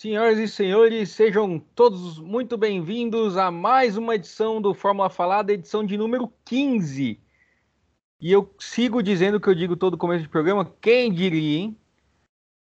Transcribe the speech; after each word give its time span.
Senhoras 0.00 0.38
e 0.38 0.46
senhores, 0.46 1.10
sejam 1.10 1.58
todos 1.58 2.20
muito 2.20 2.56
bem-vindos 2.56 3.36
a 3.36 3.50
mais 3.50 3.96
uma 3.96 4.14
edição 4.14 4.62
do 4.62 4.72
Fórmula 4.72 5.10
Falada, 5.10 5.52
edição 5.52 5.84
de 5.84 5.96
número 5.98 6.32
15. 6.44 7.20
E 8.20 8.30
eu 8.30 8.48
sigo 8.60 9.02
dizendo 9.02 9.38
o 9.38 9.40
que 9.40 9.48
eu 9.48 9.56
digo 9.56 9.74
todo 9.74 9.98
começo 9.98 10.22
de 10.22 10.28
programa, 10.28 10.72
quem 10.80 11.12
diria, 11.12 11.58
hein? 11.58 11.76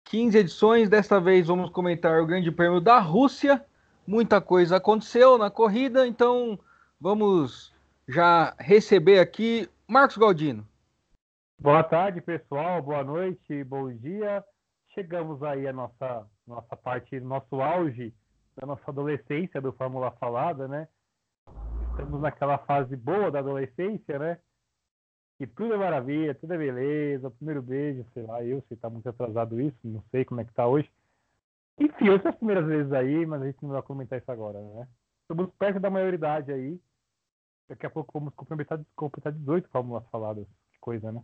15 0.05 0.35
edições, 0.35 0.89
desta 0.89 1.21
vez 1.21 1.45
vamos 1.45 1.69
comentar 1.69 2.19
o 2.19 2.25
Grande 2.25 2.51
Prêmio 2.51 2.81
da 2.81 2.97
Rússia. 2.97 3.63
Muita 4.07 4.41
coisa 4.41 4.77
aconteceu 4.77 5.37
na 5.37 5.51
corrida, 5.51 6.07
então 6.07 6.57
vamos 6.99 7.71
já 8.07 8.55
receber 8.57 9.19
aqui 9.19 9.69
Marcos 9.87 10.17
Galdino. 10.17 10.67
Boa 11.59 11.83
tarde, 11.83 12.19
pessoal. 12.19 12.81
Boa 12.81 13.03
noite, 13.03 13.63
bom 13.63 13.93
dia. 13.93 14.43
Chegamos 14.93 15.41
aí 15.43 15.67
à 15.67 15.73
nossa 15.73 16.27
nossa 16.45 16.75
parte, 16.75 17.19
nosso 17.19 17.61
auge 17.61 18.13
da 18.55 18.67
nossa 18.67 18.83
adolescência 18.91 19.61
do 19.61 19.71
Fórmula 19.73 20.11
Falada, 20.11 20.67
né? 20.67 20.87
Estamos 21.91 22.21
naquela 22.21 22.57
fase 22.59 22.95
boa 22.95 23.31
da 23.31 23.39
adolescência, 23.39 24.19
né? 24.19 24.37
Que 25.37 25.47
tudo 25.47 25.73
é 25.73 25.77
maravilha, 25.77 26.35
tudo 26.35 26.53
é 26.53 26.57
beleza, 26.57 27.31
primeiro 27.31 27.61
beijo, 27.61 28.05
sei 28.13 28.23
lá, 28.23 28.43
eu 28.43 28.61
sei, 28.67 28.77
tá 28.77 28.89
muito 28.89 29.07
atrasado 29.07 29.59
isso, 29.59 29.77
não 29.83 30.03
sei 30.11 30.25
como 30.25 30.41
é 30.41 30.45
que 30.45 30.53
tá 30.53 30.67
hoje. 30.67 30.91
Enfim, 31.79 32.09
hoje 32.09 32.21
são 32.21 32.31
as 32.31 32.37
primeiras 32.37 32.65
vezes 32.67 32.91
aí, 32.91 33.25
mas 33.25 33.41
a 33.41 33.45
gente 33.45 33.61
não 33.63 33.71
vai 33.71 33.81
comentar 33.81 34.19
isso 34.19 34.31
agora, 34.31 34.61
né? 34.61 34.87
Estamos 35.21 35.49
perto 35.55 35.79
da 35.79 35.89
maioridade 35.89 36.51
aí. 36.51 36.79
Daqui 37.69 37.85
a 37.85 37.89
pouco 37.89 38.11
vamos 38.19 38.33
completar, 38.35 38.79
completar 38.95 39.31
18 39.31 39.69
fórmulas 39.69 40.05
faladas. 40.09 40.45
Que 40.73 40.79
coisa, 40.79 41.11
né? 41.11 41.23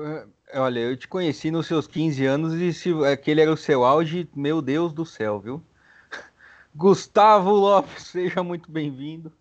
É, 0.00 0.60
olha, 0.60 0.78
eu 0.78 0.96
te 0.96 1.08
conheci 1.08 1.50
nos 1.50 1.66
seus 1.66 1.88
15 1.88 2.24
anos 2.24 2.54
e 2.54 2.72
se 2.72 2.92
aquele 3.04 3.40
era 3.40 3.52
o 3.52 3.56
seu 3.56 3.84
auge, 3.84 4.28
meu 4.32 4.62
Deus 4.62 4.92
do 4.92 5.04
céu, 5.04 5.40
viu? 5.40 5.60
Gustavo 6.72 7.50
Lopes, 7.50 8.04
seja 8.04 8.40
muito 8.44 8.70
bem-vindo. 8.70 9.32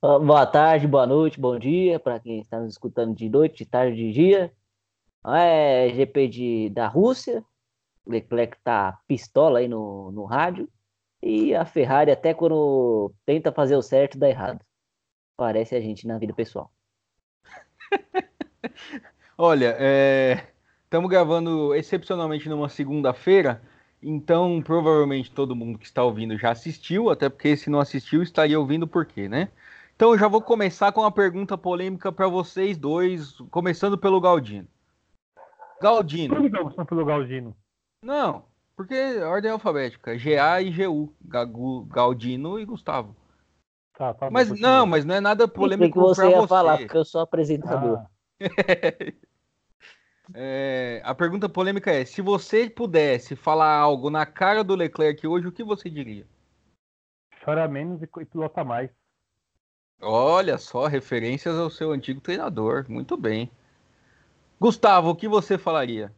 Boa 0.00 0.46
tarde, 0.46 0.86
boa 0.86 1.06
noite, 1.06 1.38
bom 1.38 1.58
dia 1.58 2.00
para 2.00 2.18
quem 2.18 2.40
está 2.40 2.58
nos 2.60 2.72
escutando 2.72 3.14
de 3.14 3.28
noite, 3.28 3.58
de 3.58 3.66
tarde, 3.66 3.96
de 3.96 4.10
dia. 4.10 4.52
É 5.26 5.90
GP 5.90 6.28
de, 6.28 6.70
da 6.70 6.86
Rússia, 6.86 7.44
Leclerc 8.06 8.56
tá 8.64 8.98
pistola 9.06 9.58
aí 9.58 9.68
no, 9.68 10.12
no 10.12 10.24
rádio. 10.24 10.66
E 11.22 11.54
a 11.54 11.66
Ferrari, 11.66 12.10
até 12.10 12.32
quando 12.32 13.12
tenta 13.26 13.52
fazer 13.52 13.76
o 13.76 13.82
certo, 13.82 14.18
dá 14.18 14.28
errado. 14.28 14.60
Parece 15.36 15.74
a 15.74 15.80
gente 15.80 16.06
na 16.06 16.18
vida 16.18 16.32
pessoal. 16.32 16.70
Olha, 19.36 19.76
estamos 20.84 21.10
é... 21.10 21.12
gravando 21.12 21.74
excepcionalmente 21.74 22.48
numa 22.48 22.68
segunda-feira, 22.68 23.62
então 24.02 24.62
provavelmente 24.62 25.30
todo 25.30 25.56
mundo 25.56 25.78
que 25.78 25.86
está 25.86 26.02
ouvindo 26.02 26.38
já 26.38 26.50
assistiu, 26.50 27.10
até 27.10 27.28
porque 27.28 27.56
se 27.56 27.70
não 27.70 27.80
assistiu 27.80 28.22
estaria 28.22 28.58
ouvindo 28.58 28.86
por 28.86 29.06
quê, 29.06 29.28
né? 29.28 29.48
Então 29.96 30.12
eu 30.12 30.18
já 30.18 30.28
vou 30.28 30.42
começar 30.42 30.92
com 30.92 31.02
uma 31.02 31.12
pergunta 31.12 31.56
polêmica 31.56 32.10
para 32.10 32.26
vocês 32.26 32.76
dois, 32.76 33.32
começando 33.50 33.96
pelo 33.96 34.20
Galdino. 34.20 34.66
Galdino. 35.80 36.34
Por 36.34 36.50
que 36.50 36.58
começando 36.58 36.86
pelo 36.86 37.04
Galdino? 37.04 37.56
Não, 38.02 38.44
porque 38.76 38.94
ordem 39.18 39.50
alfabética, 39.50 40.16
GA 40.16 40.60
e 40.60 40.70
GU, 40.70 41.14
Galdino 41.88 42.58
e 42.58 42.64
Gustavo. 42.64 43.14
Tá, 43.96 44.12
tá 44.12 44.28
mas 44.30 44.50
não, 44.50 44.84
mas 44.84 45.04
não 45.04 45.14
é 45.14 45.20
nada 45.20 45.46
polêmico 45.46 45.92
que 45.92 45.98
você 45.98 46.28
ia 46.28 46.40
você. 46.40 46.48
falar, 46.48 46.78
porque 46.78 46.96
eu 46.96 47.04
sou 47.04 47.20
apresentador. 47.20 47.98
Ah. 47.98 48.13
é, 50.34 51.00
a 51.04 51.14
pergunta 51.14 51.48
polêmica 51.48 51.90
é: 51.90 52.04
se 52.04 52.20
você 52.20 52.68
pudesse 52.68 53.36
falar 53.36 53.76
algo 53.76 54.10
na 54.10 54.26
cara 54.26 54.64
do 54.64 54.74
Leclerc 54.74 55.26
hoje, 55.26 55.46
o 55.46 55.52
que 55.52 55.62
você 55.62 55.88
diria? 55.88 56.26
Chora 57.44 57.68
menos 57.68 58.02
e 58.02 58.06
pilota 58.06 58.64
mais. 58.64 58.90
Olha 60.00 60.58
só, 60.58 60.86
referências 60.86 61.58
ao 61.58 61.70
seu 61.70 61.92
antigo 61.92 62.20
treinador. 62.20 62.86
Muito 62.88 63.16
bem. 63.16 63.50
Gustavo, 64.60 65.10
o 65.10 65.16
que 65.16 65.28
você 65.28 65.58
falaria? 65.58 66.12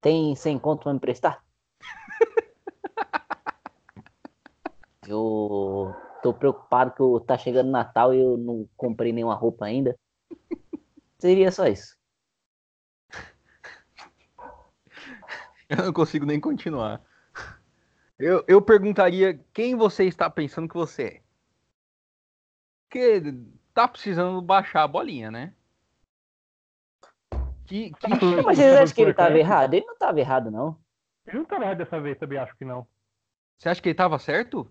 Tem 0.00 0.34
100 0.34 0.58
conto 0.58 0.82
pra 0.82 0.92
me 0.92 0.96
emprestar? 0.96 1.44
eu 5.06 5.94
tô 6.22 6.34
preocupado 6.34 6.92
que 6.92 7.26
tá 7.26 7.36
chegando 7.36 7.70
Natal 7.70 8.14
e 8.14 8.20
eu 8.20 8.36
não 8.36 8.68
comprei 8.76 9.12
nenhuma 9.12 9.34
roupa 9.34 9.64
ainda. 9.64 9.96
Seria 11.22 11.52
só 11.52 11.68
isso. 11.68 11.96
Eu 15.70 15.76
não 15.76 15.92
consigo 15.92 16.26
nem 16.26 16.40
continuar. 16.40 17.00
Eu, 18.18 18.44
eu 18.48 18.60
perguntaria 18.60 19.38
quem 19.52 19.76
você 19.76 20.04
está 20.04 20.28
pensando 20.28 20.68
que 20.68 20.74
você 20.74 21.02
é. 21.04 21.22
Porque 22.88 23.22
tá 23.72 23.86
precisando 23.86 24.42
baixar 24.42 24.82
a 24.82 24.88
bolinha, 24.88 25.30
né? 25.30 25.54
Que, 27.66 27.92
que... 27.92 28.08
Mas 28.44 28.58
vocês 28.58 28.74
acham 28.74 28.94
que 28.94 29.02
ele 29.02 29.12
estava 29.12 29.38
errado? 29.38 29.74
Ele 29.74 29.86
não 29.86 29.94
estava 29.94 30.18
errado, 30.18 30.50
não. 30.50 30.76
Ele 31.24 31.36
não 31.36 31.44
estava 31.44 31.64
errado 31.64 31.78
dessa 31.78 32.00
vez, 32.00 32.18
também 32.18 32.38
acho 32.38 32.56
que 32.56 32.64
não. 32.64 32.84
Você 33.58 33.68
acha 33.68 33.80
que 33.80 33.88
ele 33.88 33.94
estava 33.94 34.18
certo? 34.18 34.68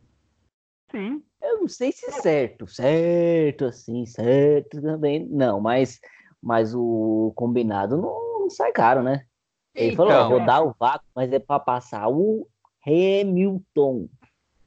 Sim. 0.92 1.24
Eu 1.42 1.62
não 1.62 1.68
sei 1.70 1.94
se 1.94 2.12
certo, 2.12 2.68
certo, 2.68 3.66
assim, 3.66 4.06
certo 4.06 4.82
também. 4.82 5.26
Não, 5.26 5.62
mas 5.62 6.00
mas 6.42 6.74
o 6.74 7.32
combinado 7.36 7.98
não, 7.98 8.40
não 8.40 8.50
sai 8.50 8.72
caro, 8.72 9.04
né? 9.04 9.26
Ele 9.74 9.94
então, 9.94 10.08
falou, 10.08 10.26
ó, 10.26 10.30
vou 10.30 10.46
dar 10.46 10.62
o 10.62 10.76
vácuo, 10.78 11.06
mas 11.16 11.32
é 11.32 11.40
para 11.40 11.60
passar 11.60 12.10
o 12.10 12.48
Hamilton. 12.86 14.10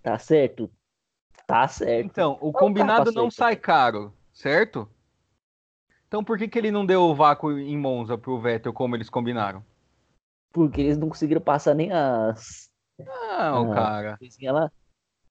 Tá 0.03 0.19
certo? 0.19 0.71
Tá 1.47 1.67
certo. 1.69 2.07
Então, 2.07 2.39
o 2.41 2.53
combinado 2.53 3.13
não 3.13 3.31
sai 3.31 3.57
caro, 3.57 4.13
certo? 4.33 4.89
Então 6.07 6.23
por 6.23 6.39
que, 6.39 6.47
que 6.47 6.59
ele 6.59 6.71
não 6.71 6.87
deu 6.87 7.03
o 7.03 7.15
vácuo 7.15 7.59
em 7.59 7.77
Monza 7.77 8.17
pro 8.17 8.39
Vettel 8.39 8.73
como 8.73 8.95
eles 8.95 9.11
combinaram? 9.11 9.65
Porque 10.53 10.81
eles 10.81 10.97
não 10.97 11.09
conseguiram 11.09 11.41
passar 11.41 11.75
nem 11.75 11.91
as. 11.91 12.71
Não, 12.97 13.73
ah, 13.73 13.75
cara. 13.75 14.19
Ela... 14.41 14.73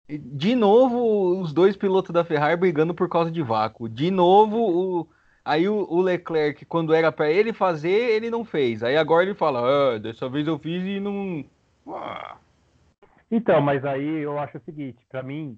De 0.09 0.53
novo, 0.53 1.39
os 1.39 1.53
dois 1.53 1.77
pilotos 1.77 2.11
da 2.11 2.25
Ferrari 2.25 2.57
brigando 2.57 2.93
por 2.93 3.07
causa 3.07 3.31
de 3.31 3.41
vácuo. 3.41 3.87
De 3.87 4.11
novo, 4.11 4.57
o 4.57 5.07
Aí 5.45 5.67
o, 5.67 5.85
o 5.89 6.01
Leclerc, 6.01 6.65
quando 6.65 6.93
era 6.93 7.11
para 7.11 7.29
ele 7.29 7.51
fazer, 7.51 7.89
ele 7.89 8.29
não 8.29 8.45
fez. 8.45 8.81
Aí 8.81 8.95
agora 8.95 9.23
ele 9.23 9.35
fala, 9.35 9.95
ah, 9.95 9.99
dessa 9.99 10.29
vez 10.29 10.47
eu 10.47 10.57
fiz 10.57 10.83
e 10.83 10.99
não. 10.99 11.43
Ah. 11.87 12.37
Então, 13.29 13.59
mas 13.61 13.83
aí 13.83 14.19
eu 14.19 14.39
acho 14.39 14.57
o 14.57 14.61
seguinte, 14.61 15.05
para 15.09 15.21
mim, 15.21 15.57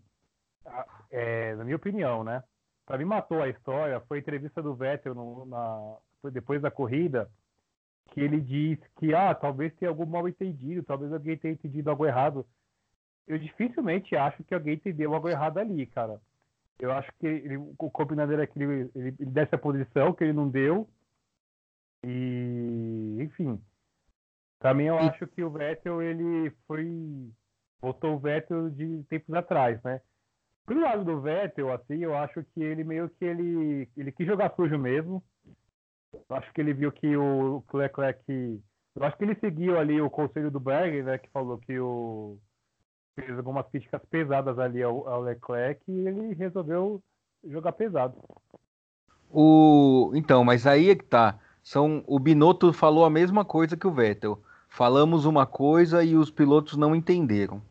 é, 1.12 1.56
na 1.56 1.64
minha 1.64 1.76
opinião, 1.76 2.24
né? 2.24 2.44
Para 2.86 2.98
mim 2.98 3.06
matou 3.06 3.42
a 3.42 3.50
história 3.50 4.00
foi 4.02 4.18
a 4.18 4.22
entrevista 4.22 4.62
do 4.62 4.76
Vettel 4.76 5.14
no, 5.14 5.46
na, 5.46 5.98
depois 6.32 6.62
da 6.62 6.72
corrida, 6.72 7.30
que 8.12 8.22
ele 8.22 8.40
disse 8.40 8.84
que 8.98 9.14
ah, 9.14 9.34
talvez 9.36 9.74
tenha 9.76 9.90
algum 9.90 10.06
mal 10.06 10.28
entendido, 10.28 10.84
talvez 10.84 11.12
alguém 11.12 11.38
tenha 11.38 11.54
entendido 11.54 11.90
algo 11.90 12.06
errado. 12.06 12.46
Eu 13.28 13.38
dificilmente 13.38 14.16
acho 14.16 14.44
que 14.44 14.54
alguém 14.54 14.76
entendeu 14.76 15.14
algo 15.14 15.28
errado 15.28 15.58
ali, 15.58 15.86
cara. 15.88 16.20
Eu 16.80 16.92
acho 16.92 17.12
que 17.20 17.26
ele, 17.26 17.58
o 17.58 17.74
combinado 17.90 18.34
era 18.34 18.46
que 18.46 18.62
ele, 18.62 18.92
ele, 18.96 19.16
ele 19.20 19.32
desse 19.32 19.56
a 19.56 19.58
posição, 19.58 20.14
que 20.14 20.24
ele 20.24 20.34
não 20.34 20.50
deu. 20.50 20.88
E, 22.04 23.18
enfim. 23.20 23.62
Também 24.60 24.88
eu 24.88 24.98
acho 24.98 25.28
que 25.28 25.44
o 25.44 25.50
Vettel, 25.50 26.02
ele 26.02 26.52
foi. 26.68 27.32
Botou 27.82 28.16
o 28.16 28.20
Vettel 28.20 28.70
de 28.70 29.04
tempos 29.04 29.34
atrás, 29.36 29.82
né? 29.84 30.02
Pro 30.66 30.80
lado 30.80 31.06
do 31.06 31.22
Vettel, 31.22 31.72
assim, 31.72 32.00
eu 32.00 32.16
acho 32.16 32.44
que 32.44 32.64
ele 32.64 32.84
meio 32.84 33.08
que 33.10 33.24
ele, 33.24 33.88
ele 33.96 34.12
quis 34.12 34.26
jogar 34.26 34.56
sujo 34.56 34.78
mesmo. 34.78 35.24
Eu 36.14 36.36
acho 36.36 36.52
que 36.54 36.62
ele 36.62 36.74
viu 36.74 36.92
que 36.92 37.16
o 37.16 37.64
Leclerc. 37.74 38.24
Eu 38.96 39.04
acho 39.04 39.18
que 39.18 39.24
ele 39.24 39.36
seguiu 39.36 39.78
ali 39.78 40.02
o 40.02 40.10
conselho 40.10 40.50
do 40.50 40.60
Berger, 40.60 41.04
né? 41.04 41.18
Que 41.18 41.30
falou 41.30 41.60
que 41.60 41.78
o, 41.78 42.40
fez 43.16 43.38
algumas 43.38 43.68
críticas 43.68 44.02
pesadas 44.10 44.60
ali 44.60 44.84
ao, 44.84 45.08
ao 45.08 45.22
Leclerc 45.22 45.82
e 45.88 46.08
ele 46.08 46.34
resolveu 46.34 47.02
jogar 47.44 47.72
pesado. 47.72 48.16
O... 49.32 50.12
Então, 50.14 50.44
mas 50.44 50.68
aí 50.68 50.90
é 50.90 50.96
que 50.96 51.06
tá. 51.06 51.40
São... 51.64 52.04
O 52.06 52.20
Binotto 52.20 52.72
falou 52.74 53.06
a 53.06 53.10
mesma 53.10 53.44
coisa 53.44 53.78
que 53.78 53.88
o 53.88 53.92
Vettel. 53.92 54.40
Falamos 54.70 55.26
uma 55.26 55.46
coisa 55.46 56.04
e 56.04 56.16
os 56.16 56.30
pilotos 56.30 56.76
não 56.76 56.96
entenderam 56.96 57.62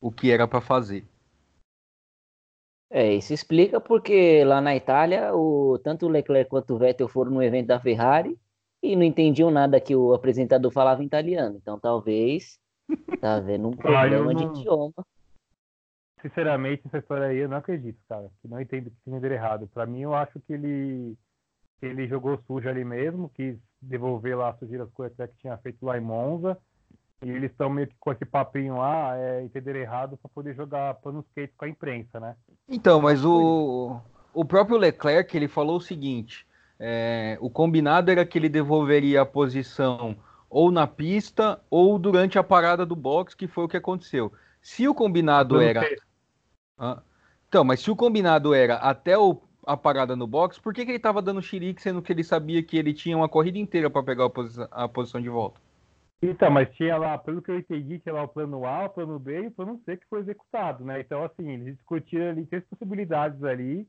o 0.00 0.10
que 0.10 0.30
era 0.30 0.46
para 0.46 0.60
fazer. 0.60 1.04
É, 2.90 3.14
isso 3.14 3.32
explica 3.32 3.80
porque 3.80 4.44
lá 4.44 4.60
na 4.60 4.74
Itália, 4.74 5.34
o, 5.34 5.78
tanto 5.78 6.06
o 6.06 6.08
Leclerc 6.08 6.50
quanto 6.50 6.74
o 6.74 6.78
Vettel 6.78 7.08
foram 7.08 7.30
no 7.30 7.42
evento 7.42 7.68
da 7.68 7.78
Ferrari 7.78 8.36
e 8.82 8.96
não 8.96 9.04
entendiam 9.04 9.50
nada 9.50 9.80
que 9.80 9.94
o 9.94 10.12
apresentador 10.12 10.72
falava 10.72 11.02
em 11.02 11.06
italiano. 11.06 11.56
Então 11.56 11.78
talvez 11.78 12.58
Tá 13.20 13.40
vendo 13.40 13.68
um 13.68 13.72
problema 13.76 14.30
ah, 14.30 14.34
não... 14.34 14.52
de 14.52 14.60
idioma. 14.60 15.06
Sinceramente, 16.22 16.82
essa 16.86 16.98
história 16.98 17.26
aí 17.26 17.38
eu 17.38 17.48
não 17.48 17.56
acredito, 17.56 17.98
cara. 18.08 18.30
Que 18.42 18.48
não 18.48 18.60
entendo 18.60 18.90
que 18.90 18.96
entenderam 19.10 19.34
errado. 19.34 19.68
Pra 19.72 19.86
mim, 19.86 20.00
eu 20.00 20.14
acho 20.14 20.38
que 20.40 20.52
ele 20.52 21.16
ele 21.82 22.06
jogou 22.06 22.38
sujo 22.46 22.68
ali 22.68 22.84
mesmo, 22.84 23.30
quis 23.30 23.56
devolver 23.80 24.36
lá 24.36 24.50
as 24.50 24.58
sujeiras 24.58 24.88
que 24.94 25.00
o 25.00 25.04
Leclerc 25.04 25.34
tinha 25.38 25.56
feito 25.58 25.84
lá 25.84 25.96
em 25.96 26.02
Monza. 26.02 26.58
E 27.22 27.30
eles 27.30 27.50
estão 27.50 27.68
meio 27.68 27.86
que 27.86 27.94
com 27.98 28.12
esse 28.12 28.24
papinho 28.24 28.78
lá, 28.78 29.16
é, 29.16 29.42
entender 29.42 29.76
errado 29.76 30.16
para 30.16 30.30
poder 30.34 30.54
jogar 30.54 30.94
panos 30.96 31.24
quentes 31.34 31.54
com 31.54 31.66
a 31.66 31.68
imprensa, 31.68 32.18
né? 32.18 32.34
Então, 32.66 33.00
mas 33.00 33.24
o, 33.24 34.00
o 34.32 34.44
próprio 34.44 34.78
Leclerc 34.78 35.34
ele 35.36 35.48
falou 35.48 35.76
o 35.76 35.82
seguinte: 35.82 36.46
é, 36.78 37.36
o 37.40 37.50
combinado 37.50 38.10
era 38.10 38.24
que 38.24 38.38
ele 38.38 38.48
devolveria 38.48 39.20
a 39.20 39.26
posição 39.26 40.16
ou 40.50 40.72
na 40.72 40.86
pista 40.86 41.60
ou 41.70 41.98
durante 41.98 42.38
a 42.38 42.42
parada 42.42 42.84
do 42.84 42.96
box, 42.96 43.34
que 43.34 43.46
foi 43.46 43.64
o 43.64 43.68
que 43.68 43.76
aconteceu. 43.76 44.32
Se 44.60 44.88
o 44.88 44.94
combinado 44.94 45.60
era. 45.60 45.88
Ah, 46.76 47.00
então, 47.48 47.62
mas 47.64 47.80
se 47.80 47.90
o 47.90 47.96
combinado 47.96 48.52
era 48.52 48.74
até 48.76 49.16
o, 49.16 49.40
a 49.64 49.76
parada 49.76 50.16
no 50.16 50.26
box, 50.26 50.58
por 50.58 50.74
que, 50.74 50.84
que 50.84 50.90
ele 50.90 50.96
estava 50.96 51.22
dando 51.22 51.40
xerique, 51.40 51.80
sendo 51.80 52.02
que 52.02 52.12
ele 52.12 52.24
sabia 52.24 52.62
que 52.62 52.76
ele 52.76 52.92
tinha 52.92 53.16
uma 53.16 53.28
corrida 53.28 53.58
inteira 53.58 53.88
para 53.88 54.02
pegar 54.02 54.26
a, 54.26 54.30
posi 54.30 54.60
a 54.70 54.88
posição 54.88 55.20
de 55.20 55.28
volta? 55.28 55.60
Então, 56.22 56.50
mas 56.50 56.68
tinha 56.74 56.98
lá, 56.98 57.16
pelo 57.16 57.40
que 57.40 57.50
eu 57.50 57.58
entendi, 57.58 57.98
tinha 57.98 58.14
lá 58.14 58.24
o 58.24 58.28
plano 58.28 58.66
A, 58.66 58.84
o 58.84 58.90
plano 58.90 59.18
B 59.18 59.44
e 59.44 59.46
o 59.46 59.50
plano 59.50 59.80
C 59.84 59.96
que 59.96 60.06
foi 60.06 60.20
executado, 60.20 60.84
né? 60.84 61.00
Então, 61.00 61.24
assim, 61.24 61.48
eles 61.48 61.76
discutiram 61.76 62.28
ali 62.28 62.44
três 62.44 62.62
possibilidades 62.64 63.42
ali. 63.42 63.88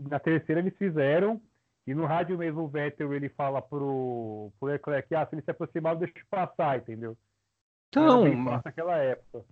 Na 0.00 0.20
terceira 0.20 0.60
eles 0.60 0.76
fizeram. 0.76 1.40
E 1.88 1.94
no 1.94 2.04
rádio 2.04 2.36
mesmo 2.36 2.64
o 2.64 2.68
Vettel 2.68 3.14
ele 3.14 3.30
fala 3.30 3.62
pro, 3.62 4.52
pro 4.60 4.68
Leclerc, 4.68 5.14
ah, 5.14 5.24
se 5.24 5.34
ele 5.34 5.40
se 5.40 5.50
aproximar, 5.50 5.96
deixa 5.96 6.18
eu 6.18 6.22
passar, 6.28 6.76
entendeu? 6.76 7.16
Então, 7.88 8.26
naquela 8.62 8.98
época. 8.98 9.42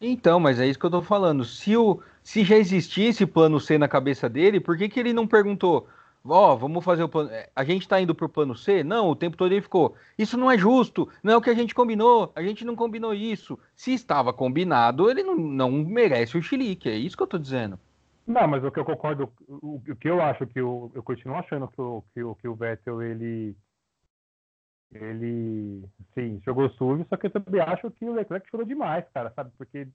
Então, 0.00 0.38
mas 0.38 0.60
é 0.60 0.68
isso 0.68 0.78
que 0.78 0.86
eu 0.86 0.90
tô 0.92 1.02
falando. 1.02 1.44
Se, 1.44 1.76
o, 1.76 2.00
se 2.22 2.44
já 2.44 2.54
existia 2.54 3.08
esse 3.08 3.26
plano 3.26 3.58
C 3.58 3.76
na 3.76 3.88
cabeça 3.88 4.28
dele, 4.28 4.60
por 4.60 4.78
que, 4.78 4.88
que 4.88 5.00
ele 5.00 5.12
não 5.12 5.26
perguntou? 5.26 5.88
Ó, 6.24 6.52
oh, 6.52 6.56
vamos 6.56 6.84
fazer 6.84 7.02
o 7.02 7.08
plano. 7.08 7.30
É, 7.32 7.50
a 7.56 7.64
gente 7.64 7.88
tá 7.88 8.00
indo 8.00 8.14
pro 8.14 8.28
plano 8.28 8.54
C? 8.54 8.84
Não, 8.84 9.08
o 9.08 9.16
tempo 9.16 9.36
todo 9.36 9.50
ele 9.50 9.60
ficou. 9.60 9.96
Isso 10.16 10.38
não 10.38 10.48
é 10.48 10.56
justo, 10.56 11.08
não 11.24 11.32
é 11.32 11.36
o 11.36 11.42
que 11.42 11.50
a 11.50 11.54
gente 11.54 11.74
combinou, 11.74 12.30
a 12.36 12.42
gente 12.42 12.64
não 12.64 12.76
combinou 12.76 13.12
isso. 13.12 13.58
Se 13.74 13.92
estava 13.92 14.32
combinado, 14.32 15.10
ele 15.10 15.24
não, 15.24 15.34
não 15.34 15.72
merece 15.72 16.38
o 16.38 16.42
chilique, 16.42 16.88
é 16.88 16.94
isso 16.94 17.16
que 17.16 17.22
eu 17.24 17.26
tô 17.26 17.36
dizendo. 17.36 17.80
Não, 18.26 18.48
mas 18.48 18.64
o 18.64 18.70
que 18.70 18.80
eu 18.80 18.84
concordo, 18.84 19.30
o, 19.46 19.76
o 19.76 19.96
que 19.96 20.08
eu 20.08 20.20
acho 20.20 20.46
que 20.46 20.60
eu, 20.60 20.90
eu 20.94 21.02
continuo 21.02 21.36
achando 21.36 21.68
que 21.68 21.80
o, 21.80 22.04
que, 22.14 22.22
o, 22.22 22.34
que 22.34 22.48
o 22.48 22.54
Vettel 22.54 23.02
ele 23.02 23.56
ele 24.92 25.82
sim 26.14 26.40
jogou 26.44 26.70
sujo, 26.70 27.04
só 27.08 27.16
que 27.16 27.26
eu 27.26 27.30
também 27.30 27.60
acho 27.60 27.90
que 27.90 28.04
o 28.04 28.14
Leclerc 28.14 28.48
chorou 28.48 28.64
demais, 28.64 29.04
cara, 29.12 29.32
sabe? 29.34 29.50
Porque 29.58 29.88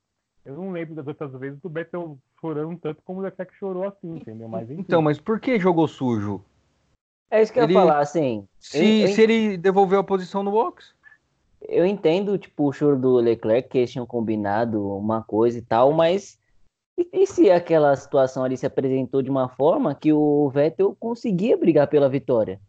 eu 0.45 0.55
não 0.55 0.71
lembro 0.71 0.95
das 0.95 1.07
outras 1.07 1.31
vezes 1.33 1.59
do 1.61 1.69
Vettel 1.69 2.17
chorando 2.39 2.77
tanto 2.79 3.01
como 3.03 3.19
o 3.19 3.21
Leclerc 3.21 3.55
chorou 3.55 3.87
assim, 3.87 4.17
entendeu? 4.17 4.47
Mas, 4.47 4.69
enfim. 4.69 4.81
Então, 4.81 5.01
mas 5.01 5.19
por 5.19 5.39
que 5.39 5.59
jogou 5.59 5.87
sujo? 5.87 6.43
É 7.31 7.41
isso 7.41 7.53
que 7.53 7.59
ele... 7.59 7.73
eu 7.73 7.77
ia 7.77 7.79
falar, 7.79 7.99
assim. 7.99 8.47
Se, 8.59 9.01
eu, 9.01 9.07
eu... 9.07 9.15
se 9.15 9.21
ele 9.21 9.57
devolveu 9.57 9.99
a 9.99 10.03
posição 10.03 10.43
no 10.43 10.51
box? 10.51 10.93
Eu 11.61 11.85
entendo, 11.85 12.37
tipo, 12.37 12.67
o 12.67 12.73
choro 12.73 12.97
do 12.97 13.15
Leclerc, 13.17 13.69
que 13.69 13.77
eles 13.77 13.91
tinham 13.91 14.05
combinado 14.05 14.95
uma 14.95 15.21
coisa 15.21 15.57
e 15.57 15.61
tal, 15.61 15.91
mas 15.91 16.38
e, 16.99 17.23
e, 17.23 17.27
se 17.27 17.49
aquela 17.49 17.95
situação 17.95 18.43
ali 18.43 18.57
se 18.57 18.65
apresentou 18.65 19.21
de 19.21 19.29
uma 19.29 19.47
forma 19.47 19.95
que 19.95 20.11
o 20.11 20.49
Vettel 20.49 20.95
conseguia 20.99 21.55
brigar 21.55 21.87
pela 21.87 22.09
vitória? 22.09 22.59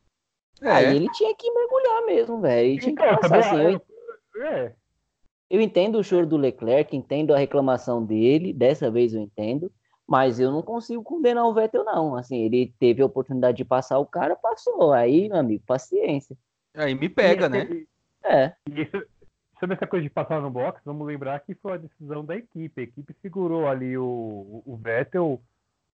É. 0.62 0.70
Aí 0.70 0.96
ele 0.96 1.08
tinha 1.12 1.34
que 1.34 1.50
mergulhar 1.50 2.06
mesmo, 2.06 2.40
velho. 2.40 2.68
Ele 2.68 2.80
tinha 2.80 2.94
que 2.94 3.02
então, 3.02 3.18
passar 3.18 3.38
assim. 3.38 3.80
Eu... 4.36 4.42
É. 4.44 4.72
Eu 5.48 5.60
entendo 5.60 5.98
o 5.98 6.04
choro 6.04 6.26
do 6.26 6.36
Leclerc, 6.36 6.96
entendo 6.96 7.34
a 7.34 7.38
reclamação 7.38 8.04
dele, 8.04 8.52
dessa 8.52 8.88
vez 8.88 9.12
eu 9.12 9.20
entendo, 9.20 9.72
mas 10.06 10.38
eu 10.38 10.52
não 10.52 10.62
consigo 10.62 11.02
condenar 11.02 11.44
o 11.44 11.52
Vettel, 11.52 11.84
não. 11.84 12.14
Assim, 12.14 12.44
ele 12.44 12.72
teve 12.78 13.02
a 13.02 13.06
oportunidade 13.06 13.56
de 13.56 13.64
passar 13.64 13.98
o 13.98 14.06
cara, 14.06 14.36
passou. 14.36 14.92
Aí, 14.92 15.28
meu 15.28 15.38
amigo, 15.38 15.64
paciência. 15.66 16.36
Aí 16.74 16.94
me 16.94 17.08
pega, 17.08 17.48
né? 17.48 17.66
É. 18.24 18.52
Sobre 19.60 19.76
essa 19.76 19.86
coisa 19.86 20.02
de 20.02 20.10
passar 20.10 20.40
no 20.40 20.50
box, 20.50 20.80
vamos 20.84 21.06
lembrar 21.06 21.38
que 21.40 21.54
foi 21.54 21.74
a 21.74 21.76
decisão 21.76 22.24
da 22.24 22.34
equipe. 22.34 22.80
A 22.80 22.84
equipe 22.84 23.14
segurou 23.20 23.68
ali 23.68 23.96
o, 23.96 24.62
o 24.64 24.76
Vettel 24.82 25.40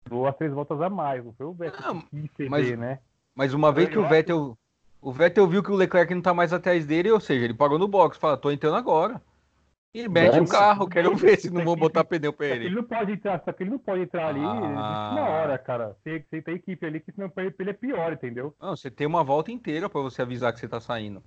duas, 0.09 0.35
três 0.37 0.53
voltas 0.53 0.81
a 0.81 0.89
mais. 0.89 1.23
Não 1.23 1.33
foi 1.35 1.47
o 1.47 1.53
Vettel 1.53 1.81
não, 1.83 2.01
que 2.01 2.23
quis 2.23 2.31
ceder, 2.33 2.51
mas, 2.51 2.79
né? 2.79 2.99
Mas 3.35 3.55
uma 3.55 3.71
vez 3.71 3.89
que 3.89 3.99
o 3.99 4.09
Vettel. 4.09 4.57
O 5.03 5.13
Vettel 5.13 5.47
viu 5.47 5.63
que 5.63 5.71
o 5.71 5.77
Leclerc 5.77 6.15
não 6.15 6.21
tá 6.21 6.35
mais 6.35 6.53
atrás 6.53 6.85
dele, 6.85 7.11
ou 7.11 7.21
seja, 7.21 7.45
ele 7.45 7.55
parou 7.55 7.79
no 7.79 7.89
box, 7.89 8.19
fala, 8.19 8.37
tô 8.37 8.51
entrando 8.51 8.77
agora. 8.77 9.21
E 9.93 10.07
mete 10.09 10.39
o 10.39 10.47
carro, 10.47 10.87
quero 10.87 11.17
ver 11.17 11.39
se 11.39 11.51
não 11.51 11.65
vão 11.65 11.75
botar 11.75 12.05
pneu 12.05 12.33
pra 12.33 12.47
ele. 12.47 12.67
Ele 12.67 12.77
não 12.77 12.85
pode 12.85 13.13
entrar, 13.13 13.43
só 13.45 13.53
que 13.53 13.63
ele 13.63 13.71
não 13.71 13.79
pode 13.79 14.03
entrar 14.03 14.29
ali 14.29 14.41
ah. 14.41 15.13
na 15.15 15.25
hora, 15.27 15.59
cara. 15.59 15.97
Você, 16.03 16.25
você 16.31 16.41
tem 16.41 16.55
equipe 16.55 16.87
ali 16.87 17.01
que 17.01 17.11
senão 17.11 17.29
pra 17.29 17.45
ele 17.45 17.71
é 17.71 17.73
pior, 17.73 18.13
entendeu? 18.13 18.55
Não, 18.61 18.77
você 18.77 18.91
tem 18.91 19.07
uma 19.07 19.25
volta 19.25 19.51
inteira 19.51 19.89
pra 19.89 20.01
você 20.01 20.23
avisar 20.23 20.53
que 20.53 20.61
você 20.61 20.69
tá 20.69 20.81
saindo. 20.81 21.23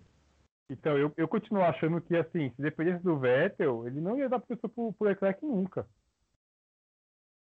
Então, 0.69 0.97
eu, 0.97 1.11
eu 1.17 1.27
continuo 1.27 1.61
achando 1.63 1.99
que, 2.01 2.15
assim, 2.15 2.49
se 2.55 2.61
dependesse 2.61 3.03
do 3.03 3.17
Vettel, 3.17 3.85
ele 3.85 3.99
não 3.99 4.17
ia 4.17 4.29
dar 4.29 4.39
posição 4.39 4.69
pro, 4.69 4.93
pro 4.93 5.07
Leclerc 5.07 5.43
nunca. 5.45 5.85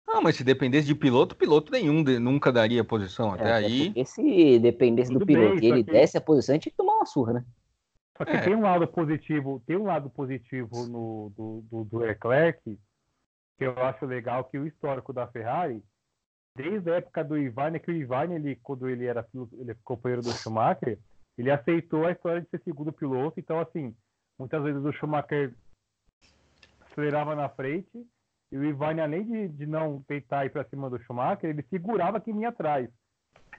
Não, 0.05 0.21
mas 0.21 0.35
se 0.35 0.43
dependesse 0.43 0.87
de 0.87 0.95
piloto, 0.95 1.35
piloto 1.35 1.71
nenhum 1.71 2.03
de, 2.03 2.19
nunca 2.19 2.51
daria 2.51 2.83
posição. 2.83 3.31
Até 3.31 3.49
é, 3.49 3.53
aí. 3.53 3.85
Porque 3.85 4.05
se 4.05 4.59
dependesse 4.59 5.13
do 5.13 5.25
piloto 5.25 5.59
bem, 5.59 5.63
e 5.63 5.71
ele 5.71 5.83
que... 5.83 5.91
desse 5.91 6.17
a 6.17 6.21
posição, 6.21 6.53
a 6.53 6.55
gente 6.55 6.63
tinha 6.63 6.71
que 6.71 6.77
tomar 6.77 6.95
uma 6.95 7.05
surra, 7.05 7.33
né? 7.33 7.45
Só 8.17 8.25
que 8.25 8.31
é. 8.31 8.41
tem 8.41 8.55
um 8.55 8.61
lado 8.61 8.87
positivo, 8.87 9.63
tem 9.65 9.75
um 9.75 9.85
lado 9.85 10.09
positivo 10.09 10.85
no, 10.87 11.31
do, 11.35 11.63
do, 11.69 11.83
do 11.85 11.97
Leclerc, 11.97 12.61
que 13.57 13.65
eu 13.65 13.77
acho 13.83 14.05
legal, 14.05 14.43
que 14.45 14.57
o 14.57 14.67
histórico 14.67 15.11
da 15.11 15.27
Ferrari, 15.27 15.81
desde 16.55 16.91
a 16.91 16.95
época 16.95 17.23
do 17.23 17.37
Ivan, 17.37 17.79
que 17.79 17.89
o 17.89 17.95
Ivan, 17.95 18.33
ele, 18.33 18.55
quando 18.57 18.87
ele 18.87 19.05
era 19.05 19.25
ele 19.53 19.71
é 19.71 19.75
companheiro 19.83 20.21
do 20.21 20.31
Schumacher, 20.31 20.99
ele 21.37 21.51
aceitou 21.51 22.05
a 22.05 22.11
história 22.11 22.41
de 22.41 22.49
ser 22.49 22.61
segundo 22.63 22.91
piloto, 22.91 23.39
então 23.39 23.59
assim, 23.59 23.95
muitas 24.37 24.61
vezes 24.63 24.83
o 24.83 24.91
Schumacher 24.91 25.53
acelerava 26.81 27.35
na 27.35 27.49
frente, 27.49 28.05
e 28.51 28.57
o 28.57 28.63
Ivan, 28.63 29.01
além 29.01 29.25
de, 29.25 29.47
de 29.47 29.65
não 29.65 30.03
tentar 30.07 30.45
ir 30.45 30.51
para 30.51 30.63
cima 30.65 30.89
do 30.89 30.99
Schumacher, 30.99 31.49
ele 31.49 31.65
segurava 31.69 32.21
quem 32.21 32.35
vinha 32.35 32.49
atrás. 32.49 32.87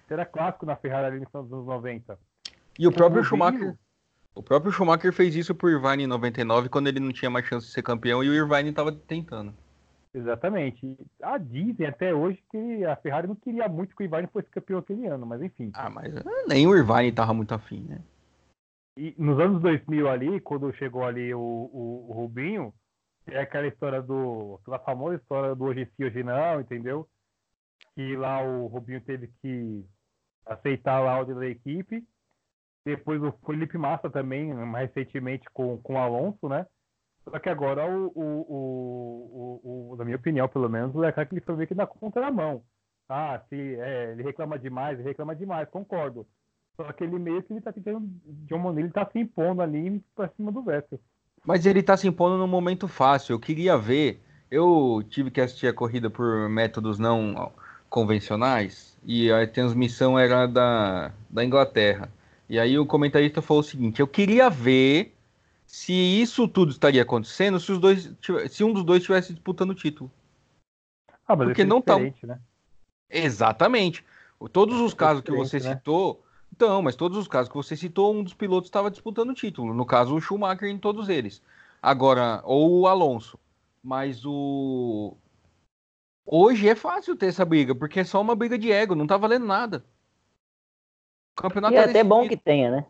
Isso 0.03 0.13
era 0.13 0.25
clássico 0.25 0.65
na 0.65 0.77
Ferrari 0.77 1.07
ali 1.07 1.21
nos 1.21 1.35
anos 1.35 1.67
90. 1.67 2.19
E 2.79 2.87
o 2.87 2.93
próprio 2.93 3.25
Schumacher, 3.25 3.77
o 4.35 4.43
próprio 4.43 4.73
Schumacher 4.73 5.13
fez 5.13 5.35
isso 5.35 5.55
por 5.55 5.71
Irvine 5.71 6.05
em 6.05 6.07
99, 6.07 6.69
quando 6.69 6.89
ele 6.89 7.01
não 7.01 7.13
tinha 7.13 7.31
mais 7.31 7.47
chance 7.47 7.67
de 7.67 7.73
ser 7.73 7.83
campeão 7.83 8.23
e 8.23 8.29
o 8.29 8.35
Irvine 8.35 8.71
estava 8.71 8.93
tentando. 8.93 9.55
Exatamente. 10.15 10.97
Ah, 11.21 11.39
dizem 11.39 11.87
até 11.87 12.15
hoje 12.15 12.43
que 12.51 12.85
a 12.85 12.97
Ferrari 12.97 13.27
não 13.27 13.35
queria 13.35 13.69
muito 13.69 13.97
que 13.97 14.03
o 14.03 14.07
Irvine 14.07 14.29
fosse 14.29 14.49
campeão 14.49 14.79
aquele 14.79 15.07
ano, 15.07 15.27
mas 15.27 15.43
enfim. 15.43 15.71
Ah, 15.75 15.91
mas 15.91 16.15
eh, 16.15 16.23
nem 16.47 16.67
o 16.67 16.75
Irvine 16.75 17.09
estava 17.09 17.35
muito 17.35 17.53
afim, 17.53 17.81
né? 17.81 18.01
E 18.97 19.15
nos 19.19 19.39
anos 19.41 19.61
2000 19.61 20.09
ali, 20.09 20.41
quando 20.41 20.73
chegou 20.75 21.05
ali 21.05 21.35
o, 21.35 21.41
o, 21.41 22.07
o 22.11 22.13
Rubinho, 22.13 22.73
é 23.27 23.41
aquela 23.41 23.67
história 23.67 24.01
do. 24.01 24.61
aquela 24.63 24.79
famosa 24.79 25.17
história 25.17 25.55
do 25.55 25.65
hoje 25.65 25.91
sim, 25.97 26.05
hoje 26.05 26.23
não, 26.23 26.61
entendeu? 26.61 27.09
Que 27.97 28.17
lá 28.17 28.41
o 28.41 28.67
Rubinho 28.67 29.01
teve 29.01 29.33
que 29.43 29.85
aceitar 30.47 30.99
a 30.99 31.19
ordem 31.19 31.35
da 31.35 31.47
equipe 31.47 32.07
depois 32.85 33.23
o 33.23 33.33
Felipe 33.47 33.79
Massa 33.79 34.11
também, 34.11 34.53
mais 34.53 34.93
recentemente 34.93 35.49
com, 35.53 35.79
com 35.79 35.95
o 35.95 35.99
Alonso, 35.99 36.49
né? 36.49 36.67
Só 37.25 37.39
que 37.39 37.49
agora, 37.49 37.87
o, 37.87 38.13
o, 38.15 39.61
o, 39.65 39.91
o, 39.93 39.97
na 39.97 40.05
minha 40.05 40.17
opinião, 40.17 40.47
pelo 40.49 40.69
menos, 40.69 40.95
o 40.95 40.99
Leclerc 40.99 41.33
ele 41.35 41.41
foi 41.41 41.57
meio 41.57 41.69
que 41.69 41.75
na 41.75 41.87
contramão. 41.87 42.63
Ah, 43.09 43.41
se 43.49 43.57
é, 43.57 44.13
ele 44.13 44.23
reclama 44.23 44.59
demais, 44.59 44.99
ele 44.99 45.09
reclama 45.09 45.35
demais, 45.35 45.69
concordo. 45.69 46.27
Só 46.77 46.93
que 46.93 47.05
ele 47.05 47.19
meio 47.19 47.43
que 47.43 47.53
ele 47.53 47.61
tá 47.61 47.73
tentando, 47.73 48.03
de 48.25 48.53
uma 48.53 48.65
maneira, 48.65 48.87
ele 48.87 48.93
tá 48.93 49.09
se 49.11 49.19
impondo 49.19 49.63
ali 49.63 50.03
pra 50.15 50.29
cima 50.29 50.51
do 50.51 50.63
Vettel. 50.63 51.01
Mas 51.45 51.67
ele 51.67 51.83
tá 51.83 51.97
se 51.97 52.09
impondo 52.09 52.39
num 52.39 52.47
momento 52.47 52.89
fácil. 52.89 53.35
Eu 53.35 53.41
queria 53.41 53.77
ver. 53.77 54.21
Eu 54.51 55.03
tive 55.09 55.31
que 55.31 55.41
assistir 55.41 55.67
a 55.67 55.73
corrida 55.73 56.09
por 56.09 56.49
métodos 56.49 56.99
não 56.99 57.53
convencionais 57.89 58.99
e 59.05 59.31
a 59.31 59.47
transmissão 59.47 60.19
era 60.19 60.47
da, 60.47 61.13
da 61.31 61.45
Inglaterra. 61.45 62.11
E 62.49 62.59
aí 62.59 62.79
o 62.79 62.87
comentarista 62.87 63.43
falou 63.43 63.61
o 63.61 63.65
seguinte: 63.65 64.01
eu 64.01 64.07
queria 64.07 64.49
ver 64.51 65.14
se 65.75 65.93
isso 65.93 66.47
tudo 66.47 66.71
estaria 66.71 67.03
acontecendo 67.03 67.59
se 67.59 67.73
os 67.73 67.81
dois 67.81 68.15
se 68.49 68.63
um 68.63 68.73
dos 68.73 68.85
dois 68.85 69.01
estivesse 69.01 69.33
disputando 69.33 69.71
o 69.71 69.75
título. 69.75 70.09
Ah, 71.27 71.35
mas 71.35 71.49
Porque 71.49 71.63
é 71.63 71.65
não 71.65 71.83
tá. 71.83 71.99
Né? 71.99 72.41
Exatamente. 73.11 74.05
Todos 74.53 74.81
os 74.81 74.93
é 74.93 74.97
casos 74.97 75.23
que 75.23 75.33
você 75.33 75.59
né? 75.59 75.75
citou. 75.75 76.25
Então, 76.53 76.81
mas 76.81 76.95
todos 76.95 77.19
os 77.19 77.27
casos 77.27 77.49
que 77.49 77.57
você 77.57 77.77
citou, 77.77 78.15
um 78.15 78.23
dos 78.23 78.35
pilotos 78.35 78.69
estava 78.69 78.89
disputando 78.89 79.31
o 79.31 79.35
título. 79.35 79.75
No 79.75 79.85
caso, 79.85 80.15
o 80.15 80.21
Schumacher 80.21 80.69
em 80.69 80.79
todos 80.79 81.09
eles. 81.09 81.43
Agora, 81.83 82.41
ou 82.45 82.83
o 82.83 82.87
Alonso. 82.87 83.37
Mas 83.83 84.25
o. 84.25 85.17
Hoje 86.25 86.69
é 86.69 86.77
fácil 86.77 87.17
ter 87.17 87.27
essa 87.27 87.45
briga, 87.45 87.75
porque 87.75 87.99
é 87.99 88.05
só 88.05 88.21
uma 88.21 88.37
briga 88.37 88.57
de 88.57 88.71
ego, 88.71 88.95
não 88.95 89.09
tá 89.09 89.17
valendo 89.17 89.45
nada. 89.45 89.85
O 91.37 91.43
campeonato 91.43 91.75
e 91.75 91.79
é 91.79 91.81
tá 91.81 91.85
até 91.91 91.93
decidido. 91.95 92.15
bom 92.15 92.29
que 92.29 92.37
tenha, 92.37 92.71
né? 92.71 92.87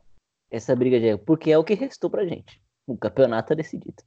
Essa 0.50 0.76
briga 0.76 1.00
de 1.00 1.08
ego, 1.08 1.24
porque 1.24 1.50
é 1.50 1.56
o 1.56 1.64
que 1.64 1.72
restou 1.72 2.10
pra 2.10 2.26
gente. 2.26 2.62
O 2.86 2.96
campeonato 2.96 3.52
é 3.52 3.56
decidido. 3.56 4.02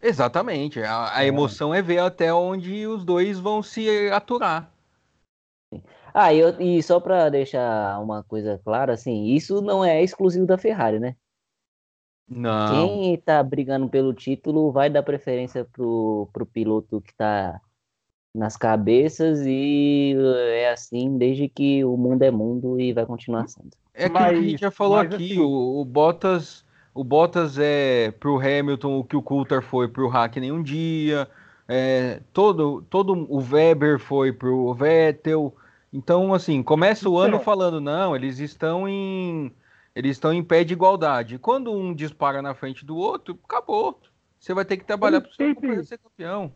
Exatamente. 0.00 0.80
A, 0.82 1.16
a 1.16 1.24
é. 1.24 1.28
emoção 1.28 1.74
é 1.74 1.82
ver 1.82 1.98
até 1.98 2.32
onde 2.32 2.86
os 2.86 3.04
dois 3.04 3.38
vão 3.38 3.62
se 3.62 4.08
aturar. 4.10 4.70
Ah, 6.14 6.32
e, 6.32 6.38
eu- 6.38 6.60
e 6.60 6.82
só 6.82 6.98
para 7.00 7.28
deixar 7.28 8.00
uma 8.00 8.22
coisa 8.24 8.60
clara, 8.64 8.92
assim, 8.94 9.26
isso 9.26 9.60
não 9.60 9.84
é 9.84 10.02
exclusivo 10.02 10.46
da 10.46 10.56
Ferrari, 10.56 10.98
né? 10.98 11.14
Não. 12.28 12.70
Quem 12.88 13.16
tá 13.18 13.42
brigando 13.42 13.88
pelo 13.88 14.12
título 14.12 14.70
vai 14.70 14.90
dar 14.90 15.02
preferência 15.02 15.64
pro, 15.64 16.28
pro 16.32 16.44
piloto 16.46 17.00
que 17.00 17.14
tá 17.14 17.60
nas 18.34 18.56
cabeças 18.56 19.40
e 19.46 20.14
é 20.52 20.70
assim 20.70 21.16
desde 21.16 21.48
que 21.48 21.82
o 21.84 21.96
mundo 21.96 22.22
é 22.22 22.30
mundo 22.30 22.78
e 22.78 22.92
vai 22.92 23.06
continuar 23.06 23.48
sendo. 23.48 23.70
É 23.94 24.08
que 24.08 24.16
a 24.16 24.34
gente 24.34 24.52
Mas- 24.52 24.60
já 24.60 24.70
falou 24.70 24.98
mas 24.98 25.14
aqui, 25.14 25.32
assim- 25.32 25.40
o, 25.40 25.80
o 25.80 25.84
Bottas, 25.84 26.64
o 26.94 27.04
Bottas 27.04 27.56
é 27.58 28.10
pro 28.12 28.38
Hamilton 28.38 28.98
o 28.98 29.04
que 29.04 29.16
o 29.16 29.22
Coulter 29.22 29.62
foi 29.62 29.88
pro 29.88 30.08
Hackney 30.08 30.50
um 30.52 30.62
dia, 30.62 31.28
é, 31.68 32.20
todo, 32.32 32.82
todo 32.82 33.12
o 33.28 33.38
Weber 33.40 33.98
foi 33.98 34.32
pro 34.32 34.72
Vettel. 34.74 35.54
Então, 35.92 36.34
assim, 36.34 36.62
começa 36.62 37.08
o 37.08 37.18
ano 37.18 37.34
Então- 37.36 37.44
falando, 37.44 37.80
não, 37.80 38.14
eles 38.16 38.38
estão 38.38 38.88
em 38.88 39.52
eles 39.94 40.12
estão 40.12 40.32
em 40.32 40.44
pé 40.44 40.62
de 40.62 40.74
igualdade. 40.74 41.38
Quando 41.38 41.72
um 41.72 41.92
dispara 41.92 42.40
na 42.40 42.54
frente 42.54 42.84
do 42.86 42.96
outro, 42.96 43.36
acabou. 43.42 43.98
Você 44.38 44.54
vai 44.54 44.64
ter 44.64 44.76
que 44.76 44.84
trabalhar 44.84 45.20
para 45.20 45.32
sempre- 45.32 45.82
ser 45.84 45.98
campeão. 45.98 46.52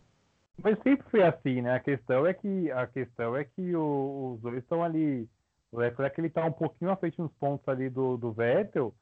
Mas 0.62 0.78
sempre 0.82 1.04
foi 1.10 1.22
assim, 1.24 1.60
né? 1.60 1.74
A 1.74 1.80
questão 1.80 2.24
é 2.24 2.32
que 2.34 2.70
a 2.70 2.86
questão 2.86 3.34
é 3.36 3.42
que 3.44 3.74
o- 3.74 4.34
os 4.34 4.40
dois 4.42 4.58
estão 4.58 4.84
ali. 4.84 5.28
O 5.72 5.78
Leclerc 5.80 6.20
ele 6.20 6.30
tá 6.30 6.44
um 6.44 6.52
pouquinho 6.52 6.90
à 6.92 6.96
frente 6.96 7.18
nos 7.18 7.32
pontos 7.32 7.66
ali 7.68 7.88
do, 7.90 8.16
do 8.16 8.30
Vettel, 8.30 8.94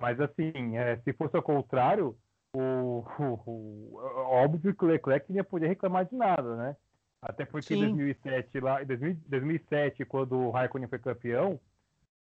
mas 0.00 0.20
assim, 0.20 0.76
é, 0.76 0.96
se 0.98 1.12
fosse 1.12 1.36
ao 1.36 1.42
contrário, 1.42 2.16
o, 2.54 3.04
o- 3.18 3.94
o- 3.94 3.96
óbvio 4.32 4.74
que 4.74 4.84
o 4.84 4.88
Leclerc 4.88 5.28
não 5.30 5.36
ia 5.36 5.44
poder 5.44 5.68
reclamar 5.68 6.06
de 6.06 6.14
nada, 6.16 6.56
né? 6.56 6.76
Até 7.22 7.44
porque 7.46 7.74
em 7.74 7.78
Sim. 7.78 7.78
2007 7.78 8.60
lá, 8.60 8.82
em 8.82 8.86
2000 8.86 9.14
2007 9.26 10.04
quando 10.04 10.36
o 10.36 10.50
Raikkonen 10.50 10.88
foi 10.88 10.98
campeão, 10.98 11.58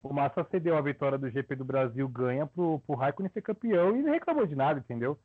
o 0.03 0.13
Massa 0.13 0.45
cedeu 0.51 0.77
a 0.77 0.81
vitória 0.81 1.17
do 1.17 1.29
GP 1.29 1.55
do 1.55 1.65
Brasil 1.65 2.07
ganha 2.09 2.47
pro, 2.47 2.79
pro 2.81 2.95
Raikkonen 2.95 3.31
ser 3.31 3.41
campeão 3.41 3.95
e 3.97 4.03
não 4.03 4.11
reclamou 4.13 4.45
de 4.47 4.55
nada, 4.55 4.79
entendeu? 4.79 5.19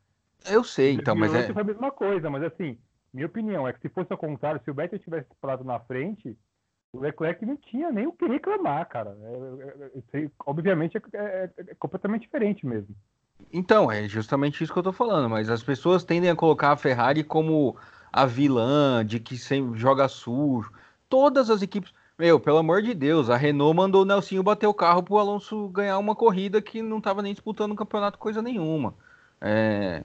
Eu 0.45 0.63
sei, 0.63 0.93
então, 0.93 1.15
mas 1.15 1.33
2008 1.33 1.53
é. 1.53 1.53
foi 1.53 1.61
a 1.61 1.65
mesma 1.65 1.91
coisa, 1.91 2.29
mas 2.29 2.43
assim, 2.43 2.79
minha 3.13 3.27
opinião 3.27 3.67
é 3.67 3.73
que 3.73 3.81
se 3.81 3.89
fosse 3.89 4.11
ao 4.11 4.17
contrário, 4.17 4.61
se 4.63 4.71
o 4.71 4.73
Vettel 4.73 4.99
tivesse 4.99 5.29
parado 5.41 5.63
na 5.63 5.79
frente, 5.81 6.37
o 6.93 6.99
Leclerc 6.99 7.45
não 7.45 7.57
tinha 7.57 7.91
nem 7.91 8.07
o 8.07 8.13
que 8.13 8.25
reclamar, 8.25 8.87
cara. 8.87 9.17
É, 9.21 10.19
é, 10.19 10.23
é, 10.23 10.31
obviamente 10.45 10.97
é, 10.97 11.01
é- 11.13 11.51
é 11.57 11.75
completamente 11.75 12.23
diferente 12.23 12.65
mesmo. 12.65 12.95
Então, 13.51 13.91
é 13.91 14.07
justamente 14.07 14.63
isso 14.63 14.73
que 14.73 14.79
eu 14.79 14.83
tô 14.83 14.91
falando, 14.91 15.29
mas 15.29 15.49
as 15.49 15.63
pessoas 15.63 16.03
tendem 16.03 16.29
a 16.29 16.35
colocar 16.35 16.71
a 16.71 16.77
Ferrari 16.77 17.23
como 17.23 17.75
a 18.11 18.25
vilã, 18.25 19.05
de 19.05 19.19
que 19.19 19.37
sempre 19.37 19.79
joga 19.79 20.07
sujo. 20.07 20.71
Todas 21.09 21.49
as 21.49 21.61
equipes. 21.61 21.93
Meu, 22.17 22.39
pelo 22.39 22.57
amor 22.57 22.81
de 22.81 22.93
Deus, 22.95 23.29
a 23.29 23.37
Renault 23.37 23.75
mandou 23.77 24.01
o 24.01 24.05
Nelsinho 24.05 24.41
bater 24.41 24.65
o 24.67 24.73
carro 24.73 25.03
pro 25.03 25.19
Alonso 25.19 25.69
ganhar 25.69 25.99
uma 25.99 26.15
corrida 26.15 26.61
que 26.61 26.81
não 26.81 26.99
tava 26.99 27.21
nem 27.21 27.31
disputando 27.33 27.73
o 27.73 27.75
campeonato 27.75 28.17
coisa 28.17 28.41
nenhuma. 28.41 28.95
É, 29.39 30.03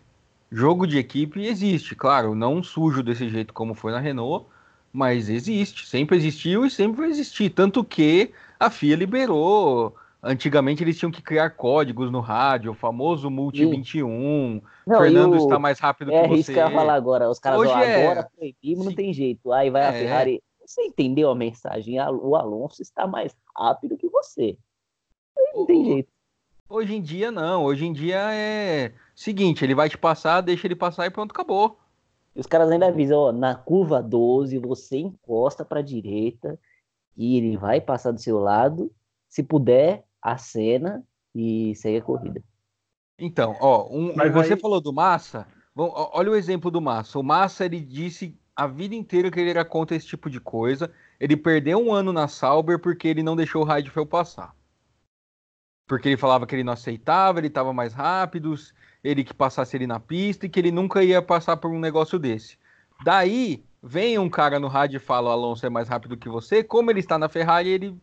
Jogo 0.50 0.86
de 0.86 0.98
equipe 0.98 1.46
existe, 1.46 1.94
claro, 1.96 2.34
não 2.34 2.62
sujo 2.62 3.02
desse 3.02 3.28
jeito 3.30 3.54
como 3.54 3.74
foi 3.74 3.90
na 3.90 3.98
Renault, 3.98 4.46
mas 4.92 5.28
existe, 5.28 5.86
sempre 5.86 6.16
existiu 6.16 6.66
e 6.66 6.70
sempre 6.70 7.00
vai 7.00 7.10
existir. 7.10 7.50
Tanto 7.50 7.82
que 7.82 8.32
a 8.60 8.68
FIA 8.70 8.96
liberou. 8.96 9.96
Antigamente 10.24 10.84
eles 10.84 10.96
tinham 10.96 11.10
que 11.10 11.20
criar 11.20 11.50
códigos 11.50 12.10
no 12.12 12.20
rádio, 12.20 12.70
o 12.70 12.74
famoso 12.74 13.28
Multi 13.28 13.64
Sim. 13.64 13.70
21. 13.70 14.62
Não, 14.86 14.98
Fernando 15.00 15.32
o- 15.32 15.36
está 15.36 15.58
mais 15.58 15.80
rápido 15.80 16.12
É 16.12 16.28
que 16.28 16.34
isso 16.34 16.44
você. 16.44 16.52
que 16.54 16.60
eu 16.60 16.64
ia 16.68 16.70
falar 16.70 16.94
agora. 16.94 17.28
Os 17.28 17.40
caras, 17.40 17.58
Hoje 17.60 17.72
é- 17.72 18.04
agora 18.06 18.30
proibimos, 18.36 18.86
não 18.86 18.94
tem 18.94 19.12
jeito. 19.12 19.52
Aí 19.52 19.68
vai 19.70 19.82
a 19.82 19.88
É. 19.92 19.98
Ferrari. 19.98 20.42
Você 20.64 20.82
entendeu 20.82 21.28
a 21.28 21.34
mensagem? 21.34 21.98
A- 21.98 22.10
O 22.10 22.36
Alonso 22.36 22.80
está 22.82 23.04
mais 23.04 23.34
rápido 23.56 23.96
que 23.96 24.08
você. 24.08 24.56
Não 25.54 25.66
tem 25.66 25.84
jeito. 25.84 26.08
Hoje 26.68 26.94
em 26.94 27.02
dia 27.02 27.30
não, 27.32 27.64
hoje 27.64 27.84
em 27.84 27.92
dia 27.92 28.32
é 28.32 28.92
seguinte, 29.14 29.62
ele 29.64 29.74
vai 29.74 29.90
te 29.90 29.98
passar, 29.98 30.40
deixa 30.40 30.66
ele 30.66 30.76
passar 30.76 31.04
e 31.06 31.10
pronto, 31.10 31.32
acabou. 31.32 31.78
E 32.34 32.40
os 32.40 32.46
caras 32.46 32.70
ainda 32.70 32.86
avisam, 32.88 33.18
ó, 33.18 33.32
na 33.32 33.54
curva 33.54 34.02
12 34.02 34.58
você 34.58 34.98
encosta 34.98 35.64
para 35.64 35.82
direita 35.82 36.58
e 37.16 37.36
ele 37.36 37.56
vai 37.56 37.80
passar 37.80 38.10
do 38.12 38.20
seu 38.20 38.38
lado. 38.38 38.90
Se 39.28 39.42
puder, 39.42 40.04
acena 40.20 41.04
e 41.34 41.74
segue 41.74 41.98
a 41.98 42.02
corrida. 42.02 42.42
Então, 43.18 43.56
ó, 43.60 43.88
um- 43.90 44.14
Mas 44.16 44.32
você 44.32 44.54
aí- 44.54 44.60
falou 44.60 44.80
do 44.80 44.92
Massa, 44.92 45.46
ó, 45.76 46.10
olha 46.18 46.30
o 46.30 46.36
exemplo 46.36 46.70
do 46.70 46.80
Massa. 46.80 47.18
O 47.18 47.22
Massa 47.22 47.64
ele 47.66 47.80
disse 47.80 48.36
a 48.56 48.66
vida 48.66 48.94
inteira 48.94 49.30
que 49.30 49.38
ele 49.40 49.50
era 49.50 49.64
contra 49.64 49.96
esse 49.96 50.06
tipo 50.06 50.28
de 50.28 50.40
coisa. 50.40 50.92
Ele 51.20 51.36
perdeu 51.36 51.78
um 51.78 51.92
ano 51.92 52.12
na 52.12 52.28
Sauber 52.28 52.78
porque 52.78 53.08
ele 53.08 53.22
não 53.22 53.36
deixou 53.36 53.64
o 53.64 53.70
Heidfeld 53.72 54.08
passar. 54.08 54.54
Porque 55.86 56.08
ele 56.08 56.16
falava 56.16 56.46
que 56.46 56.54
ele 56.54 56.64
não 56.64 56.72
aceitava, 56.72 57.38
ele 57.38 57.48
estava 57.48 57.72
mais 57.72 57.92
rápido, 57.92 58.54
ele 59.02 59.24
que 59.24 59.34
passasse 59.34 59.76
ele 59.76 59.86
na 59.86 59.98
pista 59.98 60.46
e 60.46 60.48
que 60.48 60.60
ele 60.60 60.70
nunca 60.70 61.02
ia 61.02 61.20
passar 61.20 61.56
por 61.56 61.70
um 61.70 61.80
negócio 61.80 62.18
desse. 62.18 62.58
Daí, 63.04 63.64
vem 63.82 64.18
um 64.18 64.30
cara 64.30 64.60
no 64.60 64.68
rádio 64.68 64.96
e 64.96 65.00
fala: 65.00 65.30
o 65.30 65.32
Alonso 65.32 65.66
é 65.66 65.70
mais 65.70 65.88
rápido 65.88 66.16
que 66.16 66.28
você. 66.28 66.62
Como 66.62 66.90
ele 66.90 67.00
está 67.00 67.18
na 67.18 67.28
Ferrari, 67.28 67.68
ele 67.68 67.98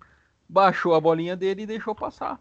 baixou 0.47 0.93
a 0.93 0.99
bolinha 0.99 1.35
dele 1.35 1.63
e 1.63 1.67
deixou 1.67 1.95
passar. 1.95 2.39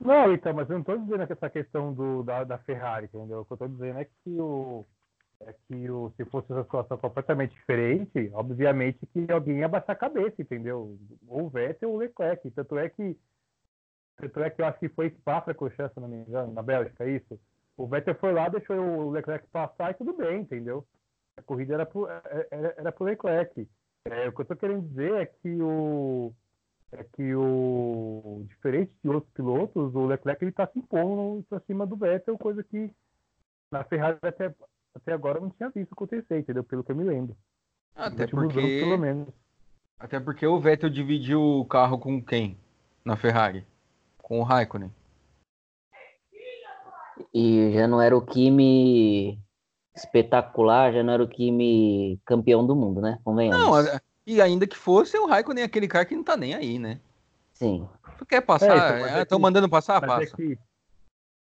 Não, 0.00 0.32
então, 0.32 0.54
mas 0.54 0.68
eu 0.70 0.74
não 0.74 0.80
estou 0.80 0.98
dizendo 0.98 1.26
que 1.26 1.32
essa 1.34 1.50
questão 1.50 1.92
do, 1.92 2.22
da, 2.22 2.42
da 2.42 2.58
Ferrari, 2.58 3.04
entendeu? 3.04 3.40
O 3.40 3.44
que 3.44 3.52
eu 3.52 3.54
estou 3.54 3.68
dizendo 3.68 3.98
é 3.98 4.04
que 4.04 4.40
o. 4.40 4.86
É 5.42 5.54
que 5.66 5.90
o, 5.90 6.12
se 6.18 6.24
fosse 6.26 6.52
uma 6.52 6.62
situação 6.62 6.98
completamente 6.98 7.54
diferente, 7.54 8.30
obviamente 8.34 8.98
que 9.06 9.32
alguém 9.32 9.60
ia 9.60 9.68
baixar 9.68 9.92
a 9.92 9.96
cabeça, 9.96 10.42
entendeu? 10.42 10.98
Ou 11.26 11.46
o 11.46 11.48
Vettel 11.48 11.90
ou 11.90 11.96
o 11.96 11.98
Leclerc. 11.98 12.50
Tanto 12.50 12.78
é 12.78 12.88
que. 12.88 13.16
Tanto 14.20 14.40
é 14.42 14.50
que 14.50 14.60
eu 14.60 14.66
acho 14.66 14.78
que 14.78 14.88
foi 14.88 15.10
Spa-Francorchamps, 15.10 15.94
se 15.94 16.00
não 16.00 16.08
me 16.08 16.16
engano, 16.16 16.52
na 16.52 16.62
Bélgica, 16.62 17.04
é 17.04 17.10
isso. 17.10 17.40
O 17.76 17.86
Vettel 17.86 18.14
foi 18.16 18.32
lá, 18.32 18.48
deixou 18.48 18.76
o 18.76 19.10
Leclerc 19.10 19.46
passar 19.48 19.90
e 19.90 19.94
tudo 19.94 20.12
bem, 20.12 20.42
entendeu? 20.42 20.86
A 21.36 21.42
corrida 21.42 21.74
era 21.74 21.86
pro, 21.86 22.06
era, 22.08 22.74
era 22.76 22.92
pro 22.92 23.06
Leclerc. 23.06 23.66
É, 24.04 24.28
o 24.28 24.32
que 24.32 24.40
eu 24.40 24.42
estou 24.42 24.56
querendo 24.56 24.86
dizer 24.88 25.12
é 25.14 25.26
que 25.26 25.62
o 25.62 26.32
é 26.92 27.04
que 27.04 27.34
o 27.34 28.44
diferente 28.48 28.92
de 29.02 29.08
outros 29.08 29.32
pilotos, 29.32 29.94
o 29.94 30.06
Leclerc 30.06 30.42
ele 30.42 30.50
está 30.50 30.66
se 30.66 30.78
impondo 30.78 31.44
para 31.48 31.60
cima 31.60 31.86
do 31.86 31.96
Vettel, 31.96 32.36
coisa 32.36 32.64
que 32.64 32.90
na 33.70 33.84
Ferrari 33.84 34.18
até, 34.22 34.52
até 34.94 35.12
agora 35.12 35.38
eu 35.38 35.42
não 35.42 35.50
tinha 35.50 35.70
visto 35.70 35.92
acontecer, 35.92 36.40
entendeu? 36.40 36.64
Pelo 36.64 36.82
que 36.82 36.90
eu 36.90 36.96
me 36.96 37.04
lembro. 37.04 37.36
Até 37.94 38.22
últimos 38.24 38.42
anos, 38.42 38.54
porque, 38.54 38.80
pelo 38.80 38.98
menos. 38.98 39.28
até 39.98 40.20
porque 40.20 40.46
o 40.46 40.58
Vettel 40.58 40.90
dividiu 40.90 41.40
o 41.40 41.64
carro 41.64 41.98
com 41.98 42.22
quem 42.22 42.58
na 43.04 43.16
Ferrari? 43.16 43.64
Com 44.30 44.38
o 44.38 44.42
Raikkonen. 44.44 44.92
E 47.34 47.72
já 47.72 47.88
não 47.88 48.00
era 48.00 48.16
o 48.16 48.24
Kimi 48.24 49.36
espetacular, 49.92 50.92
já 50.92 51.02
não 51.02 51.12
era 51.14 51.24
o 51.24 51.28
Kimi 51.28 52.16
campeão 52.24 52.64
do 52.64 52.76
mundo, 52.76 53.00
né? 53.00 53.18
Convenhamos. 53.24 53.60
Não, 53.66 53.74
a- 53.74 54.00
e 54.24 54.40
ainda 54.40 54.68
que 54.68 54.76
fosse, 54.76 55.18
o 55.18 55.26
Raikkonen 55.26 55.62
é 55.62 55.66
aquele 55.66 55.88
cara 55.88 56.04
que 56.04 56.14
não 56.14 56.22
tá 56.22 56.36
nem 56.36 56.54
aí, 56.54 56.78
né? 56.78 57.00
Sim. 57.54 57.88
Tu 58.18 58.24
quer 58.24 58.40
passar? 58.40 58.72
É, 58.72 58.76
então, 58.78 59.18
é 59.18 59.22
Estão 59.22 59.38
que- 59.38 59.42
mandando 59.42 59.68
passar? 59.68 60.00
Mas 60.00 60.10
é, 60.10 60.20
Passa. 60.20 60.36
que, 60.36 60.56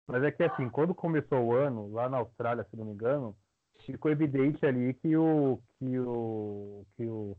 mas 0.06 0.22
é 0.22 0.30
que 0.30 0.44
assim, 0.44 0.68
quando 0.70 0.94
começou 0.94 1.40
o 1.40 1.54
ano, 1.56 1.90
lá 1.92 2.08
na 2.08 2.18
Austrália, 2.18 2.64
se 2.70 2.76
não 2.76 2.84
me 2.84 2.92
engano, 2.92 3.36
ficou 3.80 4.12
evidente 4.12 4.64
ali 4.64 4.94
que 4.94 5.16
o 5.16 5.58
que 5.80 5.98
o 5.98 6.86
que 6.96 7.04
o 7.04 7.36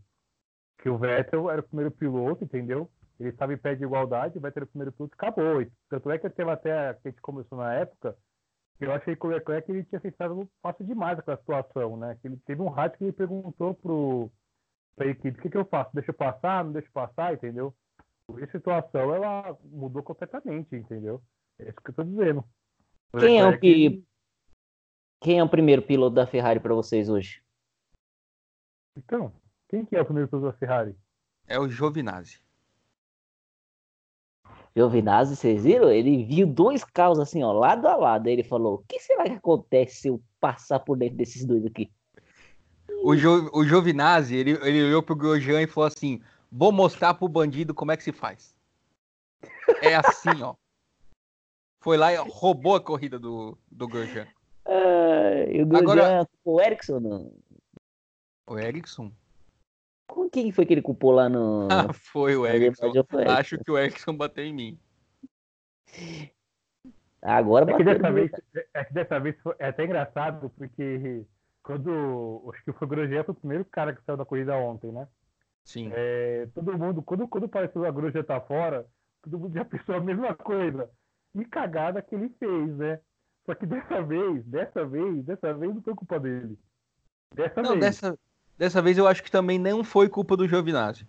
que 0.84 0.90
o 0.90 0.98
Vettel 0.98 1.50
era 1.50 1.62
o 1.62 1.64
primeiro 1.64 1.90
piloto, 1.92 2.44
entendeu? 2.44 2.92
Ele 3.20 3.30
estava 3.30 3.54
em 3.54 3.58
pé 3.58 3.74
de 3.76 3.84
igualdade, 3.84 4.38
Vettel 4.40 4.62
era 4.62 4.66
o 4.66 4.68
primeiro 4.68 4.92
piloto, 4.92 5.16
acabou. 5.16 5.62
E 5.62 5.72
tanto 5.90 6.12
é 6.12 6.20
que 6.20 6.30
teve 6.30 6.52
até 6.52 6.94
que 6.96 7.08
a 7.08 7.12
gente 7.12 7.22
começou 7.22 7.58
na 7.58 7.74
época, 7.74 8.16
eu 8.80 8.92
achei 8.94 9.16
que 9.16 9.26
o 9.26 9.30
Leclerc 9.30 9.72
ele 9.72 9.84
tinha 9.86 9.98
aceitado 9.98 10.48
fácil 10.62 10.86
demais 10.86 11.18
aquela 11.18 11.38
situação, 11.38 11.98
né? 11.98 12.16
Que 12.22 12.28
ele 12.28 12.38
teve 12.46 12.62
um 12.62 12.70
rádio 12.70 12.98
que 13.00 13.04
ele 13.06 13.12
perguntou 13.14 13.74
pro 13.74 14.32
pra 14.96 15.06
equipe, 15.08 15.38
o 15.38 15.42
que, 15.44 15.50
que 15.52 15.58
eu 15.58 15.66
faço? 15.66 15.92
Deixa 15.94 16.10
eu 16.10 16.16
passar? 16.16 16.64
Não 16.64 16.72
deixa 16.72 16.88
eu 16.88 16.92
passar, 16.92 17.34
entendeu? 17.34 17.72
Essa 18.40 18.52
situação 18.54 19.14
ela 19.14 19.56
mudou 19.64 20.02
completamente, 20.04 20.76
entendeu? 20.76 21.22
É 21.60 21.70
isso 21.70 21.80
que 21.82 21.92
eu 21.92 21.96
tô 21.96 22.04
dizendo. 22.04 22.44
Quem 23.20 23.40
é 23.40 23.46
o 23.46 23.60
que- 23.60 23.68
ele- 23.68 24.08
Quem 25.22 25.40
é 25.40 25.44
o 25.44 25.50
primeiro 25.50 25.82
piloto 25.82 26.16
da 26.16 26.28
Ferrari 26.28 26.60
para 26.60 26.74
vocês 26.76 27.10
hoje? 27.10 27.42
Então, 28.98 29.32
quem 29.70 29.86
que 29.86 29.96
é 29.96 30.02
o 30.02 30.06
primeiro 30.06 30.28
piloto 30.30 30.48
da 30.52 30.58
Ferrari? 30.58 30.96
É 31.48 31.60
o 31.60 31.70
Giovinazzi. 31.70 32.42
Giovinazzi, 34.78 35.36
vocês 35.36 35.64
viram? 35.64 35.90
Ele 35.90 36.24
viu 36.24 36.46
dois 36.46 36.84
carros 36.84 37.18
assim, 37.18 37.42
ó, 37.42 37.52
lado 37.52 37.88
a 37.88 37.96
lado. 37.96 38.28
Aí 38.28 38.34
ele 38.34 38.44
falou: 38.44 38.76
O 38.76 38.84
que 38.88 39.00
será 39.00 39.24
que 39.24 39.32
acontece 39.32 40.02
se 40.02 40.08
eu 40.08 40.22
passar 40.40 40.80
por 40.82 40.96
dentro 40.96 41.18
desses 41.18 41.44
dois 41.44 41.66
aqui? 41.66 41.90
O, 43.02 43.16
jo, 43.16 43.50
o 43.54 43.66
Giovinazzi, 43.66 44.36
ele, 44.36 44.52
ele 44.62 44.86
olhou 44.86 45.02
pro 45.02 45.16
Grosjean 45.16 45.64
e 45.64 45.68
falou 45.68 45.88
assim: 45.88 46.22
vou 46.52 46.72
mostrar 46.72 47.16
pro 47.16 47.28
bandido 47.28 47.74
como 47.74 47.92
é 47.92 47.98
que 47.98 48.04
se 48.04 48.12
faz. 48.12 48.56
É 49.82 49.96
assim, 49.96 50.44
ó. 50.44 50.54
Foi 51.82 51.98
lá 51.98 52.14
e 52.14 52.18
roubou 52.18 52.76
a 52.76 52.80
corrida 52.80 53.18
do, 53.18 53.58
do 53.72 53.88
Grosjean. 53.88 54.28
Ah, 54.64 55.44
e 55.52 55.60
o 55.60 55.66
Grosjean 55.66 55.92
Agora- 55.92 56.30
com 56.44 56.54
o 56.54 56.62
Ericsson, 56.62 57.00
não. 57.00 57.32
O 58.46 58.60
Ericsson? 58.60 59.12
Com 60.08 60.30
quem 60.30 60.52
foi 60.52 60.66
que 60.66 60.74
ele 60.74 60.82
culpou 60.82 61.12
lá 61.12 61.28
no. 61.28 61.68
Ah, 61.70 61.92
foi 61.94 62.36
o 62.36 62.46
Erickson. 62.48 62.92
Foi 63.10 63.26
Acho 63.26 63.58
que 63.58 63.70
o 63.70 63.78
Erickson 63.78 64.16
bateu 64.16 64.44
em 64.46 64.54
mim. 64.54 64.80
Agora 67.22 67.70
É 67.70 67.76
que 67.76 67.84
bateu 67.84 68.00
dessa 68.00 68.12
vez, 68.14 68.32
é 68.74 68.86
que 68.86 68.94
dessa 68.94 69.20
vez 69.20 69.36
foi- 69.42 69.56
é 69.60 69.68
até 69.68 69.84
engraçado, 69.84 70.50
porque 70.52 71.26
quando. 71.62 72.50
Acho 72.54 72.64
que 72.64 72.74
foi 72.74 72.86
o 72.86 72.90
Grosjean 72.90 73.24
foi 73.24 73.34
o 73.34 73.38
primeiro 73.38 73.66
cara 73.66 73.94
que 73.94 74.04
saiu 74.04 74.18
da 74.18 74.26
corrida 74.26 74.56
ontem, 74.56 74.92
né? 74.92 75.08
Sim. 75.64 75.90
É, 75.94 76.48
todo 76.56 76.78
mundo, 76.78 77.02
quando, 77.02 77.28
quando 77.28 77.50
pareceu 77.50 77.84
a 77.86 77.92
Grosjean 77.92 78.24
tá 78.24 78.40
fora, 78.40 78.86
todo 79.22 79.38
mundo 79.38 79.54
já 79.54 79.66
pensou 79.66 79.96
a 79.96 80.00
mesma 80.00 80.34
coisa. 80.36 80.90
E 81.36 81.44
cagada 81.44 82.02
que 82.02 82.16
ele 82.16 82.30
fez, 82.40 82.78
né? 82.78 83.00
Só 83.46 83.54
que 83.56 83.66
dessa 83.66 84.02
vez, 84.02 84.46
dessa 84.46 84.86
vez, 84.86 85.24
dessa 85.26 85.54
vez 85.54 85.74
não 85.74 85.82
foi 85.82 85.94
culpa 85.96 86.20
dele. 86.20 86.58
Dessa 87.34 87.62
Não, 87.62 87.72
vez. 87.72 87.82
dessa, 87.82 88.18
dessa 88.58 88.82
vez 88.82 88.98
eu 88.98 89.08
acho 89.08 89.24
que 89.24 89.32
também 89.32 89.60
não 89.60 89.84
foi 89.84 90.10
culpa 90.10 90.36
do 90.36 90.48
Giovinazzi. 90.48 91.06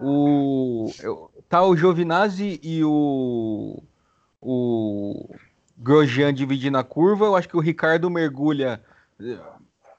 O, 0.00 0.90
eu- 1.00 1.30
tá 1.48 1.62
o 1.62 1.76
Giovinazzi 1.76 2.60
e 2.62 2.84
o, 2.84 3.82
o 4.40 5.34
Grosjean 5.76 6.32
dividindo 6.34 6.76
a 6.78 6.84
curva. 6.84 7.24
Eu 7.26 7.36
acho 7.36 7.48
que 7.48 7.56
o 7.56 7.60
Ricardo 7.60 8.10
mergulha 8.10 8.82
eh, 9.18 9.38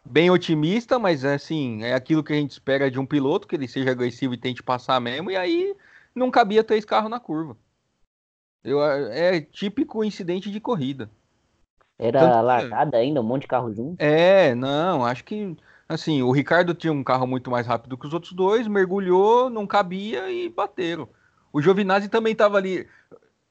bem 0.05 0.29
otimista, 0.29 0.99
mas 0.99 1.25
assim, 1.25 1.83
é 1.83 1.93
aquilo 1.93 2.23
que 2.23 2.33
a 2.33 2.35
gente 2.35 2.51
espera 2.51 2.91
de 2.91 2.99
um 2.99 3.05
piloto, 3.05 3.47
que 3.47 3.55
ele 3.55 3.67
seja 3.67 3.91
agressivo 3.91 4.33
e 4.33 4.37
tente 4.37 4.61
passar 4.61 4.99
mesmo, 5.01 5.31
e 5.31 5.35
aí 5.35 5.75
não 6.13 6.29
cabia 6.29 6.63
três 6.63 6.85
carros 6.85 7.09
na 7.09 7.19
curva. 7.19 7.57
Eu, 8.63 8.83
é 8.83 9.39
típico 9.41 10.03
incidente 10.03 10.51
de 10.51 10.59
corrida. 10.59 11.09
Era 11.97 12.19
Tanto 12.19 12.45
largada 12.45 12.97
ainda, 12.97 13.21
um 13.21 13.23
monte 13.23 13.43
de 13.43 13.47
carro 13.47 13.73
junto. 13.73 13.99
É, 14.01 14.53
não, 14.53 15.05
acho 15.05 15.23
que 15.23 15.55
assim, 15.88 16.22
o 16.22 16.32
Ricardo 16.32 16.74
tinha 16.74 16.91
um 16.94 17.03
carro 17.03 17.25
muito 17.27 17.50
mais 17.51 17.65
rápido 17.67 17.98
que 17.98 18.08
os 18.08 18.13
outros 18.13 18.34
dois, 18.34 18.67
mergulhou, 18.67 19.50
não 19.50 19.65
cabia 19.67 20.29
e 20.32 20.50
bateram. 20.50 21.08
O 21.51 21.62
Giovinazzi 21.62 22.10
também 22.10 22.34
estava 22.34 22.58
ali 22.58 22.88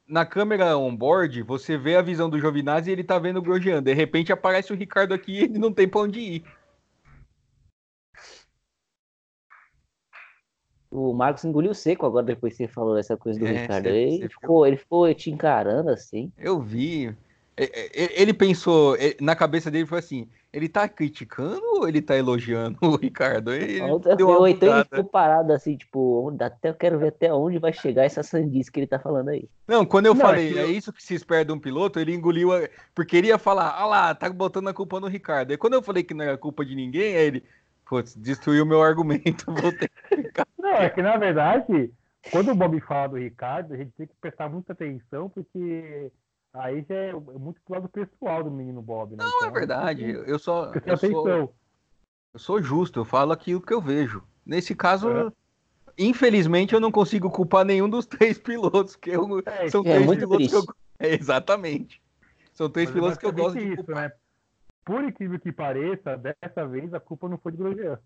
na 0.07 0.25
câmera 0.25 0.77
on-board, 0.79 1.43
você 1.43 1.77
vê 1.77 1.97
a 1.97 2.03
visão 2.03 2.31
do 2.31 2.39
Giovinazzi 2.39 2.91
e 2.91 2.93
ele 2.93 3.03
tá 3.03 3.19
vendo 3.19 3.39
o 3.39 3.43
Grosjean. 3.43 3.83
De 3.83 3.93
repente 3.93 4.33
aparece 4.33 4.73
o 4.73 4.77
Ricardo 4.77 5.13
aqui 5.13 5.33
e 5.33 5.43
ele 5.45 5.59
não 5.59 5.73
tem 5.73 5.89
pra 5.89 6.01
onde 6.01 6.21
ir. 6.21 6.45
O 10.91 11.13
Marcos 11.13 11.45
engoliu 11.45 11.75
seco 11.75 12.07
agora 12.07 12.25
depois 12.25 12.53
que 12.57 12.65
você 12.65 12.69
falou 12.73 12.97
essa 12.97 13.17
coisa 13.17 13.39
do 13.39 13.47
É, 13.47 13.63
Ricardo. 13.63 13.87
ele, 13.89 14.19
você 14.19 14.29
ficou, 14.29 14.67
ele 14.67 14.77
ficou 14.77 15.13
te 15.15 15.31
encarando 15.31 15.91
assim. 15.91 16.33
Eu 16.39 16.61
vi. 16.61 17.15
É, 17.57 17.65
é, 17.65 18.21
Ele 18.23 18.35
pensou, 18.35 18.97
é, 18.97 19.17
na 19.21 19.35
cabeça 19.35 19.71
dele 19.71 19.87
foi 19.87 19.99
assim: 19.99 20.29
ele 20.53 20.69
tá 20.69 20.87
criticando 20.89 21.63
ou 21.75 21.89
ele 21.89 22.03
tá 22.03 22.17
elogiando 22.17 22.79
o 22.83 22.97
Ricardo? 22.97 23.53
Ele 23.53 23.79
deu 24.17 24.29
uma 24.29 24.39
Ou 24.39 24.49
então 24.49 24.75
ele 24.75 24.85
ficou 24.85 25.05
parado 25.05 25.53
assim, 25.53 25.77
tipo, 25.77 26.35
até 26.39 26.69
eu 26.69 26.75
quero 26.75 26.99
ver 26.99 27.09
até 27.09 27.33
onde 27.33 27.59
vai 27.59 27.73
chegar 27.73 28.05
essa 28.05 28.23
sandice 28.23 28.71
que 28.71 28.81
ele 28.81 28.87
tá 28.87 28.99
falando 28.99 29.29
aí. 29.29 29.49
Não, 29.67 29.87
quando 29.87 30.07
eu 30.07 30.15
Não, 30.15 30.21
é 30.21 30.25
falei, 30.25 30.53
que 30.53 30.59
é 30.59 30.67
isso 30.67 30.93
que 30.93 31.03
se 31.03 31.15
espera 31.15 31.45
de 31.45 31.53
um 31.53 31.59
piloto, 31.59 31.99
ele 31.99 32.15
engoliu, 32.15 32.53
a... 32.53 32.69
porque 32.95 33.17
ele 33.17 33.29
ia 33.29 33.39
falar, 33.39 33.71
ah 33.71 33.87
lá, 33.87 34.15
tá 34.15 34.29
botando 34.29 34.69
a 34.69 34.75
culpa 34.75 35.01
no 35.01 35.09
Ricardo. 35.09 35.51
Aí 35.51 35.57
quando 35.57 35.75
eu 35.75 35.83
falei 35.83 36.03
que 36.03 36.15
não 36.15 36.25
era 36.25 36.37
culpa 36.37 36.65
de 36.65 36.75
ninguém, 36.75 37.17
aí 37.17 37.27
ele, 37.27 37.45
putz, 37.87 38.15
destruiu 38.15 38.67
meu 38.67 38.83
argumento, 38.83 39.47
vou 39.53 39.73
ter 39.73 39.89
que 39.89 40.17
ficar. 40.17 40.47
Não, 40.59 40.75
é 40.75 40.91
que 40.91 41.01
na 41.01 41.17
verdade, 41.17 41.91
quando 42.31 42.53
o 42.53 42.55
Bob 42.55 42.79
fala 42.81 43.09
do 43.09 43.17
Ricardo, 43.17 43.73
a 43.73 43.77
gente 43.79 43.93
tem 43.93 44.07
que 44.07 44.15
prestar 44.21 44.49
muita 44.51 44.75
atenção, 44.75 45.31
porque 45.31 46.11
aí 46.59 46.85
já 46.89 46.95
é 46.95 47.13
muito 47.13 47.61
pro 47.65 47.75
lado 47.75 47.89
pessoal 47.89 48.43
do 48.45 48.51
menino 48.51 48.81
Bob, 48.83 49.17
né? 49.17 49.25
Não, 49.25 49.47
é 49.47 49.51
verdade, 49.51 50.05
eu 50.05 50.39
só, 50.39 50.71
Prestar 50.71 50.93
eu 50.93 50.97
sou, 50.97 51.29
eu 51.29 52.39
sou 52.39 52.63
justo, 52.63 53.01
eu 53.01 53.05
falo 53.05 53.33
aquilo 53.33 53.61
que 53.61 53.73
eu 53.73 53.81
vejo. 53.81 54.23
Nesse 54.45 54.75
caso, 54.75 55.09
É. 55.11 55.33
infelizmente, 55.99 56.75
eu 56.75 56.81
não 56.81 56.93
consigo 56.93 57.31
culpar 57.31 57.65
nenhum 57.65 57.89
dos 57.89 58.07
três 58.07 58.39
pilotos, 58.39 58.97
que 58.97 59.11
eu, 59.11 59.43
É, 59.47 59.69
são 59.71 59.83
é 59.83 60.05
três 60.05 60.19
pilotos 60.19 60.49
que 60.49 60.55
eu... 60.55 60.63
triste. 60.65 60.81
É, 60.99 61.15
exatamente. 61.15 62.03
São 62.53 62.71
três 62.71 62.89
Mas 62.89 62.97
é 62.97 62.99
pilotos 62.99 63.19
que 63.19 63.27
eu 63.27 63.33
gosto 63.33 63.59
de 63.59 63.67
isso, 63.67 63.85
culpar. 63.85 63.95
né? 63.97 64.13
Por 64.85 65.05
incrível 65.05 65.39
que 65.41 65.53
pareça, 65.53 66.17
dessa 66.17 66.67
vez 66.67 66.95
a 66.95 67.01
culpa 67.01 67.29
não 67.29 67.37
foi 67.39 67.53
de 67.53 67.59
Grosjean. 67.59 67.99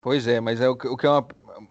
Pois 0.00 0.26
é, 0.26 0.40
mas 0.40 0.60
é 0.60 0.68
o 0.68 0.76
que, 0.76 0.88
o 0.88 0.96
que 0.96 1.06
é 1.06 1.10
uma, 1.10 1.26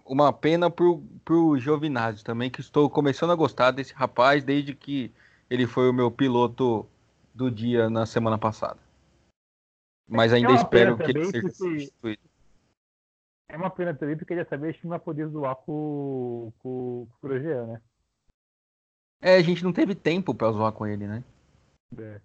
uma 0.05 0.33
pena 0.33 0.69
pro, 0.69 1.01
pro 1.23 1.57
Giovinazzi 1.57 2.23
também, 2.23 2.49
que 2.49 2.61
estou 2.61 2.89
começando 2.89 3.31
a 3.31 3.35
gostar 3.35 3.71
desse 3.71 3.93
rapaz 3.93 4.43
desde 4.43 4.75
que 4.75 5.13
ele 5.49 5.65
foi 5.67 5.89
o 5.89 5.93
meu 5.93 6.09
piloto 6.11 6.85
do 7.33 7.49
dia 7.51 7.89
na 7.89 8.05
semana 8.05 8.37
passada. 8.37 8.79
Mas 10.07 10.31
ainda 10.33 10.49
uma 10.49 10.55
espero 10.55 10.97
que 10.97 11.03
ele 11.03 11.25
seja 11.25 11.49
substituído. 11.49 12.21
É 13.49 13.57
uma 13.57 13.69
pena 13.69 13.93
também, 13.93 14.17
porque 14.17 14.35
dessa 14.35 14.57
vez 14.57 14.69
a 14.69 14.73
gente 14.73 14.83
não 14.83 14.89
vai 14.89 14.99
poder 14.99 15.27
zoar 15.27 15.55
com, 15.55 16.51
com, 16.59 17.07
com 17.07 17.17
o 17.17 17.27
Grosjean, 17.27 17.65
né? 17.67 17.81
É, 19.21 19.35
a 19.35 19.41
gente 19.41 19.63
não 19.63 19.71
teve 19.73 19.95
tempo 19.95 20.33
pra 20.33 20.51
zoar 20.51 20.71
com 20.71 20.85
ele, 20.85 21.07
né? 21.07 21.23
É. 21.97 22.21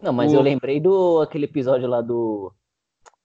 Não, 0.00 0.12
mas 0.12 0.32
O- 0.32 0.36
eu 0.36 0.40
lembrei 0.40 0.80
do 0.80 1.20
aquele 1.20 1.44
episódio 1.46 1.86
lá 1.88 2.00
do 2.00 2.52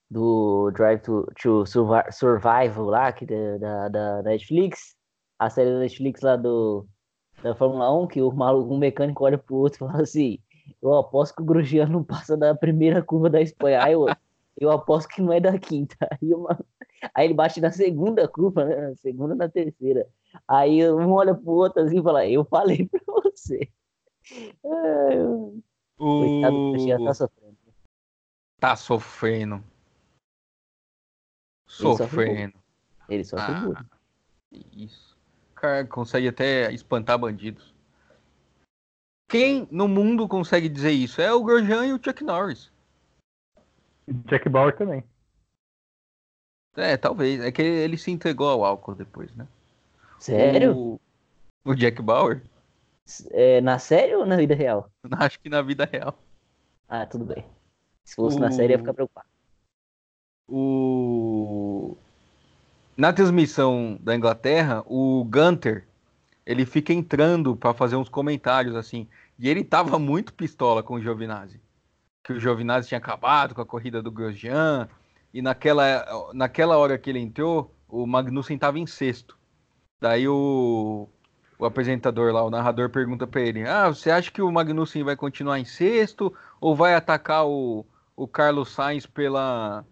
do 0.10 0.69
Drive 0.71 1.01
to, 1.01 1.25
to 1.41 1.65
Survi- 1.65 2.12
Survival 2.12 2.86
lá, 2.86 3.12
que 3.12 3.25
da, 3.25 3.58
da, 3.58 3.89
da 3.89 4.23
Netflix, 4.23 4.95
a 5.39 5.49
série 5.49 5.71
da 5.71 5.79
Netflix 5.79 6.21
lá 6.21 6.36
do 6.36 6.88
da 7.45 7.55
Fórmula 7.55 7.91
1, 7.95 8.08
que 8.08 8.21
o 8.21 8.31
maluco, 8.31 8.73
um 8.73 8.77
mecânico 8.77 9.23
olha 9.23 9.38
pro 9.38 9.55
outro 9.55 9.86
e 9.86 9.88
fala 9.88 10.01
assim, 10.01 10.39
eu 10.81 10.93
aposto 10.95 11.36
que 11.36 11.41
o 11.43 11.45
Grosjean 11.45 11.86
não 11.88 12.03
passa 12.03 12.36
da 12.36 12.55
primeira 12.55 13.03
curva 13.03 13.29
da 13.29 13.39
Espanha. 13.39 13.84
Aí 13.84 13.93
eu, 13.93 14.08
eu 14.58 14.71
aposto 14.71 15.08
que 15.10 15.21
não 15.21 15.31
é 15.31 15.39
da 15.39 15.58
quinta. 15.60 15.95
Aí, 16.19 16.34
uma- 16.34 16.60
aí 17.13 17.25
ele 17.27 17.36
bate 17.36 17.62
na 17.62 17.71
segunda 17.71 18.27
curva, 18.27 18.65
né? 18.65 18.89
Na 18.89 18.95
segunda 18.95 19.36
na 19.36 19.47
terceira. 19.47 20.08
Aí 20.47 20.89
um 20.91 21.12
olha 21.13 21.36
pro 21.36 21.51
outro 21.51 21.84
assim 21.84 21.99
e 21.99 22.03
fala, 22.03 22.27
eu 22.27 22.43
falei 22.45 22.88
pra 22.89 22.99
você. 23.21 23.69
Eu- 24.63 25.60
Coitado 25.97 26.55
do 26.58 26.71
Grosjean 26.71 26.97
tá 26.97 27.12
O... 27.12 27.13
sofrendo. 27.13 27.58
Tá 28.60 28.75
sofrendo. 28.75 29.63
Sofrendo. 31.67 32.53
Ele 33.08 33.23
só 33.23 33.38
Ah. 33.38 33.86
Isso. 34.75 35.14
Cara 35.55 35.85
consegue 35.85 36.27
até 36.27 36.71
espantar 36.71 37.17
bandidos. 37.17 37.73
Quem 39.27 39.67
no 39.71 39.87
mundo 39.87 40.27
consegue 40.27 40.69
dizer 40.69 40.91
isso? 40.91 41.21
É 41.21 41.33
o 41.33 41.43
Grosjean 41.43 41.87
e 41.87 41.93
o 41.93 42.03
Chuck 42.03 42.23
Norris. 42.23 42.71
Jack 44.07 44.47
Bauer 44.49 44.75
também. 44.77 45.03
É, 46.75 46.95
talvez. 46.97 47.41
É 47.41 47.51
que 47.51 47.61
ele 47.61 47.97
se 47.97 48.11
entregou 48.11 48.49
ao 48.49 48.63
álcool 48.63 48.93
depois, 48.93 49.33
né? 49.35 49.47
Sério? 50.19 50.75
O, 50.75 50.99
o 51.63 51.73
Jack 51.73 52.01
Bauer? 52.01 52.43
É, 53.31 53.61
na 53.61 53.79
série 53.79 54.15
ou 54.15 54.25
na 54.25 54.35
vida 54.37 54.53
real? 54.53 54.91
Acho 55.17 55.39
que 55.39 55.49
na 55.49 55.61
vida 55.61 55.85
real. 55.85 56.17
Ah, 56.87 57.05
tudo 57.05 57.25
bem. 57.25 57.45
Se 58.03 58.15
fosse 58.15 58.37
O- 58.37 58.41
na 58.41 58.51
série, 58.51 58.73
ia 58.73 58.77
ficar 58.79 58.93
preocupado. 58.93 59.27
O... 60.47 61.97
Na 62.97 63.12
transmissão 63.12 63.99
da 64.01 64.15
Inglaterra, 64.15 64.81
o 64.86 65.25
Gunter, 65.25 65.86
ele 66.45 66.65
fica 66.65 66.93
entrando 66.93 67.55
para 67.55 67.73
fazer 67.73 67.97
uns 67.97 68.08
comentários 68.08 68.75
assim. 68.75 69.08
E 69.38 69.49
ele 69.49 69.65
tava 69.65 69.99
muito 69.99 70.34
pistola 70.34 70.81
com 70.81 70.95
o 70.95 71.01
Giovinazzi. 71.01 71.60
Que 72.23 72.34
o 72.34 72.39
Giovinazzi 72.39 72.88
tinha 72.88 72.97
acabado 72.97 73.53
com 73.53 73.62
a 73.62 73.65
corrida 73.65 74.01
do 74.01 74.12
Grosjean. 74.12 74.88
E 75.34 75.41
naquela, 75.41 76.31
naquela 76.34 76.77
hora 76.77 76.97
que 76.97 77.10
ele 77.10 77.19
entrou, 77.19 77.75
o 77.89 78.08
Magnussen 78.08 78.58
tava 78.58 78.79
em 78.79 78.88
sexto. 78.88 79.38
Daí 79.99 80.25
o, 80.27 81.10
o 81.60 81.65
apresentador 81.65 82.31
lá, 82.31 82.43
o 82.43 82.49
narrador, 82.49 82.89
pergunta 82.89 83.27
para 83.27 83.41
ele: 83.41 83.67
Ah, 83.67 83.89
você 83.89 84.10
acha 84.10 84.31
que 84.31 84.41
o 84.41 84.51
Magnussen 84.51 85.03
vai 85.03 85.17
continuar 85.17 85.60
em 85.60 85.65
sexto 85.65 86.34
ou 86.62 86.73
vai 86.73 86.95
atacar 86.95 87.45
o, 87.45 87.86
o 88.15 88.25
Carlos 88.25 88.71
Sainz 88.71 89.05
pela 89.05 89.84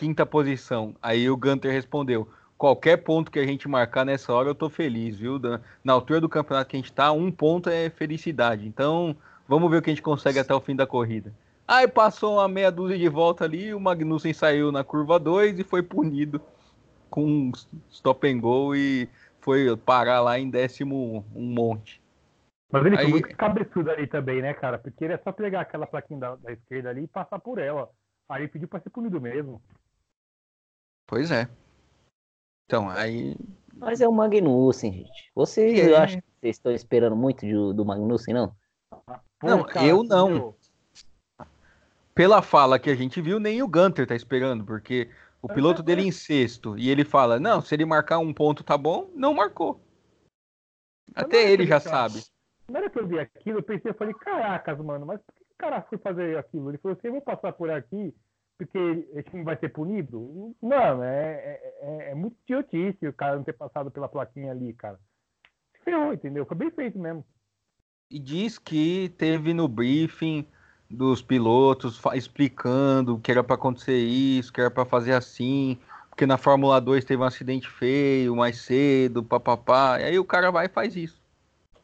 quinta 0.00 0.24
posição? 0.24 0.94
Aí 1.02 1.28
o 1.28 1.36
Gunter 1.36 1.70
respondeu: 1.70 2.26
Qualquer 2.56 2.96
ponto 2.96 3.30
que 3.30 3.38
a 3.38 3.46
gente 3.46 3.68
marcar 3.68 4.02
nessa 4.02 4.32
hora, 4.32 4.48
eu 4.48 4.54
tô 4.54 4.70
feliz, 4.70 5.18
viu? 5.18 5.38
Na 5.84 5.92
altura 5.92 6.22
do 6.22 6.28
campeonato 6.28 6.70
que 6.70 6.76
a 6.76 6.78
gente 6.78 6.90
tá, 6.90 7.12
um 7.12 7.30
ponto 7.30 7.68
é 7.68 7.90
felicidade. 7.90 8.66
Então, 8.66 9.14
vamos 9.46 9.70
ver 9.70 9.76
o 9.76 9.82
que 9.82 9.90
a 9.90 9.92
gente 9.92 10.02
consegue 10.02 10.38
até 10.38 10.54
o 10.54 10.60
fim 10.60 10.74
da 10.74 10.86
corrida. 10.86 11.34
Aí 11.68 11.86
passou 11.86 12.36
uma 12.36 12.48
meia 12.48 12.72
dúzia 12.72 12.98
de 12.98 13.08
volta 13.10 13.44
ali, 13.44 13.74
o 13.74 13.78
Magnussen 13.78 14.32
saiu 14.32 14.72
na 14.72 14.82
curva 14.82 15.18
2 15.18 15.58
e 15.58 15.64
foi 15.64 15.82
punido 15.82 16.40
com 17.10 17.24
um 17.24 17.52
stop 17.90 18.26
and 18.26 18.40
go 18.40 18.74
e 18.74 19.06
foi 19.40 19.76
parar 19.76 20.20
lá 20.20 20.38
em 20.38 20.48
décimo 20.48 21.24
um 21.34 21.42
monte. 21.42 22.00
Mas 22.72 22.86
ele 22.86 22.96
Aí- 22.96 23.02
foi 23.02 23.20
muito 23.20 23.36
cabeçudo 23.36 23.90
ali 23.90 24.06
também, 24.06 24.40
né, 24.40 24.54
cara? 24.54 24.78
Porque 24.78 25.04
ele 25.04 25.12
é 25.12 25.18
só 25.18 25.30
pegar 25.30 25.60
aquela 25.60 25.86
plaquinha 25.86 26.20
da, 26.20 26.36
da 26.36 26.52
esquerda 26.52 26.88
ali 26.88 27.04
e 27.04 27.08
passar 27.08 27.38
por 27.38 27.58
ela. 27.58 27.90
Aí 28.28 28.42
ele 28.42 28.48
pediu 28.48 28.68
pra 28.68 28.80
ser 28.80 28.90
punido 28.90 29.20
mesmo. 29.20 29.60
Pois 31.10 31.32
é. 31.32 31.48
Então, 32.66 32.88
aí. 32.88 33.36
Mas 33.74 34.00
é 34.00 34.06
o 34.06 34.12
Magnussen, 34.12 34.92
gente. 34.92 35.32
Vocês, 35.34 35.76
É. 35.76 35.90
eu 35.90 35.96
acho 35.96 36.18
que 36.18 36.24
vocês 36.40 36.56
estão 36.56 36.70
esperando 36.72 37.16
muito 37.16 37.44
de- 37.44 37.74
do 37.74 37.84
Magnussen, 37.84 38.32
não? 38.32 38.54
Pô, 39.40 39.46
Não, 39.48 39.66
eu 39.84 40.04
não. 40.04 40.28
meu, 40.28 40.56
Pela 42.14 42.42
fala 42.42 42.78
que 42.78 42.90
a 42.90 42.94
gente 42.94 43.20
viu, 43.20 43.40
nem 43.40 43.60
o 43.60 43.66
Gunter 43.68 44.06
tá 44.06 44.14
esperando, 44.14 44.64
porque 44.64 45.10
o 45.42 45.48
piloto 45.48 45.82
dele 45.82 46.02
em 46.02 46.12
sexto, 46.12 46.78
e 46.78 46.90
ele 46.90 47.04
fala, 47.04 47.40
não, 47.40 47.60
se 47.60 47.74
ele 47.74 47.84
marcar 47.84 48.18
um 48.18 48.32
ponto 48.32 48.62
tá 48.62 48.76
bom, 48.78 49.10
não 49.14 49.34
marcou. 49.34 49.80
Até 51.14 51.50
ele 51.50 51.66
já 51.66 51.80
sabe. 51.80 52.22
Na 52.68 52.78
hora 52.78 52.90
que 52.90 53.00
eu 53.00 53.06
vi 53.06 53.18
aquilo, 53.18 53.58
eu 53.58 53.62
pensei, 53.64 53.90
eu 53.90 53.94
falei, 53.94 54.14
caracas, 54.14 54.78
mano, 54.78 55.06
mas 55.06 55.20
por 55.22 55.34
que 55.34 55.42
o 55.42 55.56
cara 55.56 55.82
foi 55.82 55.98
fazer 55.98 56.38
aquilo? 56.38 56.70
Ele 56.70 56.78
falou 56.78 56.96
assim, 56.96 57.08
eu 57.08 57.12
vou 57.14 57.22
passar 57.22 57.52
por 57.52 57.68
aqui 57.70 58.14
porque 58.60 59.08
esse 59.14 59.30
time 59.30 59.42
vai 59.42 59.56
ser 59.56 59.70
punido? 59.70 60.54
Não, 60.60 61.02
é, 61.02 61.32
é, 61.32 61.74
é, 61.80 62.10
é 62.10 62.14
muito 62.14 62.36
idiotice 62.44 63.06
o 63.06 63.12
cara 63.12 63.36
não 63.36 63.42
ter 63.42 63.54
passado 63.54 63.90
pela 63.90 64.08
plaquinha 64.08 64.52
ali, 64.52 64.74
cara. 64.74 65.00
Ferrou, 65.82 66.12
entendeu? 66.12 66.44
Foi 66.44 66.56
bem 66.56 66.70
feito 66.70 66.98
mesmo. 66.98 67.24
E 68.10 68.18
diz 68.18 68.58
que 68.58 69.08
teve 69.16 69.54
no 69.54 69.66
briefing 69.66 70.46
dos 70.90 71.22
pilotos 71.22 71.98
explicando 72.14 73.18
que 73.18 73.30
era 73.30 73.42
para 73.42 73.54
acontecer 73.54 73.96
isso, 73.96 74.52
que 74.52 74.60
era 74.60 74.70
para 74.70 74.84
fazer 74.84 75.12
assim, 75.12 75.78
porque 76.10 76.26
na 76.26 76.36
Fórmula 76.36 76.80
2 76.80 77.04
teve 77.04 77.22
um 77.22 77.26
acidente 77.26 77.70
feio 77.70 78.36
mais 78.36 78.58
cedo, 78.58 79.24
papapá, 79.24 80.00
e 80.00 80.04
aí 80.04 80.18
o 80.18 80.24
cara 80.24 80.50
vai 80.50 80.66
e 80.66 80.68
faz 80.68 80.96
isso. 80.96 81.22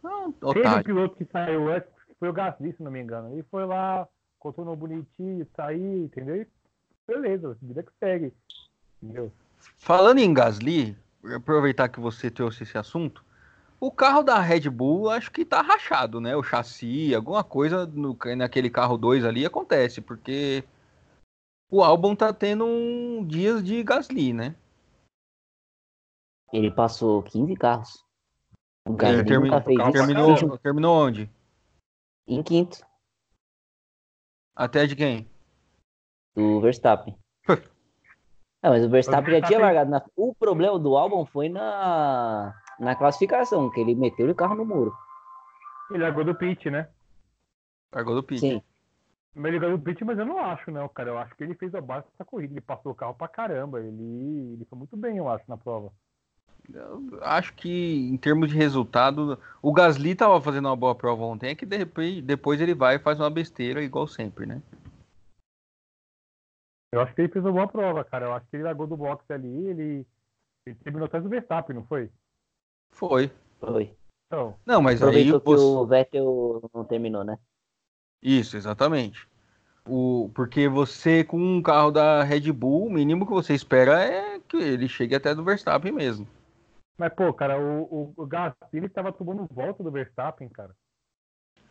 Não, 0.02 0.30
teve 0.30 0.68
um 0.68 0.82
piloto 0.82 1.16
que 1.16 1.24
saiu 1.24 1.72
antes, 1.72 1.88
foi 2.18 2.28
o 2.28 2.32
Gasly, 2.32 2.74
se 2.74 2.82
não 2.82 2.90
me 2.90 3.00
engano. 3.00 3.32
Ele 3.32 3.44
foi 3.44 3.64
lá, 3.64 4.06
contornou 4.38 4.76
bonitinho, 4.76 5.46
saiu, 5.56 6.04
entendeu? 6.04 6.46
E 7.08 7.12
beleza, 7.12 7.56
vida 7.62 7.82
que 7.82 7.92
segue. 7.98 8.32
Entendeu? 9.02 9.32
Falando 9.78 10.18
em 10.18 10.32
Gasly, 10.34 10.96
aproveitar 11.34 11.88
que 11.88 12.00
você 12.00 12.30
trouxe 12.30 12.64
esse 12.64 12.76
assunto, 12.76 13.24
o 13.78 13.90
carro 13.90 14.22
da 14.22 14.40
Red 14.40 14.68
Bull 14.70 15.10
acho 15.10 15.30
que 15.30 15.44
tá 15.44 15.60
rachado, 15.60 16.20
né? 16.20 16.34
O 16.34 16.42
chassi, 16.42 17.14
alguma 17.14 17.44
coisa 17.44 17.86
no, 17.86 18.16
naquele 18.36 18.70
carro 18.70 18.96
2 18.96 19.24
ali 19.24 19.44
acontece, 19.44 20.00
porque 20.00 20.64
o 21.70 21.82
Albon 21.82 22.16
tá 22.16 22.32
tendo 22.32 22.64
um 22.64 23.24
dias 23.26 23.62
de 23.62 23.82
Gasly, 23.82 24.32
né? 24.32 24.56
Ele 26.52 26.70
passou 26.70 27.22
15 27.22 27.54
carros. 27.56 28.04
O 28.88 28.94
Gasly 28.94 29.24
termi 29.24 29.50
nunca 29.50 29.62
fez 29.62 29.92
terminou, 29.92 30.58
terminou 30.58 30.96
onde? 30.96 31.30
Em 32.26 32.42
quinto. 32.42 32.84
Até 34.54 34.86
de 34.86 34.96
quem? 34.96 35.28
Do 36.36 36.60
Verstappen. 36.60 37.16
Não, 37.48 37.56
mas 38.70 38.84
o 38.84 38.90
Verstappen 38.90 39.40
já 39.40 39.46
tinha 39.46 39.58
largado. 39.58 39.90
Na... 39.90 40.02
O 40.14 40.34
problema 40.34 40.78
do 40.78 40.96
Albon 40.96 41.24
foi 41.24 41.48
na 41.48 42.54
na 42.78 42.94
classificação, 42.94 43.70
que 43.70 43.80
ele 43.80 43.94
meteu 43.94 44.28
o 44.28 44.34
carro 44.34 44.54
no 44.54 44.64
muro. 44.64 44.94
Ele 45.90 46.02
largou 46.02 46.24
do 46.24 46.34
pit, 46.34 46.68
né? 46.70 46.88
Largou 47.92 48.14
do 48.14 48.22
pit. 48.22 48.40
Sim. 48.40 48.62
Mas 49.34 49.46
ele 49.46 49.60
largou 49.60 49.78
do 49.78 49.84
pit, 49.84 50.04
mas 50.04 50.18
eu 50.18 50.26
não 50.26 50.38
acho, 50.38 50.70
não, 50.70 50.88
cara. 50.88 51.10
Eu 51.10 51.18
acho 51.18 51.34
que 51.34 51.44
ele 51.44 51.54
fez 51.54 51.74
a 51.74 51.80
base 51.80 52.06
dessa 52.10 52.24
corrida. 52.24 52.52
Ele 52.52 52.60
passou 52.60 52.92
o 52.92 52.94
carro 52.94 53.14
pra 53.14 53.28
caramba. 53.28 53.80
Ele, 53.80 54.52
ele 54.54 54.66
foi 54.68 54.78
muito 54.78 54.96
bem, 54.96 55.16
eu 55.16 55.28
acho, 55.28 55.44
na 55.48 55.56
prova. 55.56 55.92
Eu 56.72 57.20
acho 57.22 57.54
que 57.54 58.08
em 58.10 58.16
termos 58.16 58.50
de 58.50 58.56
resultado, 58.56 59.38
o 59.62 59.72
Gasly 59.72 60.16
tava 60.16 60.40
fazendo 60.40 60.66
uma 60.66 60.74
boa 60.74 60.96
prova 60.96 61.22
ontem, 61.22 61.50
é 61.50 61.54
que 61.54 61.64
depois, 61.64 62.20
depois 62.22 62.60
ele 62.60 62.74
vai 62.74 62.96
e 62.96 62.98
faz 62.98 63.20
uma 63.20 63.30
besteira 63.30 63.82
igual 63.82 64.08
sempre, 64.08 64.46
né? 64.46 64.60
Eu 66.96 67.02
acho 67.02 67.14
que 67.14 67.20
ele 67.20 67.28
fez 67.28 67.44
uma 67.44 67.52
boa 67.52 67.68
prova, 67.68 68.02
cara. 68.04 68.24
Eu 68.24 68.32
acho 68.32 68.46
que 68.48 68.56
ele 68.56 68.62
largou 68.62 68.86
do 68.86 68.96
box 68.96 69.22
ali, 69.30 69.66
ele, 69.66 70.06
ele 70.64 70.76
terminou 70.76 71.04
atrás 71.04 71.22
do 71.22 71.28
Verstappen, 71.28 71.76
não 71.76 71.84
foi? 71.84 72.10
Foi. 72.90 73.30
Foi. 73.60 73.94
Então, 74.26 74.56
não, 74.64 74.80
mas 74.80 75.02
aí 75.02 75.26
que 75.26 75.50
o 75.50 75.86
Vettel 75.86 76.70
não 76.74 76.84
terminou, 76.84 77.22
né? 77.22 77.38
Isso, 78.22 78.56
exatamente. 78.56 79.28
O, 79.86 80.30
porque 80.34 80.68
você, 80.68 81.22
com 81.22 81.38
um 81.38 81.62
carro 81.62 81.90
da 81.90 82.22
Red 82.24 82.50
Bull, 82.50 82.86
o 82.86 82.90
mínimo 82.90 83.26
que 83.26 83.32
você 83.32 83.52
espera 83.52 84.02
é 84.02 84.40
que 84.40 84.56
ele 84.56 84.88
chegue 84.88 85.14
até 85.14 85.34
do 85.34 85.44
Verstappen 85.44 85.92
mesmo. 85.92 86.26
Mas, 86.96 87.12
pô, 87.12 87.32
cara, 87.32 87.60
o, 87.60 87.82
o, 87.82 88.14
o 88.16 88.26
Gasly 88.26 88.88
tava 88.88 89.12
tomando 89.12 89.46
volta 89.52 89.84
do 89.84 89.90
Verstappen, 89.90 90.48
cara. 90.48 90.74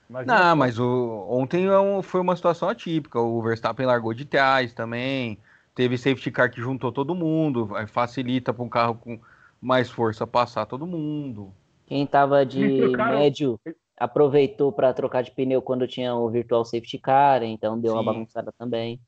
Imagina 0.10 0.50
não, 0.50 0.56
mas 0.56 0.80
o, 0.80 1.26
ontem 1.30 1.68
é 1.68 2.02
foi 2.04 2.22
uma 2.22 2.36
situação 2.36 2.70
atípica. 2.70 3.20
O 3.20 3.42
Verstappen 3.42 3.86
largou 3.86 4.14
de 4.14 4.26
trás 4.26 4.74
também. 4.74 5.40
Teve 5.74 5.98
safety 5.98 6.32
car 6.32 6.52
que 6.52 6.62
juntou 6.62 6.92
todo 6.92 7.16
mundo. 7.16 7.70
Facilita 7.88 8.54
para 8.54 8.64
um 8.64 8.70
carro 8.70 8.96
com 8.96 9.20
mais 9.60 9.90
força 9.90 10.28
passar 10.28 10.66
todo 10.66 10.86
mundo. 10.86 11.54
Quem 11.86 12.06
tava 12.06 12.46
de 12.46 12.66
médio 12.96 13.60
aproveitou 13.98 14.72
para 14.72 14.94
trocar 14.94 15.22
de 15.22 15.32
pneu 15.32 15.62
quando 15.62 15.88
tinha 15.88 16.14
o 16.14 16.30
virtual 16.30 16.66
safety 16.66 16.98
car, 16.98 17.44
então 17.44 17.80
deu 17.80 17.92
Sim. 17.92 17.98
uma 17.98 18.04
bagunçada 18.04 18.52
também. 18.58 19.00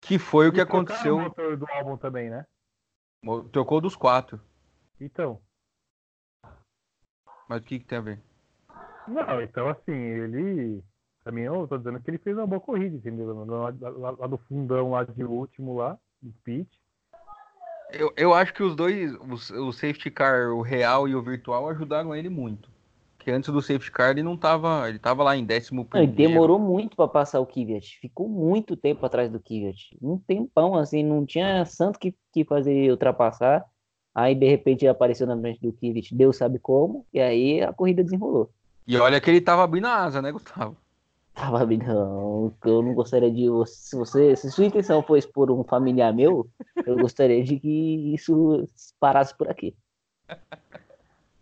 Que 0.00 0.18
foi 0.18 0.48
o 0.48 0.52
que 0.52 0.60
aconteceu. 0.60 1.16
O 1.16 1.20
motor 1.20 1.56
do 1.56 1.66
álbum 1.70 1.96
também, 1.96 2.30
né? 2.30 2.44
Trocou 3.50 3.80
dos 3.80 3.96
quatro. 3.96 4.40
Então. 5.00 5.40
Mas 7.48 7.60
o 7.60 7.64
que, 7.64 7.78
que 7.78 7.84
tem 7.84 7.98
a 7.98 8.02
ver? 8.02 8.22
Não, 9.08 9.42
então 9.42 9.68
assim, 9.68 9.92
ele. 9.92 10.82
Também 11.24 11.44
eu 11.44 11.66
tô 11.66 11.76
dizendo 11.76 12.00
que 12.00 12.08
ele 12.08 12.18
fez 12.18 12.36
uma 12.36 12.46
boa 12.46 12.60
corrida, 12.60 12.96
entendeu? 12.96 13.44
Lá, 13.44 13.74
lá, 13.80 14.10
lá 14.12 14.26
do 14.26 14.38
fundão 14.38 14.92
lá 14.92 15.02
de 15.02 15.24
último 15.24 15.76
lá, 15.76 15.98
no 16.22 16.32
pit. 16.44 16.68
Eu, 17.92 18.12
eu 18.16 18.34
acho 18.34 18.54
que 18.54 18.62
os 18.62 18.76
dois, 18.76 19.12
o, 19.14 19.66
o 19.66 19.72
safety 19.72 20.10
car, 20.10 20.50
o 20.50 20.60
real 20.60 21.08
e 21.08 21.14
o 21.14 21.22
virtual, 21.22 21.68
ajudaram 21.68 22.14
ele 22.14 22.28
muito. 22.28 22.70
Porque 23.16 23.30
antes 23.32 23.50
do 23.50 23.60
safety 23.60 23.90
car 23.90 24.10
ele 24.10 24.22
não 24.22 24.36
tava. 24.36 24.88
Ele 24.88 25.00
tava 25.00 25.24
lá 25.24 25.36
em 25.36 25.44
décimo 25.44 25.84
primeiro. 25.84 26.12
Ele 26.12 26.28
demorou 26.28 26.60
muito 26.60 26.96
para 26.96 27.08
passar 27.08 27.40
o 27.40 27.46
Kvyat. 27.46 27.98
Ficou 28.00 28.28
muito 28.28 28.76
tempo 28.76 29.04
atrás 29.04 29.28
do 29.30 29.40
Kvyat. 29.40 29.96
Um 30.00 30.16
tempão, 30.16 30.76
assim, 30.76 31.02
não 31.02 31.26
tinha 31.26 31.64
santo 31.64 31.98
que, 31.98 32.14
que 32.32 32.44
fazer 32.44 32.88
ultrapassar. 32.90 33.64
Aí 34.14 34.34
de 34.34 34.46
repente 34.46 34.86
apareceu 34.86 35.26
na 35.26 35.38
frente 35.38 35.60
do 35.60 35.72
Kvyat, 35.72 36.14
Deus 36.14 36.38
sabe 36.38 36.58
como, 36.58 37.04
e 37.12 37.20
aí 37.20 37.60
a 37.60 37.70
corrida 37.70 38.02
desenrolou. 38.02 38.50
E 38.86 38.96
olha 38.96 39.20
que 39.20 39.28
ele 39.28 39.40
tava 39.40 39.64
abrindo 39.64 39.86
a 39.86 40.04
asa, 40.04 40.22
né, 40.22 40.30
Gustavo? 40.30 40.76
Tava 41.34 41.66
não, 41.66 42.54
eu 42.64 42.82
não 42.82 42.94
gostaria 42.94 43.30
de. 43.30 43.46
Se 43.66 43.94
você, 43.94 44.34
se 44.36 44.50
sua 44.50 44.64
intenção 44.64 45.02
for 45.02 45.18
expor 45.18 45.50
um 45.50 45.62
familiar 45.62 46.14
meu, 46.14 46.48
eu 46.86 46.96
gostaria 46.96 47.44
de 47.44 47.60
que 47.60 48.14
isso 48.14 48.66
parasse 48.98 49.36
por 49.36 49.50
aqui. 49.50 49.76
Vou 50.28 50.36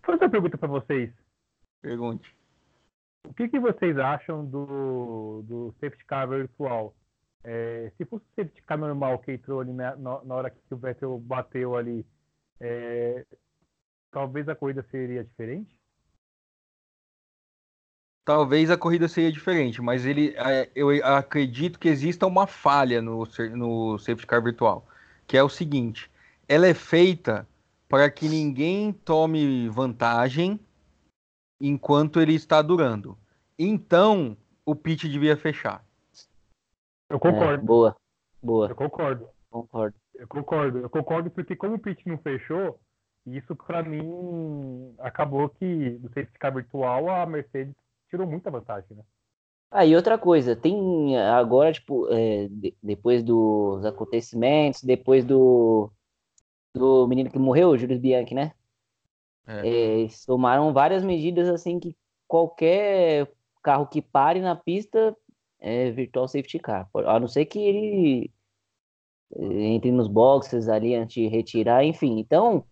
fazer 0.05 0.25
uma 0.25 0.31
pergunta 0.31 0.59
para 0.59 0.69
vocês. 0.69 1.13
Pergunte. 1.81 2.35
O 3.25 3.33
que, 3.33 3.49
que 3.49 3.61
vocês 3.61 3.97
acham 3.97 4.45
do, 4.45 5.43
do 5.45 5.75
safety 5.81 6.05
car 6.07 6.29
virtual? 6.29 6.93
É, 7.45 7.93
se 7.97 8.05
fosse 8.05 8.25
o 8.25 8.35
safety 8.35 8.63
car 8.63 8.79
normal 8.79 9.19
que 9.21 9.33
entrou 9.33 9.61
ali 9.61 9.73
na, 9.73 9.95
na 9.97 10.35
hora 10.35 10.51
que 10.51 10.75
o 10.75 10.77
Vettel 10.77 11.19
bateu 11.19 11.77
ali, 11.77 12.05
é, 12.59 13.25
talvez 14.11 14.49
a 14.49 14.57
corrida 14.57 14.85
seria 14.91 15.23
diferente? 15.23 15.84
Talvez 18.25 18.71
a 18.71 18.79
corrida 18.79 19.07
seria 19.07 19.31
diferente, 19.31 19.83
mas 19.83 20.07
ele, 20.07 20.35
é, 20.37 20.71
eu 20.75 20.89
acredito 21.05 21.79
que 21.79 21.89
exista 21.89 22.27
uma 22.27 22.47
falha 22.47 23.03
no, 23.03 23.25
no 23.55 23.99
safety 23.99 24.27
car 24.27 24.43
virtual, 24.43 24.87
que 25.27 25.37
é 25.37 25.43
o 25.43 25.49
seguinte: 25.49 26.11
ela 26.49 26.67
é 26.67 26.75
feita 26.75 27.47
para 27.89 28.11
que 28.11 28.29
ninguém 28.29 28.93
tome 28.93 29.69
vantagem 29.69 30.59
enquanto 31.61 32.21
ele 32.21 32.35
está 32.35 32.61
durando. 32.63 33.17
Então, 33.59 34.37
o 34.65 34.75
pit 34.75 35.09
devia 35.09 35.37
fechar. 35.37 35.85
Eu 37.09 37.21
concordo. 37.21 37.63
É, 37.63 37.67
boa, 37.67 37.97
boa. 38.43 38.69
Eu 38.69 38.75
concordo. 38.75 39.29
Concordo. 39.51 39.97
Eu 40.15 40.27
concordo. 40.27 40.79
Eu 40.79 40.91
concordo 40.91 41.31
porque 41.31 41.55
como 41.55 41.75
o 41.75 41.79
pit 41.79 42.03
não 42.09 42.19
fechou, 42.19 42.79
isso 43.27 43.55
para 43.55 43.83
mim 43.83 44.95
acabou 44.99 45.49
que 45.49 45.91
do 45.91 46.09
safety 46.09 46.39
car 46.39 46.53
virtual 46.53 47.09
a 47.09 47.27
Mercedes 47.27 47.75
tirou 48.15 48.27
muita 48.27 48.51
vantagem, 48.51 48.97
né? 48.97 49.03
Ah, 49.71 49.85
e 49.85 49.97
outra 49.97 50.17
coisa, 50.17 50.55
tem 50.55 51.19
agora, 51.19 51.73
tipo, 51.73 52.07
é, 52.13 52.47
de, 52.49 52.77
depois 52.81 53.25
dos 53.25 53.85
acontecimentos, 53.85 54.83
depois 54.83 55.25
do, 55.25 55.91
do 56.73 57.09
menino 57.09 57.29
que 57.31 57.39
morreu, 57.39 57.71
o 57.71 57.77
Júlio 57.79 57.99
Bianchi, 57.99 58.35
né? 58.35 58.53
É. 59.47 60.05
É, 60.05 60.09
tomaram 60.27 60.73
várias 60.73 61.03
medidas, 61.03 61.49
assim, 61.49 61.81
que 61.81 61.97
qualquer 62.27 63.31
carro 63.63 63.87
que 63.87 64.01
pare 64.01 64.41
na 64.41 64.55
pista 64.55 65.17
é 65.59 65.91
virtual 65.91 66.29
safety 66.29 66.59
car. 66.59 66.89
A 66.95 67.19
não 67.19 67.27
ser 67.27 67.45
que 67.47 67.59
ele 67.59 68.33
é, 69.35 69.45
entre 69.45 69.91
nos 69.91 70.07
boxes 70.07 70.69
ali 70.69 70.95
antes 70.95 71.15
de 71.15 71.27
retirar, 71.27 71.85
enfim. 71.85 72.19
Então, 72.21 72.65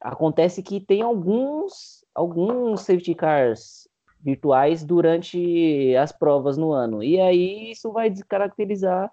acontece 0.00 0.62
que 0.62 0.80
tem 0.80 1.02
alguns 1.02 2.04
alguns 2.14 2.80
safety 2.80 3.14
cars 3.14 3.87
virtuais 4.20 4.84
durante 4.84 5.94
as 5.96 6.12
provas 6.12 6.56
no 6.56 6.72
ano. 6.72 7.02
E 7.02 7.20
aí 7.20 7.70
isso 7.70 7.92
vai 7.92 8.10
descaracterizar 8.10 9.10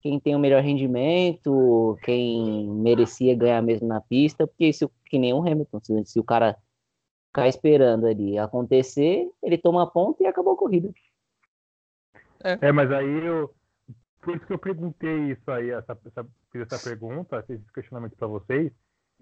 quem 0.00 0.18
tem 0.18 0.34
o 0.34 0.38
melhor 0.38 0.62
rendimento, 0.62 1.98
quem 2.02 2.68
merecia 2.68 3.36
ganhar 3.36 3.62
mesmo 3.62 3.86
na 3.86 4.00
pista, 4.00 4.46
porque 4.46 4.66
isso 4.66 4.90
que 5.06 5.18
nem 5.18 5.32
o 5.34 5.40
Hamilton, 5.40 5.80
se, 5.82 6.04
se 6.06 6.20
o 6.20 6.24
cara 6.24 6.56
ficar 7.26 7.48
esperando 7.48 8.06
ali 8.06 8.38
acontecer, 8.38 9.30
ele 9.42 9.58
toma 9.58 9.90
ponto 9.90 10.22
e 10.22 10.26
acabou 10.26 10.54
a 10.54 10.56
corrida. 10.56 10.90
É, 12.42 12.68
é 12.68 12.72
mas 12.72 12.90
aí 12.90 13.24
eu, 13.24 13.54
por 14.22 14.34
isso 14.34 14.46
que 14.46 14.52
eu 14.52 14.58
perguntei 14.58 15.32
isso 15.32 15.50
aí, 15.50 15.70
essa, 15.70 15.98
essa, 16.06 16.26
fiz 16.50 16.62
essa 16.62 16.88
pergunta, 16.88 17.42
fiz 17.42 17.60
esse 17.60 17.72
questionamento 17.72 18.16
para 18.16 18.26
vocês, 18.26 18.72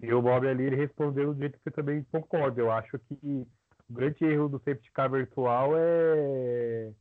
e 0.01 0.13
o 0.13 0.21
Bob 0.21 0.47
ali 0.47 0.63
ele 0.63 0.77
respondeu 0.77 1.33
do 1.33 1.39
jeito 1.39 1.59
que 1.59 1.67
eu 1.67 1.73
também 1.73 2.05
concordo. 2.09 2.61
Eu 2.61 2.71
acho 2.71 2.97
que 2.99 3.45
o 3.89 3.93
grande 3.93 4.23
erro 4.23 4.47
do 4.47 4.59
safety 4.59 4.91
car 4.91 5.09
virtual 5.09 5.71
é, 5.75 6.91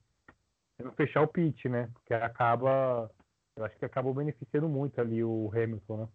é 0.79 0.83
não 0.83 0.92
fechar 0.92 1.22
o 1.22 1.29
pitch, 1.29 1.66
né? 1.66 1.90
Porque 1.92 2.14
acaba, 2.14 3.11
eu 3.57 3.64
acho 3.64 3.77
que 3.79 3.85
acabou 3.85 4.14
beneficiando 4.14 4.68
muito 4.68 5.01
ali 5.01 5.22
o 5.22 5.51
Hamilton, 5.55 5.96
né? 5.98 6.09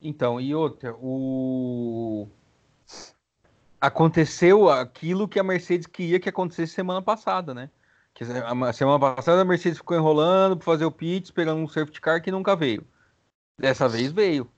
Então, 0.00 0.40
e 0.40 0.54
outra, 0.54 0.94
o 0.98 2.28
aconteceu 3.80 4.68
aquilo 4.68 5.28
que 5.28 5.38
a 5.38 5.44
Mercedes 5.44 5.86
queria 5.86 6.20
que 6.20 6.28
acontecesse 6.28 6.74
semana 6.74 7.00
passada, 7.00 7.54
né? 7.54 7.70
Que 8.12 8.24
a 8.24 8.72
semana 8.72 8.98
passada 8.98 9.40
a 9.40 9.44
Mercedes 9.44 9.78
ficou 9.78 9.96
enrolando 9.96 10.56
para 10.56 10.64
fazer 10.64 10.84
o 10.84 10.92
pit, 10.92 11.24
esperando 11.24 11.60
um 11.60 11.68
safety 11.68 12.00
car 12.00 12.22
que 12.22 12.30
nunca 12.30 12.54
veio. 12.54 12.86
Dessa 13.58 13.88
vez 13.88 14.12
veio. 14.12 14.50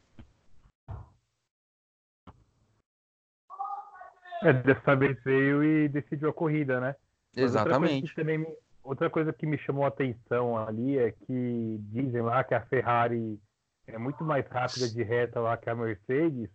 É, 4.42 4.52
dessa 4.52 4.96
vez 4.96 5.22
veio 5.22 5.62
e 5.62 5.88
decidiu 5.88 6.30
a 6.30 6.32
corrida, 6.32 6.80
né? 6.80 6.96
Mas 7.34 7.44
Exatamente. 7.44 7.94
Outra 7.94 8.00
coisa, 8.00 8.14
também, 8.14 8.56
outra 8.82 9.10
coisa 9.10 9.32
que 9.32 9.46
me 9.46 9.58
chamou 9.58 9.84
a 9.84 9.88
atenção 9.88 10.56
ali 10.56 10.98
é 10.98 11.12
que 11.12 11.78
dizem 11.90 12.22
lá 12.22 12.42
que 12.44 12.54
a 12.54 12.66
Ferrari 12.66 13.40
é 13.86 13.98
muito 13.98 14.24
mais 14.24 14.46
rápida 14.48 14.88
de 14.88 15.02
reta 15.02 15.40
lá 15.40 15.56
que 15.56 15.70
a 15.70 15.74
Mercedes. 15.74 16.50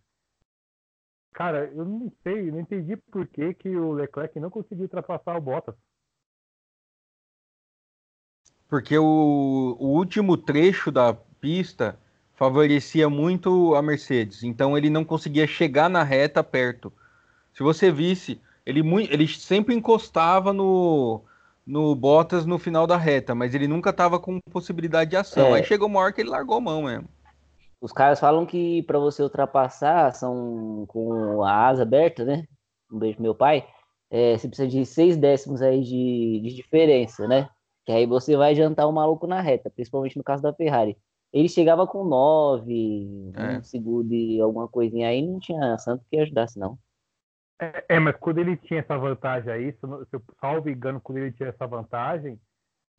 Cara, 1.33 1.65
eu 1.73 1.85
não 1.85 2.11
sei, 2.23 2.51
não 2.51 2.59
entendi 2.59 2.97
por 2.97 3.27
que, 3.27 3.53
que 3.53 3.69
o 3.69 3.91
Leclerc 3.91 4.39
não 4.39 4.49
conseguiu 4.49 4.83
ultrapassar 4.83 5.37
o 5.37 5.41
Bottas. 5.41 5.75
Porque 8.67 8.97
o, 8.97 9.77
o 9.79 9.87
último 9.87 10.35
trecho 10.35 10.91
da 10.91 11.13
pista 11.13 11.97
favorecia 12.33 13.09
muito 13.09 13.75
a 13.75 13.81
Mercedes, 13.81 14.43
então 14.43 14.77
ele 14.77 14.89
não 14.89 15.05
conseguia 15.05 15.47
chegar 15.47 15.89
na 15.89 16.03
reta 16.03 16.43
perto. 16.43 16.91
Se 17.57 17.63
você 17.63 17.91
visse, 17.91 18.39
ele, 18.63 18.81
ele 19.09 19.27
sempre 19.27 19.73
encostava 19.73 20.53
no, 20.53 21.23
no 21.65 21.95
Bottas 21.95 22.45
no 22.45 22.59
final 22.59 22.85
da 22.85 22.97
reta, 22.97 23.33
mas 23.33 23.55
ele 23.55 23.67
nunca 23.67 23.89
estava 23.89 24.19
com 24.19 24.39
possibilidade 24.51 25.09
de 25.09 25.17
ação. 25.17 25.47
É. 25.47 25.53
Aí 25.53 25.63
chegou 25.63 25.87
uma 25.87 25.99
hora 25.99 26.13
que 26.13 26.21
ele 26.21 26.29
largou 26.29 26.57
a 26.57 26.61
mão 26.61 26.83
mesmo. 26.83 27.09
Os 27.81 27.91
caras 27.91 28.19
falam 28.19 28.45
que 28.45 28.83
para 28.83 28.99
você 28.99 29.23
ultrapassar 29.23 30.13
são 30.13 30.85
com 30.87 31.43
a 31.43 31.67
asa 31.67 31.81
aberta, 31.81 32.23
né? 32.23 32.45
Um 32.91 32.99
beijo 32.99 33.15
pro 33.15 33.23
meu 33.23 33.33
pai. 33.33 33.67
É, 34.11 34.37
você 34.37 34.47
precisa 34.47 34.67
de 34.67 34.85
seis 34.85 35.17
décimos 35.17 35.59
aí 35.59 35.81
de, 35.81 36.41
de 36.43 36.55
diferença, 36.55 37.27
né? 37.27 37.49
Que 37.87 37.91
aí 37.91 38.05
você 38.05 38.37
vai 38.37 38.53
jantar 38.53 38.85
o 38.85 38.93
maluco 38.93 39.25
na 39.25 39.41
reta, 39.41 39.71
principalmente 39.71 40.15
no 40.15 40.23
caso 40.23 40.43
da 40.43 40.53
Ferrari. 40.53 40.95
Ele 41.33 41.49
chegava 41.49 41.87
com 41.87 42.05
nove, 42.05 43.31
é. 43.33 43.57
um 43.57 43.63
segundo 43.63 44.13
e 44.13 44.39
alguma 44.39 44.67
coisinha 44.67 45.07
aí, 45.07 45.25
não 45.25 45.39
tinha 45.39 45.75
santo 45.79 46.05
que 46.07 46.19
ajudasse, 46.19 46.59
não. 46.59 46.77
É, 47.59 47.85
é, 47.89 47.99
mas 47.99 48.15
quando 48.17 48.37
ele 48.37 48.55
tinha 48.55 48.81
essa 48.81 48.97
vantagem 48.97 49.51
aí, 49.51 49.71
se 49.71 49.79
eu 49.83 50.23
salvo 50.39 50.69
engano, 50.69 51.01
quando 51.01 51.17
ele 51.17 51.31
tinha 51.31 51.49
essa 51.49 51.65
vantagem, 51.65 52.39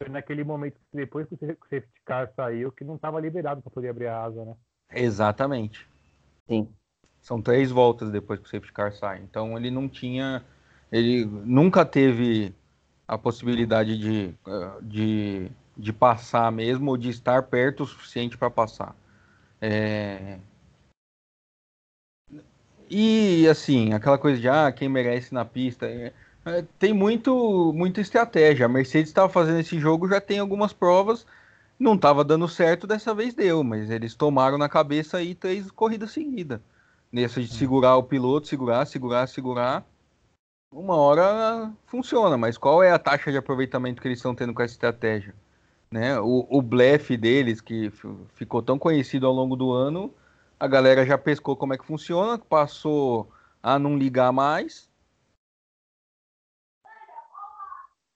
foi 0.02 0.08
naquele 0.08 0.44
momento 0.44 0.74
que 0.74 0.96
depois 0.96 1.28
que 1.28 1.34
o 1.34 1.38
safety 1.38 2.00
car 2.04 2.32
saiu, 2.34 2.72
que 2.72 2.84
não 2.84 2.96
estava 2.96 3.20
liberado 3.20 3.62
para 3.62 3.70
poder 3.70 3.88
abrir 3.88 4.08
a 4.08 4.22
asa, 4.22 4.44
né? 4.44 4.54
Exatamente. 4.92 5.86
Sim. 6.46 6.68
São 7.20 7.42
três 7.42 7.70
voltas 7.70 8.10
depois 8.10 8.40
que 8.40 8.46
o 8.46 8.50
safety 8.50 8.72
car 8.72 8.92
sai. 8.92 9.20
Então 9.20 9.56
ele 9.56 9.70
não 9.70 9.88
tinha. 9.88 10.42
Ele 10.90 11.24
nunca 11.24 11.84
teve 11.84 12.54
a 13.06 13.18
possibilidade 13.18 13.98
de, 13.98 14.34
de, 14.82 15.50
de 15.76 15.92
passar 15.92 16.50
mesmo 16.50 16.90
ou 16.90 16.96
de 16.96 17.10
estar 17.10 17.42
perto 17.44 17.82
o 17.82 17.86
suficiente 17.86 18.36
para 18.38 18.50
passar. 18.50 18.94
É, 19.60 20.38
e 22.90 23.48
assim, 23.48 23.92
aquela 23.92 24.18
coisa 24.18 24.40
de 24.40 24.48
ah, 24.48 24.70
quem 24.72 24.88
merece 24.88 25.32
na 25.34 25.44
pista. 25.44 25.86
É, 25.86 26.12
é, 26.46 26.64
tem 26.78 26.92
muito, 26.92 27.72
muita 27.74 28.00
estratégia. 28.00 28.66
A 28.66 28.68
Mercedes 28.68 29.10
estava 29.10 29.28
fazendo 29.28 29.60
esse 29.60 29.78
jogo 29.78 30.08
já 30.08 30.20
tem 30.20 30.38
algumas 30.38 30.72
provas. 30.72 31.26
Não 31.78 31.94
estava 31.94 32.24
dando 32.24 32.48
certo, 32.48 32.86
dessa 32.86 33.14
vez 33.14 33.34
deu, 33.34 33.62
mas 33.62 33.90
eles 33.90 34.14
tomaram 34.14 34.58
na 34.58 34.68
cabeça 34.68 35.18
aí 35.18 35.34
três 35.34 35.70
corridas 35.70 36.10
seguidas. 36.10 36.60
Nessa 37.12 37.40
de 37.40 37.48
segurar 37.48 37.96
o 37.96 38.02
piloto, 38.02 38.48
segurar, 38.48 38.84
segurar, 38.86 39.26
segurar. 39.28 39.86
Uma 40.70 40.96
hora 40.96 41.72
funciona, 41.86 42.36
mas 42.36 42.58
qual 42.58 42.82
é 42.82 42.90
a 42.90 42.98
taxa 42.98 43.30
de 43.30 43.38
aproveitamento 43.38 44.02
que 44.02 44.08
eles 44.08 44.18
estão 44.18 44.34
tendo 44.34 44.52
com 44.52 44.62
essa 44.62 44.74
estratégia? 44.74 45.34
Né? 45.90 46.18
O, 46.20 46.46
o 46.50 46.60
blefe 46.60 47.16
deles, 47.16 47.60
que 47.60 47.90
ficou 48.34 48.60
tão 48.60 48.78
conhecido 48.78 49.26
ao 49.26 49.32
longo 49.32 49.56
do 49.56 49.72
ano, 49.72 50.12
a 50.58 50.66
galera 50.66 51.06
já 51.06 51.16
pescou 51.16 51.56
como 51.56 51.74
é 51.74 51.78
que 51.78 51.86
funciona, 51.86 52.38
passou 52.38 53.32
a 53.62 53.78
não 53.78 53.96
ligar 53.96 54.32
mais. 54.32 54.90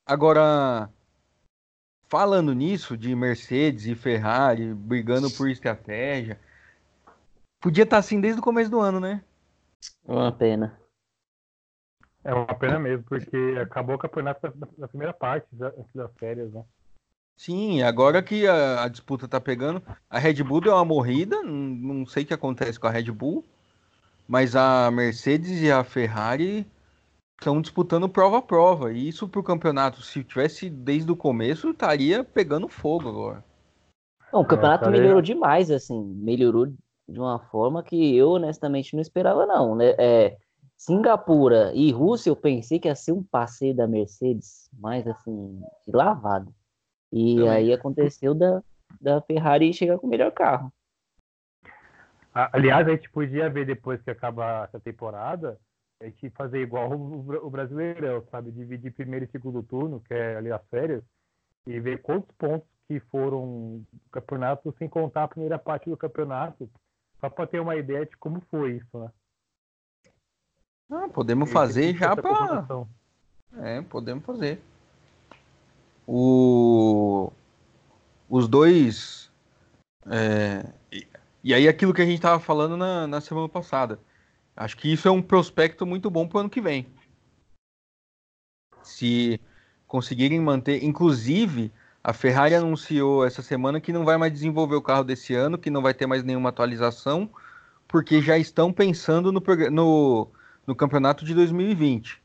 Agora, 0.05 0.91
falando 2.09 2.53
nisso, 2.53 2.97
de 2.97 3.15
Mercedes 3.15 3.87
e 3.87 3.95
Ferrari 3.95 4.75
brigando 4.75 5.31
por 5.31 5.49
estratégia, 5.49 6.41
podia 7.61 7.85
estar 7.85 7.97
tá 7.97 8.01
assim 8.01 8.21
desde 8.21 8.41
o 8.41 8.45
começo 8.45 8.71
do 8.71 8.81
ano, 8.81 8.99
né? 8.99 9.23
Uma 10.05 10.33
pena. 10.33 10.79
É 12.25 12.35
uma 12.35 12.55
pena 12.55 12.79
mesmo, 12.79 13.05
porque 13.05 13.57
acabou 13.61 13.97
o 13.97 13.99
campeonato 13.99 14.49
da 14.79 14.89
primeira 14.89 15.13
parte, 15.13 15.47
antes 15.61 15.93
das 15.95 16.13
férias, 16.19 16.53
né? 16.53 16.65
Sim, 17.37 17.83
agora 17.83 18.23
que 18.23 18.47
a, 18.47 18.85
a, 18.85 18.89
disputa 18.89 19.27
tá 19.27 19.41
pegando, 19.41 19.83
a 20.09 20.19
Red 20.19 20.43
Bull 20.45 20.61
deu 20.61 20.75
uma 20.75 20.85
morrida, 20.85 21.43
não, 21.43 21.53
não 21.53 22.07
sei 22.07 22.23
o 22.23 22.27
que 22.27 22.35
acontece 22.35 22.79
com 22.79 22.87
a 22.87 22.91
Red 22.91 23.11
Bull, 23.11 23.45
mas 24.29 24.55
a 24.55 24.91
Mercedes 24.91 25.61
e 25.61 25.71
a 25.71 25.83
Ferrari 25.83 26.67
estão 27.39 27.61
disputando 27.61 28.09
prova 28.09 28.39
a 28.39 28.43
prova. 28.43 28.93
E 28.93 29.09
isso 29.09 29.29
pro 29.29 29.43
campeonato, 29.43 30.03
se 30.03 30.23
tivesse 30.23 30.71
desde 30.71 31.11
o 31.11 31.17
começo, 31.17 31.71
estaria 31.71 32.23
pegando 32.23 32.69
fogo 32.69 33.09
agora. 33.09 33.45
Não, 34.33 34.41
o 34.41 34.47
campeonato 34.47 34.89
é, 34.89 34.91
melhorou 34.91 35.21
demais, 35.21 35.71
assim, 35.71 36.03
melhorou 36.17 36.67
de 37.09 37.19
uma 37.21 37.39
forma 37.39 37.83
que 37.83 38.17
eu 38.17 38.31
honestamente 38.31 38.95
não 38.95 39.03
esperava, 39.03 39.45
não. 39.45 39.75
Né? 39.75 39.95
É, 39.99 40.37
Singapura 40.77 41.73
e 41.75 41.93
Rússia, 41.93 42.31
eu 42.31 42.37
pensei 42.37 42.79
que 42.79 42.89
ia 42.89 42.95
ser 42.95 43.13
um 43.13 43.23
passeio 43.23 43.75
da 43.75 43.87
Mercedes, 43.87 44.69
mais 44.79 45.07
assim, 45.07 45.61
de 45.87 45.95
lavado. 45.95 46.53
E 47.13 47.37
Também. 47.37 47.51
aí 47.51 47.73
aconteceu 47.73 48.35
da, 48.35 48.63
da 49.01 49.21
Ferrari 49.21 49.73
chegar 49.73 49.99
com 49.99 50.07
o 50.07 50.11
melhor 50.11 50.33
carro. 50.33 50.73
Aliás, 52.35 52.89
a 52.89 52.93
gente 52.93 53.11
podia 53.11 53.51
ver 53.51 53.67
depois 53.67 54.01
que 54.01 54.11
acabar 54.11 54.67
essa 54.67 54.81
temporada, 54.81 55.61
a 56.01 56.07
gente 56.07 56.31
fazer 56.31 56.63
igual 56.63 56.91
o, 56.91 57.47
o 57.47 57.51
Brasileirão, 57.51 58.25
sabe? 58.31 58.51
Dividir 58.51 58.93
primeiro 58.95 59.27
e 59.27 59.29
segundo 59.29 59.63
turno, 59.63 60.01
que 60.01 60.15
é 60.15 60.37
ali 60.37 60.51
as 60.51 60.67
férias, 60.69 61.05
e 61.67 61.79
ver 61.79 62.01
quantos 62.01 62.35
pontos 62.37 62.67
que 62.89 62.99
foram 63.01 63.85
campeonato 64.11 64.75
sem 64.79 64.89
contar 64.89 65.25
a 65.25 65.29
primeira 65.29 65.59
parte 65.59 65.91
do 65.91 65.97
campeonato, 65.97 66.71
só 67.21 67.29
para 67.29 67.47
ter 67.47 67.61
uma 67.61 67.77
ideia 67.77 68.07
de 68.07 68.17
como 68.17 68.41
foi 68.51 68.77
isso, 68.77 68.99
né? 68.99 69.11
Ah, 70.91 71.09
podemos 71.09 71.51
fazer 71.53 71.97
já 71.97 72.17
para. 72.17 72.67
É, 73.59 73.81
podemos 73.83 74.25
fazer 74.25 74.61
o, 76.07 77.33
os 78.29 78.49
dois. 78.49 79.31
É, 80.07 80.65
e 81.45 81.53
aí 81.53 81.69
aquilo 81.69 81.93
que 81.93 82.03
a 82.03 82.07
gente 82.07 82.17
estava 82.17 82.39
falando 82.39 82.77
na, 82.77 83.07
na 83.07 83.21
semana 83.21 83.49
passada. 83.49 83.99
Acho 84.57 84.77
que 84.77 84.93
isso 84.93 85.09
é 85.09 85.11
um 85.11 85.23
prospecto 85.23 85.87
muito 85.87 86.11
bom 86.11 86.29
para 86.29 86.39
o 86.39 86.41
ano 86.41 86.51
que 86.51 86.61
vem. 86.61 86.87
Se 88.83 89.41
conseguirem 89.87 90.41
manter. 90.41 90.85
Inclusive, 90.85 91.73
a 92.03 92.13
Ferrari 92.13 92.55
anunciou 92.55 93.25
essa 93.25 93.43
semana 93.43 93.81
que 93.81 93.93
não 93.93 94.05
vai 94.05 94.17
mais 94.17 94.33
desenvolver 94.33 94.77
o 94.77 94.83
carro 94.83 95.05
desse 95.05 95.35
ano, 95.35 95.59
que 95.59 95.71
não 95.71 95.83
vai 95.83 95.95
ter 95.95 96.07
mais 96.07 96.23
nenhuma 96.23 96.49
atualização, 96.49 97.31
porque 97.87 98.21
já 98.21 98.39
estão 98.39 98.73
pensando 98.73 99.31
no, 99.31 99.43
no, 99.71 100.29
no 100.67 100.75
campeonato 100.75 101.25
de 101.25 101.35
2020. 101.35 102.21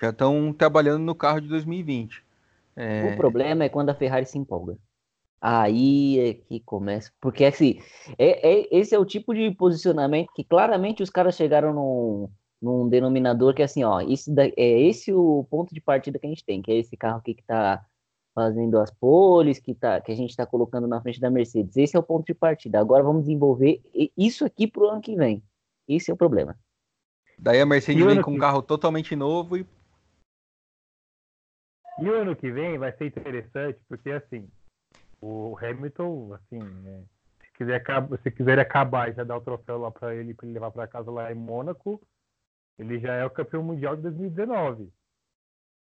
Já 0.00 0.10
estão 0.10 0.52
trabalhando 0.52 1.02
no 1.02 1.14
carro 1.14 1.40
de 1.40 1.48
2020. 1.48 2.22
É... 2.76 3.12
O 3.12 3.16
problema 3.16 3.64
é 3.64 3.68
quando 3.68 3.90
a 3.90 3.94
Ferrari 3.94 4.26
se 4.26 4.38
empolga. 4.38 4.76
Aí 5.40 6.20
é 6.20 6.34
que 6.34 6.60
começa. 6.60 7.10
Porque 7.20 7.44
assim, 7.44 7.80
é, 8.16 8.48
é, 8.48 8.68
esse 8.70 8.94
é 8.94 8.98
o 8.98 9.04
tipo 9.04 9.34
de 9.34 9.50
posicionamento 9.50 10.32
que 10.34 10.44
claramente 10.44 11.02
os 11.02 11.10
caras 11.10 11.34
chegaram 11.34 11.74
num, 11.74 12.28
num 12.60 12.88
denominador 12.88 13.52
que 13.52 13.60
é 13.60 13.64
assim, 13.64 13.82
ó, 13.82 14.00
esse 14.00 14.32
da, 14.32 14.46
é 14.46 14.52
esse 14.56 15.12
o 15.12 15.44
ponto 15.50 15.74
de 15.74 15.80
partida 15.80 16.16
que 16.18 16.26
a 16.26 16.28
gente 16.30 16.44
tem, 16.44 16.62
que 16.62 16.70
é 16.70 16.76
esse 16.76 16.96
carro 16.96 17.18
aqui 17.18 17.34
que 17.34 17.42
tá 17.42 17.84
fazendo 18.32 18.78
as 18.78 18.90
poles, 18.90 19.58
que, 19.58 19.74
tá, 19.74 20.00
que 20.00 20.12
a 20.12 20.14
gente 20.14 20.30
está 20.30 20.46
colocando 20.46 20.86
na 20.86 21.02
frente 21.02 21.20
da 21.20 21.28
Mercedes. 21.28 21.76
Esse 21.76 21.96
é 21.96 21.98
o 21.98 22.04
ponto 22.04 22.24
de 22.24 22.34
partida. 22.34 22.78
Agora 22.78 23.02
vamos 23.02 23.22
desenvolver 23.22 23.82
isso 24.16 24.44
aqui 24.44 24.66
para 24.66 24.82
o 24.84 24.88
ano 24.88 25.00
que 25.00 25.16
vem. 25.16 25.42
Esse 25.88 26.10
é 26.10 26.14
o 26.14 26.16
problema. 26.16 26.56
Daí 27.38 27.60
a 27.60 27.66
Mercedes 27.66 28.04
vem 28.04 28.22
com 28.22 28.32
um 28.32 28.38
carro 28.38 28.62
totalmente 28.62 29.16
novo 29.16 29.56
e 29.56 29.66
e 31.98 32.08
o 32.08 32.14
ano 32.14 32.36
que 32.36 32.50
vem 32.50 32.78
vai 32.78 32.92
ser 32.96 33.06
interessante, 33.06 33.80
porque 33.88 34.10
assim, 34.10 34.48
O 35.20 35.56
Hamilton, 35.58 36.34
assim, 36.34 36.58
né, 36.58 37.04
se, 37.44 37.52
quiser, 37.52 37.84
se 38.22 38.30
quiser 38.32 38.58
acabar 38.58 39.08
e 39.08 39.14
já 39.14 39.24
dar 39.24 39.36
o 39.36 39.40
troféu 39.40 39.78
lá 39.78 39.90
para 39.90 40.14
ele, 40.14 40.34
para 40.34 40.46
ele 40.46 40.54
levar 40.54 40.72
para 40.72 40.88
casa 40.88 41.10
lá 41.10 41.30
em 41.30 41.36
Mônaco, 41.36 42.00
ele 42.78 42.98
já 42.98 43.14
é 43.14 43.24
o 43.24 43.30
campeão 43.30 43.62
mundial 43.62 43.94
de 43.96 44.02
2019. 44.02 44.92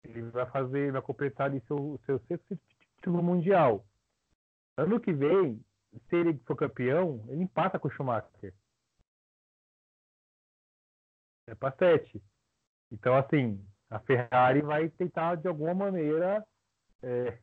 Ele 0.03 0.21
vai 0.31 0.49
fazer, 0.49 0.91
vai 0.91 1.01
completar 1.01 1.47
ali 1.47 1.61
seu, 1.67 1.99
seu 2.05 2.19
sexto 2.21 2.57
título 2.95 3.21
mundial. 3.21 3.85
Ano 4.77 4.99
que 4.99 5.13
vem, 5.13 5.63
se 6.09 6.15
ele 6.15 6.39
for 6.45 6.55
campeão, 6.55 7.23
ele 7.29 7.43
empata 7.43 7.77
com 7.77 7.87
o 7.87 7.91
Schumacher. 7.91 8.53
É 11.47 11.53
para 11.53 11.75
sete. 11.77 12.21
Então, 12.91 13.15
assim, 13.15 13.63
a 13.89 13.99
Ferrari 13.99 14.61
vai 14.61 14.89
tentar 14.89 15.35
de 15.35 15.47
alguma 15.47 15.73
maneira 15.73 16.45
é, 17.01 17.37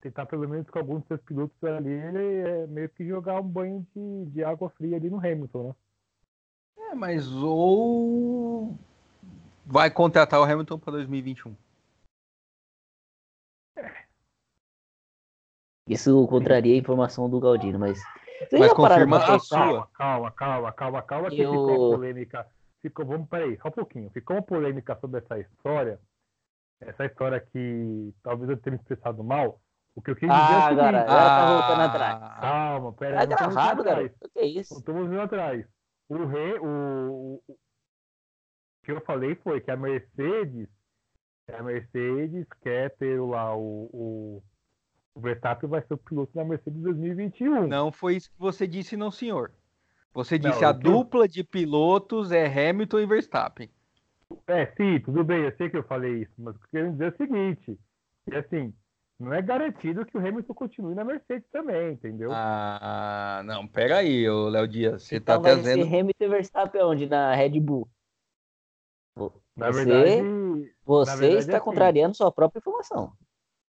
tentar 0.00 0.26
pelo 0.26 0.48
menos 0.48 0.68
com 0.68 0.78
alguns 0.78 1.00
dos 1.00 1.08
seus 1.08 1.20
pilotos 1.22 1.64
ali 1.64 1.92
é, 1.92 2.66
meio 2.66 2.88
que 2.90 3.06
jogar 3.06 3.40
um 3.40 3.48
banho 3.48 3.86
de, 3.94 4.26
de 4.26 4.44
água 4.44 4.70
fria 4.70 4.96
ali 4.96 5.10
no 5.10 5.18
Hamilton, 5.18 5.68
né? 5.68 5.74
É, 6.90 6.94
mas 6.94 7.26
ou 7.32 8.78
vai 9.64 9.90
contratar 9.90 10.40
o 10.40 10.44
Hamilton 10.44 10.78
para 10.78 10.92
2021. 10.92 11.56
Isso 15.88 16.26
contraria 16.28 16.74
a 16.74 16.78
informação 16.78 17.28
do 17.28 17.38
Galdino, 17.38 17.78
mas. 17.78 18.02
Mas 18.52 18.72
confirma 18.72 19.18
a 19.18 19.38
sua. 19.38 19.86
Calma, 19.88 20.30
calma, 20.32 20.72
calma, 20.72 21.02
calma, 21.02 21.30
que 21.30 21.40
Eu... 21.40 21.50
ficou 21.50 21.90
polêmica. 21.92 22.46
Ficou, 22.84 23.06
vamos, 23.06 23.26
peraí, 23.30 23.56
só 23.62 23.68
um 23.68 23.72
pouquinho. 23.72 24.10
Ficou 24.10 24.36
uma 24.36 24.42
polêmica 24.42 24.94
sobre 25.00 25.18
essa 25.18 25.38
história. 25.38 25.98
Essa 26.82 27.06
história 27.06 27.40
que 27.40 28.12
talvez 28.22 28.50
eu 28.50 28.58
tenha 28.58 28.76
me 28.76 28.78
expressado 28.78 29.24
mal. 29.24 29.58
O 29.94 30.02
que 30.02 30.10
eu 30.10 30.14
quis 30.14 30.28
dizer 30.28 30.38
ah, 30.38 30.52
é 30.52 30.58
o 30.58 30.62
seguinte. 30.64 30.80
agora, 30.80 31.00
agora 31.00 31.24
tá 31.24 31.38
ah, 31.38 31.54
voltando 31.54 31.80
atrás. 31.80 32.40
Calma, 32.40 32.92
peraí. 32.92 33.18
Tá 33.20 33.24
gravado, 33.24 33.84
garoto. 33.84 34.14
O 34.20 34.28
que 34.28 34.38
é 34.38 34.46
isso? 34.46 34.74
Não 34.74 34.80
estamos 34.80 35.06
indo 35.06 35.18
atrás. 35.18 35.66
O, 36.10 36.26
rei, 36.26 36.58
o, 36.58 37.42
o, 37.48 37.56
que 38.84 38.92
eu 38.92 39.00
falei 39.00 39.34
foi 39.36 39.62
que 39.62 39.70
a 39.70 39.76
Mercedes, 39.78 40.68
a 41.50 41.62
Mercedes 41.62 42.46
quer 42.60 42.94
ter 42.96 43.18
lá 43.18 43.56
o, 43.56 43.88
o, 43.94 44.42
o 45.14 45.20
Verstappen 45.22 45.70
vai 45.70 45.80
ser 45.80 45.94
o 45.94 45.96
piloto 45.96 46.34
da 46.34 46.44
Mercedes 46.44 46.82
2021. 46.82 47.66
Não 47.66 47.90
foi 47.90 48.16
isso 48.16 48.30
que 48.30 48.38
você 48.38 48.66
disse, 48.66 48.94
não, 48.94 49.10
senhor. 49.10 49.50
Você 50.14 50.38
disse 50.38 50.62
não, 50.62 50.68
a 50.68 50.72
dupla 50.72 51.28
de 51.28 51.42
pilotos 51.42 52.30
é 52.30 52.46
Hamilton 52.46 53.00
e 53.00 53.06
Verstappen. 53.06 53.70
É, 54.46 54.66
sim, 54.76 55.00
tudo 55.00 55.24
bem, 55.24 55.42
eu 55.42 55.56
sei 55.56 55.68
que 55.68 55.76
eu 55.76 55.82
falei 55.82 56.22
isso, 56.22 56.32
mas 56.38 56.54
o 56.54 56.58
que 56.60 56.64
eu 56.64 56.70
quero 56.70 56.92
dizer 56.92 57.04
é 57.04 57.08
o 57.08 57.16
seguinte, 57.16 57.80
que 58.24 58.36
assim, 58.36 58.72
não 59.18 59.32
é 59.32 59.42
garantido 59.42 60.06
que 60.06 60.16
o 60.16 60.20
Hamilton 60.20 60.54
continue 60.54 60.94
na 60.94 61.04
Mercedes 61.04 61.48
também, 61.50 61.92
entendeu? 61.92 62.30
Ah, 62.32 63.42
não, 63.44 63.66
pera 63.66 63.98
aí, 63.98 64.28
Léo 64.28 64.68
Dias, 64.68 65.02
você 65.02 65.16
então 65.16 65.36
tá 65.36 65.50
trazendo... 65.50 65.84
Hamilton 65.84 66.24
e 66.24 66.28
Verstappen 66.28 66.82
onde? 66.82 67.06
Na 67.06 67.34
Red 67.34 67.60
Bull? 67.60 67.88
Na 69.56 69.70
você, 69.70 69.84
verdade, 69.84 70.74
você 70.84 71.10
na 71.10 71.16
verdade, 71.16 71.40
está 71.40 71.52
é 71.52 71.56
assim. 71.56 71.64
contrariando 71.64 72.16
sua 72.16 72.32
própria 72.32 72.58
informação. 72.58 73.12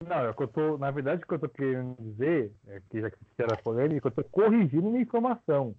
Não, 0.06 0.30
é 0.30 0.34
que 0.34 0.44
eu 0.44 0.48
tô, 0.48 0.78
na 0.78 0.92
verdade, 0.92 1.24
o 1.24 1.28
que 1.28 1.34
eu 1.34 1.38
estou 1.38 1.50
querendo 1.50 1.96
dizer, 2.00 2.54
é 2.68 2.82
que 2.90 3.02
já 3.02 3.10
que 3.10 3.18
era 3.40 3.58
polêmica, 3.58 4.08
eu 4.08 4.10
estou 4.10 4.24
corrigindo 4.26 4.90
minha 4.90 5.02
informação. 5.02 5.76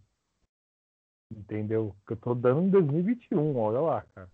Entendeu? 1.31 1.95
Que 2.07 2.12
eu 2.12 2.17
estou 2.17 2.35
dando 2.35 2.62
em 2.62 2.71
2021, 2.71 3.57
olha 3.57 3.81
lá, 3.81 4.05
cara. 4.15 4.31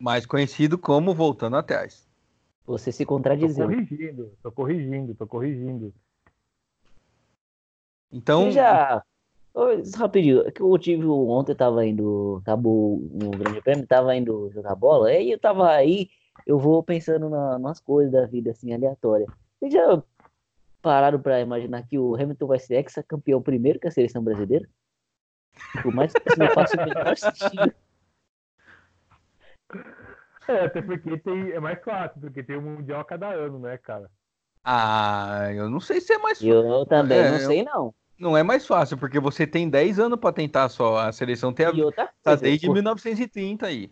Mais 0.00 0.26
conhecido 0.26 0.78
como 0.78 1.14
voltando 1.14 1.56
atrás. 1.56 2.08
Você 2.66 2.90
se 2.90 3.04
contradizendo. 3.04 3.70
Tô 3.70 3.76
corrigindo, 3.76 4.38
tô 4.42 4.52
corrigindo, 4.52 5.14
tô 5.14 5.26
corrigindo. 5.26 5.94
Então. 8.10 8.50
já. 8.50 9.04
Rapidinho, 9.96 10.40
é 10.40 10.50
que 10.50 10.60
eu 10.60 10.76
tive 10.78 11.06
ontem, 11.06 11.54
tava 11.54 11.86
indo. 11.86 12.38
Acabou 12.42 12.96
o 12.96 13.30
Grande 13.30 13.60
Prêmio, 13.60 13.86
tava 13.86 14.16
indo 14.16 14.50
jogar 14.50 14.74
bola, 14.74 15.08
aí 15.08 15.30
eu 15.30 15.38
tava 15.38 15.70
aí, 15.70 16.08
eu 16.44 16.58
vou 16.58 16.82
pensando 16.82 17.28
na, 17.28 17.56
nas 17.58 17.78
coisas 17.78 18.12
da 18.12 18.26
vida, 18.26 18.50
assim, 18.50 18.72
aleatória. 18.72 19.26
Vocês 19.58 19.72
já 19.72 20.02
pararam 20.82 21.20
pra 21.20 21.40
imaginar 21.40 21.86
que 21.86 21.98
o 21.98 22.16
Hamilton 22.16 22.46
vai 22.48 22.58
ser 22.58 22.74
ex-campeão 22.74 23.40
primeiro 23.40 23.78
que 23.78 23.86
a 23.86 23.92
seleção 23.92 24.24
brasileira? 24.24 24.68
Por 25.82 25.94
mais 25.94 26.12
que 26.12 26.28
isso 26.28 26.38
não 26.38 26.50
faça 26.50 26.76
o 26.76 26.84
menor 26.84 27.16
sentido. 27.16 27.74
É, 30.46 30.66
até 30.66 30.82
porque 30.82 31.16
tem, 31.18 31.52
é 31.52 31.58
mais 31.58 31.82
fácil, 31.82 32.20
porque 32.20 32.42
tem 32.42 32.58
um 32.58 32.76
Mundial 32.76 33.00
a 33.00 33.04
cada 33.04 33.30
ano, 33.30 33.58
né, 33.58 33.78
cara? 33.78 34.10
Ah, 34.62 35.50
eu 35.54 35.70
não 35.70 35.80
sei 35.80 36.00
se 36.00 36.12
é 36.12 36.18
mais 36.18 36.38
fácil. 36.38 36.54
Eu 36.54 36.86
também 36.86 37.18
é, 37.18 37.30
não 37.30 37.38
sei, 37.38 37.62
não. 37.62 37.94
Não 38.18 38.36
é 38.36 38.42
mais 38.42 38.66
fácil, 38.66 38.96
porque 38.96 39.18
você 39.18 39.46
tem 39.46 39.68
10 39.68 39.98
anos 39.98 40.18
para 40.18 40.32
tentar 40.32 40.68
só. 40.68 40.98
A 40.98 41.12
seleção 41.12 41.52
tem 41.52 41.66
a, 41.66 41.72
tá 42.22 42.34
desde 42.36 42.70
1930 42.70 43.66
aí. 43.66 43.90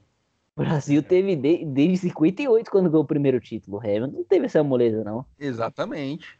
O 0.54 0.60
Brasil 0.60 1.02
teve 1.02 1.34
de, 1.34 1.64
desde 1.64 1.96
58 2.08 2.70
quando 2.70 2.90
ganhou 2.90 3.02
o 3.02 3.06
primeiro 3.06 3.40
título. 3.40 3.78
O 3.78 3.80
Hamilton 3.80 4.18
não 4.18 4.24
teve 4.24 4.46
essa 4.46 4.62
moleza, 4.62 5.02
não. 5.02 5.24
Exatamente. 5.38 6.38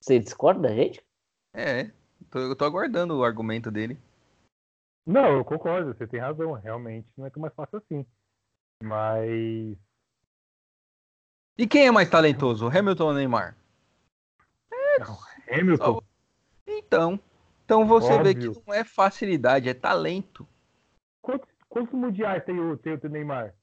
Você 0.00 0.18
discorda 0.18 0.68
da 0.68 0.74
gente? 0.74 1.02
É, 1.54 1.90
tô, 2.30 2.38
eu 2.38 2.56
tô 2.56 2.64
aguardando 2.64 3.16
o 3.18 3.24
argumento 3.24 3.70
dele. 3.70 3.98
Não, 5.06 5.36
eu 5.36 5.44
concordo, 5.44 5.94
você 5.94 6.06
tem 6.06 6.20
razão. 6.20 6.52
Realmente 6.52 7.08
não 7.16 7.26
é 7.26 7.30
tão 7.30 7.42
mais 7.42 7.54
fácil 7.54 7.78
assim. 7.78 8.06
Mas. 8.82 9.76
E 11.58 11.66
quem 11.66 11.86
é 11.86 11.90
mais 11.90 12.08
talentoso, 12.08 12.66
Hamilton 12.66 13.04
ou 13.04 13.14
Neymar? 13.14 13.56
É, 14.72 14.98
não, 15.00 15.18
Hamilton. 15.50 15.94
Só... 15.94 16.02
Então. 16.66 17.20
Então 17.64 17.86
você 17.86 18.12
Óbvio. 18.12 18.24
vê 18.24 18.34
que 18.34 18.62
não 18.66 18.74
é 18.74 18.84
facilidade, 18.84 19.68
é 19.68 19.74
talento. 19.74 20.46
Quantos, 21.20 21.48
quantos 21.68 21.94
mundiais 21.94 22.44
tem 22.44 22.58
o, 22.58 22.76
tem 22.76 22.94
o 22.94 23.08
Neymar? 23.08 23.54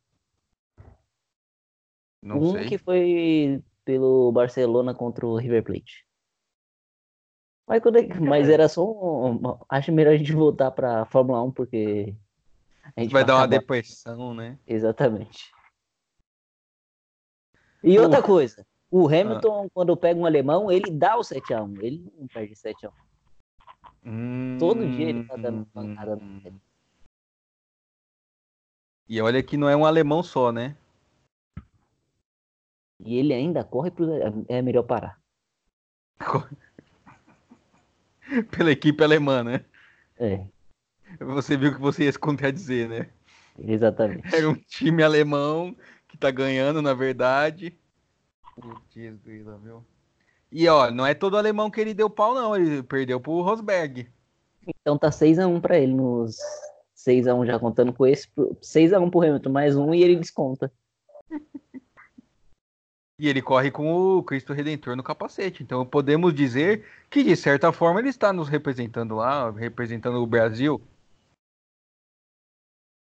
Não 2.21 2.39
um 2.39 2.51
sei. 2.53 2.67
que 2.67 2.77
foi 2.77 3.63
pelo 3.85 4.31
Barcelona 4.31 4.93
contra 4.93 5.25
o 5.25 5.37
River 5.37 5.63
Plate. 5.63 6.08
Mas, 7.69 7.83
quando, 7.83 7.97
é 7.97 8.07
mas 8.19 8.49
era 8.49 8.67
só 8.67 8.83
um, 8.83 9.59
Acho 9.69 9.91
melhor 9.91 10.15
a 10.15 10.17
gente 10.17 10.33
voltar 10.33 10.71
pra 10.71 11.05
Fórmula 11.05 11.43
1, 11.43 11.51
porque. 11.51 12.15
A 12.97 13.01
gente 13.01 13.13
vai 13.13 13.23
dar 13.23 13.35
uma 13.35 13.43
acabar... 13.43 13.59
depressão, 13.59 14.33
né? 14.33 14.57
Exatamente. 14.65 15.51
E 17.83 17.99
outra 17.99 18.23
coisa, 18.23 18.65
o 18.89 19.05
Hamilton, 19.07 19.65
ah. 19.65 19.69
quando 19.71 19.95
pega 19.95 20.19
um 20.19 20.25
alemão, 20.25 20.71
ele 20.71 20.89
dá 20.89 21.15
o 21.15 21.21
7x1. 21.21 21.77
Ele 21.83 22.11
não 22.17 22.27
perde 22.27 22.55
7x1. 22.55 22.91
Hum... 24.03 24.57
Todo 24.59 24.89
dia 24.89 25.09
ele 25.09 25.23
tá 25.25 25.35
dando 25.35 25.65
pancada 25.67 26.15
no 26.15 26.23
Hamilton. 26.23 26.59
E 29.07 29.21
olha 29.21 29.43
que 29.43 29.55
não 29.55 29.69
é 29.69 29.75
um 29.75 29.85
alemão 29.85 30.23
só, 30.23 30.51
né? 30.51 30.75
E 32.99 33.15
ele 33.15 33.33
ainda 33.33 33.63
corre 33.63 33.91
pro. 33.91 34.09
É 34.47 34.61
melhor 34.61 34.83
parar. 34.83 35.21
pela 38.55 38.71
equipe 38.71 39.03
alemã, 39.03 39.43
né? 39.43 39.65
É. 40.17 40.41
Você 41.19 41.57
viu 41.57 41.73
que 41.73 41.81
você 41.81 42.03
ia 42.03 42.11
se 42.11 42.19
contradizer, 42.19 42.87
né? 42.87 43.09
Exatamente. 43.57 44.33
Era 44.33 44.49
um 44.49 44.55
time 44.55 45.03
alemão 45.03 45.75
que 46.07 46.17
tá 46.17 46.31
ganhando, 46.31 46.81
na 46.81 46.93
verdade. 46.93 47.77
Putz, 48.55 49.19
viu? 49.23 49.83
E 50.51 50.67
ó, 50.67 50.89
não 50.91 51.05
é 51.05 51.13
todo 51.13 51.37
alemão 51.37 51.69
que 51.69 51.79
ele 51.79 51.93
deu 51.93 52.09
pau, 52.09 52.33
não. 52.33 52.55
Ele 52.55 52.83
perdeu 52.83 53.19
pro 53.19 53.41
Rosberg. 53.41 54.07
Então 54.81 54.97
tá 54.97 55.09
6x1 55.09 55.61
pra 55.61 55.77
ele 55.77 55.93
nos 55.93 56.37
6x1 56.95 57.45
já 57.45 57.59
contando 57.59 57.93
com 57.93 58.05
esse. 58.05 58.27
6x1 58.37 59.09
pro 59.09 59.21
Hamilton, 59.21 59.49
mais 59.49 59.75
um 59.75 59.93
e 59.93 60.03
ele 60.03 60.15
desconta. 60.15 60.71
E 63.19 63.27
ele 63.27 63.41
corre 63.41 63.69
com 63.69 64.17
o 64.17 64.23
Cristo 64.23 64.53
Redentor 64.53 64.95
no 64.95 65.03
capacete. 65.03 65.61
Então 65.61 65.85
podemos 65.85 66.33
dizer 66.33 66.85
que, 67.09 67.21
de 67.21 67.35
certa 67.35 67.73
forma, 67.73 67.99
ele 67.99 68.07
está 68.07 68.31
nos 68.31 68.47
representando 68.47 69.15
lá, 69.15 69.51
representando 69.51 70.23
o 70.23 70.25
Brasil. 70.25 70.81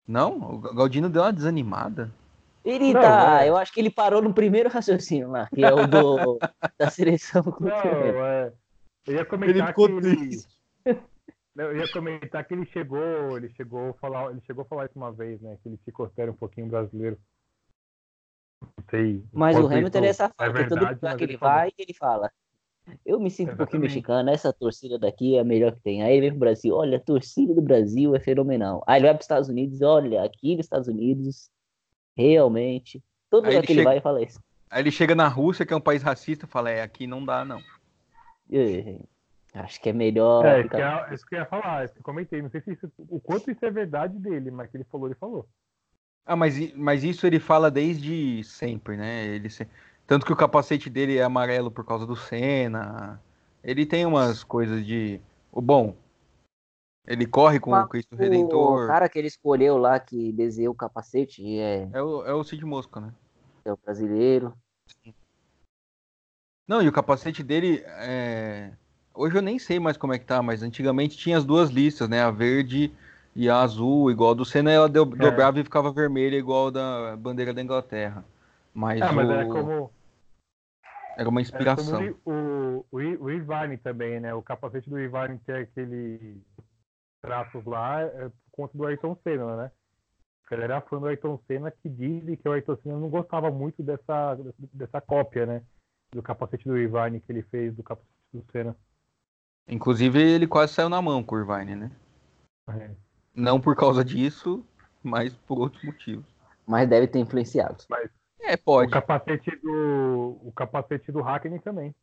Não? 0.07 0.55
O 0.55 0.57
Galdino 0.73 1.07
deu 1.07 1.21
uma 1.21 1.31
desanimada. 1.31 2.11
Ele 2.65 2.93
não, 2.93 3.01
tá. 3.01 3.43
É. 3.43 3.49
Eu 3.49 3.57
acho 3.57 3.71
que 3.71 3.79
ele 3.79 3.91
parou 3.91 4.21
no 4.21 4.33
primeiro 4.33 4.69
raciocínio 4.69 5.29
lá, 5.29 5.47
que 5.53 5.63
é 5.63 5.71
o 5.71 5.85
do, 5.85 6.39
da 6.79 6.89
seleção. 6.89 7.43
Não, 7.59 7.69
é. 7.69 8.51
Eu 9.05 9.13
ia 9.13 9.25
comentar 9.25 9.55
ele 9.55 9.67
ficou 9.67 9.87
que 9.87 10.01
triste. 10.01 10.47
Ele... 10.85 10.99
Eu 11.55 11.75
ia 11.75 11.91
comentar 11.91 12.45
que 12.45 12.53
ele 12.53 12.67
chegou, 12.67 13.35
ele 13.35 13.49
chegou 13.49 13.89
a 13.89 13.93
falar, 13.93 14.29
ele 14.29 14.41
chegou 14.45 14.61
a 14.61 14.65
falar 14.65 14.85
isso 14.85 14.93
uma 14.95 15.11
vez, 15.11 15.41
né? 15.41 15.57
Que 15.63 15.69
ele 15.69 15.79
se 15.83 15.91
considera 15.91 16.29
um 16.29 16.35
pouquinho 16.35 16.67
brasileiro 16.67 17.17
sei. 18.89 19.23
Mas 19.31 19.57
o 19.57 19.67
Hamilton 19.67 19.99
é 20.03 20.07
essa 20.07 20.29
fala, 20.29 20.59
é 20.59 20.63
todo 20.65 20.79
lugar 20.79 21.17
que 21.17 21.23
ele 21.23 21.37
vai, 21.37 21.71
ele 21.77 21.93
fala. 21.93 22.31
Eu 23.05 23.19
me 23.19 23.29
sinto 23.29 23.49
Exatamente. 23.49 23.53
um 23.53 23.57
pouquinho 23.57 23.81
mexicano, 23.81 24.29
essa 24.29 24.53
torcida 24.53 24.97
daqui 24.97 25.35
é 25.35 25.41
a 25.41 25.43
melhor 25.43 25.73
que 25.73 25.81
tem. 25.81 26.03
Aí 26.03 26.13
ele 26.13 26.21
vem 26.21 26.29
pro 26.31 26.39
Brasil, 26.39 26.73
olha, 26.73 26.97
a 26.97 27.01
torcida 27.01 27.53
do 27.53 27.61
Brasil 27.61 28.15
é 28.15 28.19
fenomenal. 28.19 28.83
Aí 28.87 28.99
ele 28.99 29.07
vai 29.07 29.13
para 29.13 29.19
os 29.19 29.25
Estados 29.25 29.49
Unidos, 29.49 29.81
olha, 29.81 30.23
aqui 30.23 30.55
nos 30.55 30.65
Estados 30.65 30.87
Unidos, 30.87 31.49
realmente, 32.15 33.03
todo 33.29 33.45
lugar 33.45 33.61
que 33.61 33.67
chega... 33.67 33.79
ele 33.81 33.83
vai 33.83 33.99
fala 33.99 34.21
isso. 34.21 34.39
Aí 34.69 34.81
ele 34.81 34.91
chega 34.91 35.15
na 35.15 35.27
Rússia, 35.27 35.65
que 35.65 35.73
é 35.73 35.75
um 35.75 35.81
país 35.81 36.01
racista, 36.01 36.45
e 36.45 36.49
fala: 36.49 36.69
É, 36.69 36.81
aqui 36.81 37.07
não 37.07 37.23
dá, 37.23 37.43
não. 37.43 37.59
É, 38.51 38.97
Acho 39.53 39.81
que 39.81 39.89
é 39.89 39.93
melhor. 39.93 40.45
É, 40.45 40.59
isso 40.59 40.69
que, 40.69 40.75
ficar- 40.75 41.07
eu, 41.09 41.15
isso 41.15 41.25
que 41.25 41.35
eu 41.35 41.39
ia 41.39 41.45
falar, 41.45 41.85
isso 41.85 41.93
que 41.93 41.99
eu 41.99 42.03
comentei. 42.03 42.41
Não 42.41 42.49
sei 42.49 42.61
se 42.61 42.71
isso- 42.73 42.91
o 42.97 43.19
quanto 43.19 43.49
isso 43.49 43.65
é 43.65 43.71
verdade 43.71 44.17
dele, 44.19 44.51
mas 44.51 44.69
que 44.69 44.77
ele 44.77 44.83
falou, 44.85 45.07
ele 45.07 45.15
falou. 45.15 45.47
Ah, 46.27 46.35
mas, 46.35 46.73
mas 46.75 47.05
isso 47.05 47.25
ele 47.25 47.39
fala 47.39 47.71
desde 47.71 48.43
sempre, 48.43 48.97
né? 48.97 49.25
Ele 49.25 49.49
se- 49.49 49.65
Tanto 50.05 50.25
que 50.25 50.33
o 50.33 50.35
capacete 50.35 50.89
dele 50.89 51.17
é 51.17 51.23
amarelo 51.23 51.71
por 51.71 51.85
causa 51.85 52.05
do 52.05 52.17
Senna. 52.17 53.21
Ele 53.63 53.85
tem 53.85 54.05
umas 54.05 54.43
coisas 54.43 54.85
de. 54.85 55.21
O 55.51 55.61
bom. 55.61 55.95
Ele 57.07 57.25
corre 57.25 57.59
com 57.61 57.73
o 57.73 57.87
Cristo 57.87 58.13
O 58.13 58.17
Redentor. 58.17 58.87
cara 58.87 59.07
que 59.07 59.17
ele 59.17 59.29
escolheu 59.29 59.77
lá, 59.77 59.97
que 59.97 60.33
desenhou 60.33 60.73
o 60.73 60.77
capacete, 60.77 61.41
é, 61.57 61.87
É 61.93 62.01
o, 62.01 62.25
é 62.25 62.33
o 62.33 62.43
Cid 62.43 62.63
Mosca, 62.65 62.99
né? 62.99 63.13
é 63.63 63.71
o 63.71 63.77
brasileiro. 63.77 64.53
Não, 66.67 66.81
e 66.81 66.87
o 66.87 66.91
capacete 66.91 67.41
dele 67.43 67.81
é... 67.85 68.73
Hoje 69.13 69.37
eu 69.37 69.41
nem 69.41 69.57
sei 69.57 69.79
mais 69.79 69.95
como 69.97 70.13
é 70.13 70.19
que 70.19 70.25
tá, 70.25 70.41
mas 70.43 70.61
antigamente 70.61 71.17
tinha 71.17 71.37
as 71.37 71.45
duas 71.45 71.69
listas, 71.69 72.09
né? 72.09 72.21
A 72.21 72.29
verde 72.29 72.93
e 73.37 73.47
a 73.47 73.61
azul, 73.61 74.09
igual 74.09 74.31
a 74.31 74.33
do 74.33 74.43
Senna, 74.43 74.71
ela 74.71 74.89
do- 74.89 75.05
dobrava 75.05 75.59
e 75.59 75.63
ficava 75.63 75.91
vermelha, 75.91 76.35
igual 76.35 76.67
a 76.67 76.71
da 76.71 77.15
bandeira 77.15 77.53
da 77.53 77.61
Inglaterra. 77.61 78.25
Mas, 78.73 78.99
É, 78.99 79.11
mas 79.11 79.29
o... 79.29 79.31
era 79.31 79.45
como, 79.45 79.91
era 81.15 81.29
uma 81.29 81.39
era 81.39 81.41
inspiração. 81.41 82.15
como 82.15 82.19
o, 82.25 82.85
o, 82.91 82.97
o 82.97 83.29
Irvine 83.29 83.77
também, 83.77 84.19
né? 84.19 84.33
O 84.33 84.41
capacete 84.41 84.89
do 84.89 84.99
Irvine 84.99 85.39
tem 85.45 85.55
aquele 85.55 86.41
traços 87.21 87.63
lá 87.65 88.01
é 88.01 88.29
por 88.29 88.51
conta 88.51 88.77
do 88.77 88.87
Ayrton 88.87 89.15
Senna, 89.23 89.55
né? 89.55 89.71
Ele 90.49 90.63
era 90.63 90.81
fã 90.81 90.97
do 90.99 91.05
Ayrton 91.05 91.39
Senna 91.45 91.69
que 91.69 91.89
dizem 91.89 92.35
que 92.37 92.49
o 92.49 92.53
Ayrton 92.53 92.77
Senna 92.77 92.97
não 92.97 93.09
gostava 93.09 93.51
muito 93.51 93.83
dessa, 93.83 94.35
dessa 94.73 94.99
cópia, 94.99 95.45
né? 95.45 95.61
Do 96.11 96.23
capacete 96.23 96.65
do 96.65 96.77
Irvine 96.77 97.19
que 97.19 97.31
ele 97.31 97.43
fez 97.43 97.75
do 97.75 97.83
capacete 97.83 98.09
do 98.33 98.43
Senna. 98.51 98.75
Inclusive, 99.67 100.19
ele 100.19 100.47
quase 100.47 100.73
saiu 100.73 100.89
na 100.89 101.01
mão 101.01 101.21
com 101.21 101.35
o 101.35 101.39
Irvine, 101.39 101.75
né? 101.75 101.91
É. 102.69 103.06
Não 103.37 103.61
por 103.61 103.75
causa 103.75 104.03
disso, 104.03 104.65
mas 105.03 105.31
por 105.35 105.59
outros 105.59 105.83
motivos. 105.83 106.25
Mas 106.65 106.89
deve 106.89 107.07
ter 107.07 107.19
influenciado. 107.19 107.77
É, 108.41 108.55
O 108.55 108.57
pode. 108.57 108.91
capacete 108.91 109.55
do. 109.57 110.39
O 110.43 110.51
capacete 110.51 111.11
do 111.11 111.21
Hackney 111.21 111.59
também. 111.59 111.93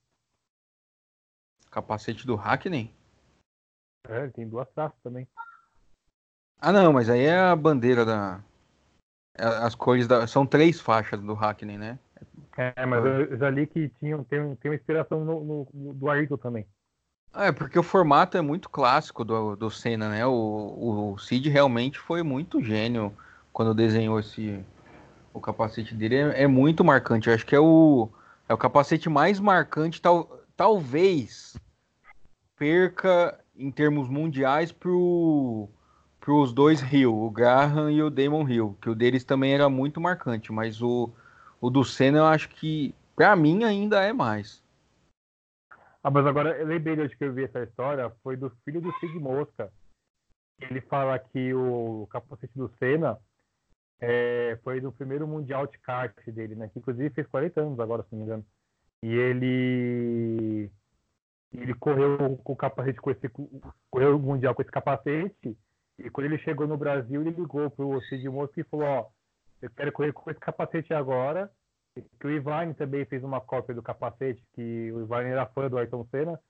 Capacete 1.72 2.24
do 2.24 2.36
Hackney? 2.36 2.94
É, 4.08 4.22
ele 4.22 4.30
tem 4.32 4.48
duas 4.48 4.68
traças 4.70 4.96
também. 5.02 5.26
Ah, 6.60 6.70
não, 6.72 6.92
mas 6.92 7.10
aí 7.10 7.22
é 7.24 7.36
a 7.36 7.56
bandeira 7.56 8.04
da. 8.04 8.40
é 9.36 9.44
As 9.44 9.74
cores 9.74 10.06
da. 10.06 10.26
São 10.28 10.46
três 10.46 10.80
faixas 10.80 11.20
do 11.20 11.34
Hackney, 11.34 11.76
né? 11.76 11.98
É, 12.56 12.86
mas 12.86 13.04
eu 13.04 13.22
eu 13.22 13.36
já 13.36 13.50
li 13.50 13.66
que 13.66 13.88
tinha, 13.98 14.16
tem, 14.24 14.54
tem 14.56 14.70
uma 14.70 14.76
inspiração 14.76 15.24
no, 15.24 15.42
no- 15.44 15.68
no- 15.74 15.94
do 15.94 16.08
Ayrton 16.08 16.36
também. 16.36 16.64
Ah, 17.34 17.46
É, 17.46 17.52
porque 17.52 17.78
o 17.78 17.82
formato 17.82 18.36
é 18.36 18.40
muito 18.40 18.68
clássico 18.70 19.24
do, 19.24 19.56
do 19.56 19.70
Senna, 19.70 20.08
né? 20.08 20.24
O, 20.26 21.12
o 21.14 21.18
Cid 21.18 21.48
realmente 21.50 21.98
foi 21.98 22.22
muito 22.22 22.62
gênio 22.62 23.12
quando 23.52 23.74
desenhou 23.74 24.20
esse. 24.20 24.64
O 25.34 25.40
capacete 25.40 25.94
dele 25.94 26.16
é, 26.16 26.44
é 26.44 26.48
muito 26.48 26.84
marcante. 26.84 27.28
Eu 27.28 27.34
acho 27.34 27.46
que 27.46 27.56
é 27.56 27.60
o, 27.60 28.08
é 28.48 28.54
o 28.54 28.58
capacete 28.58 29.10
mais 29.10 29.40
marcante, 29.40 30.02
tal, 30.02 30.40
talvez 30.56 31.56
perca 32.56 33.38
em 33.56 33.70
termos 33.70 34.08
mundiais 34.08 34.72
pro, 34.72 35.68
pros 36.20 36.52
dois 36.52 36.82
Hill, 36.92 37.14
o 37.14 37.30
Graham 37.30 37.90
e 37.92 38.02
o 38.02 38.10
Damon 38.10 38.48
Hill, 38.48 38.76
que 38.82 38.90
o 38.90 38.96
deles 38.96 39.24
também 39.24 39.54
era 39.54 39.68
muito 39.68 40.00
marcante, 40.00 40.52
mas 40.52 40.82
o, 40.82 41.10
o 41.60 41.70
do 41.70 41.84
Senna 41.84 42.18
eu 42.18 42.26
acho 42.26 42.48
que, 42.50 42.94
pra 43.16 43.36
mim, 43.36 43.64
ainda 43.64 44.02
é 44.02 44.12
mais. 44.12 44.63
Ah, 46.04 46.10
mas 46.10 46.26
agora 46.26 46.54
eu 46.58 46.66
lembrei 46.66 47.00
onde 47.00 47.16
que 47.16 47.24
eu 47.24 47.32
vi 47.32 47.44
essa 47.44 47.62
história, 47.62 48.10
foi 48.22 48.36
do 48.36 48.50
filho 48.62 48.78
do 48.78 48.92
Cid 48.98 49.18
Mosca. 49.18 49.72
Ele 50.60 50.82
fala 50.82 51.18
que 51.18 51.54
o 51.54 52.06
capacete 52.10 52.52
do 52.54 52.68
Senna 52.78 53.18
é, 53.98 54.58
foi 54.62 54.82
do 54.82 54.92
primeiro 54.92 55.26
Mundial 55.26 55.66
de 55.66 55.78
kart 55.78 56.14
dele, 56.26 56.54
né? 56.54 56.68
Que 56.68 56.78
inclusive 56.78 57.08
fez 57.08 57.26
40 57.28 57.58
anos 57.58 57.80
agora, 57.80 58.02
se 58.02 58.08
não 58.12 58.18
me 58.18 58.24
engano. 58.26 58.46
E 59.02 59.14
ele 59.14 60.70
ele 61.54 61.74
correu 61.74 62.36
com 62.44 62.52
o 62.52 62.56
capacete 62.56 63.00
com 63.00 63.10
esse 63.10 63.30
correu 63.90 64.16
o 64.16 64.18
mundial 64.18 64.54
com 64.54 64.62
esse 64.62 64.70
capacete 64.70 65.56
e 65.98 66.10
quando 66.10 66.26
ele 66.26 66.38
chegou 66.38 66.66
no 66.66 66.76
Brasil 66.76 67.20
ele 67.20 67.30
ligou 67.30 67.70
pro 67.70 68.00
Cid 68.02 68.28
Mosca 68.28 68.60
e 68.60 68.64
falou 68.64 68.86
ó 68.86 69.06
eu 69.62 69.70
quero 69.70 69.92
correr 69.92 70.12
com 70.12 70.28
esse 70.30 70.40
capacete 70.40 70.92
agora 70.92 71.48
que 72.02 72.26
o 72.26 72.30
Ivane 72.30 72.74
também 72.74 73.04
fez 73.04 73.22
uma 73.22 73.40
cópia 73.40 73.74
do 73.74 73.82
capacete 73.82 74.42
que 74.54 74.90
o 74.92 75.02
Ivane 75.02 75.30
era 75.30 75.46
fã 75.46 75.68
do 75.68 75.78
Ayrton 75.78 76.04
Senna 76.10 76.40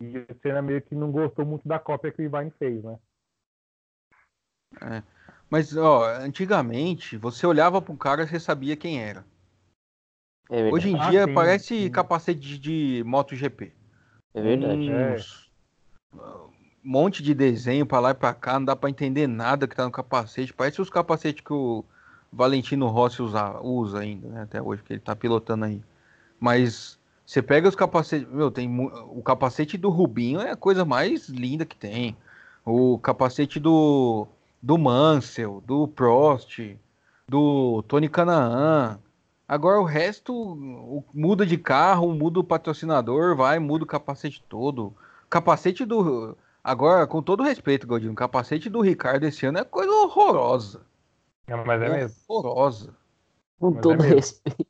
e 0.00 0.18
o 0.18 0.26
Senna 0.42 0.62
meio 0.62 0.80
que 0.80 0.94
não 0.94 1.10
gostou 1.12 1.44
muito 1.44 1.66
da 1.68 1.78
cópia 1.78 2.10
que 2.10 2.22
o 2.22 2.24
Ivane 2.24 2.50
fez 2.58 2.82
né 2.82 2.98
Mas, 5.50 5.76
ó, 5.76 6.08
antigamente, 6.16 7.16
você 7.16 7.46
olhava 7.46 7.82
para 7.82 7.92
um 7.92 7.96
cara 7.96 8.22
e 8.22 8.28
você 8.28 8.40
sabia 8.40 8.76
quem 8.76 9.02
era. 9.02 9.24
É. 10.50 10.70
Hoje 10.72 10.90
em 10.90 10.96
Ah, 10.96 11.10
dia 11.10 11.26
sim, 11.26 11.34
parece 11.34 11.82
sim. 11.82 11.90
capacete 11.90 12.40
de, 12.40 12.58
de 12.58 13.04
MotoGP. 13.04 13.72
É 14.34 14.42
verdade. 14.42 14.90
É. 14.90 15.16
Um 16.14 16.50
monte 16.82 17.22
de 17.22 17.34
desenho 17.34 17.86
pra 17.86 18.00
lá 18.00 18.10
e 18.10 18.14
pra 18.14 18.34
cá, 18.34 18.58
não 18.58 18.66
dá 18.66 18.76
pra 18.76 18.90
entender 18.90 19.26
nada 19.26 19.66
que 19.66 19.76
tá 19.76 19.84
no 19.84 19.90
capacete. 19.90 20.52
Parece 20.52 20.80
os 20.80 20.90
capacetes 20.90 21.42
que 21.42 21.52
o 21.52 21.84
Valentino 22.34 22.88
Rossi 22.88 23.22
usa, 23.22 23.60
usa 23.60 24.00
ainda, 24.00 24.28
né? 24.28 24.42
Até 24.42 24.60
hoje, 24.60 24.82
que 24.82 24.92
ele 24.92 25.00
tá 25.00 25.14
pilotando 25.14 25.64
aí. 25.64 25.80
Mas 26.40 26.98
você 27.24 27.40
pega 27.40 27.68
os 27.68 27.74
capacetes. 27.74 28.28
Meu, 28.28 28.50
tem 28.50 28.68
o 28.80 29.22
capacete 29.22 29.78
do 29.78 29.88
Rubinho 29.88 30.40
é 30.40 30.50
a 30.50 30.56
coisa 30.56 30.84
mais 30.84 31.28
linda 31.28 31.64
que 31.64 31.76
tem. 31.76 32.16
O 32.64 32.98
capacete 32.98 33.60
do, 33.60 34.26
do 34.62 34.76
Mansell, 34.76 35.62
do 35.66 35.86
Prost, 35.88 36.58
do 37.28 37.82
Tony 37.88 38.08
Canaan. 38.08 38.98
Agora 39.46 39.80
o 39.80 39.84
resto 39.84 40.32
o- 40.34 41.04
muda 41.14 41.44
de 41.46 41.56
carro, 41.58 42.12
muda 42.14 42.40
o 42.40 42.44
patrocinador, 42.44 43.36
vai, 43.36 43.58
muda 43.58 43.84
o 43.84 43.86
capacete 43.86 44.42
todo. 44.48 44.92
Capacete 45.30 45.84
do. 45.84 46.36
Agora, 46.62 47.06
com 47.06 47.22
todo 47.22 47.42
respeito, 47.42 47.86
Galdino, 47.86 48.12
o 48.12 48.16
capacete 48.16 48.70
do 48.70 48.80
Ricardo 48.80 49.24
esse 49.24 49.44
ano 49.44 49.58
é 49.58 49.64
coisa 49.64 49.92
horrorosa. 49.92 50.80
É, 51.46 51.54
mas 51.56 51.82
é 51.82 51.88
mesmo 51.88 52.22
Horrorosa. 52.28 52.96
Com 53.58 53.70
Mas 53.70 53.78
é 53.78 53.82
todo 53.82 54.02
mesmo. 54.02 54.14
respeito. 54.16 54.66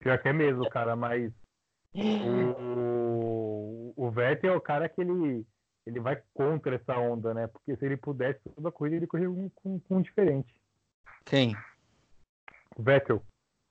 pior 0.00 0.18
que 0.22 0.28
é 0.28 0.32
mesmo 0.32 0.68
cara 0.70 0.94
mas 0.96 1.32
o, 1.94 3.92
o 3.96 4.10
Vettel 4.10 4.52
é 4.52 4.56
o 4.56 4.60
cara 4.60 4.88
que 4.88 5.00
ele 5.00 5.46
ele 5.86 6.00
vai 6.00 6.20
contra 6.32 6.76
essa 6.76 6.96
onda 6.98 7.34
né 7.34 7.46
porque 7.46 7.76
se 7.76 7.84
ele 7.84 7.96
pudesse 7.96 8.40
toda 8.54 8.72
corrida 8.72 8.96
ele 8.96 9.06
corria 9.06 9.28
com, 9.28 9.48
com, 9.50 9.78
com 9.80 9.96
um 9.96 10.02
diferente 10.02 10.54
Quem? 11.24 11.56
o 12.76 12.82
Vettel 12.82 13.22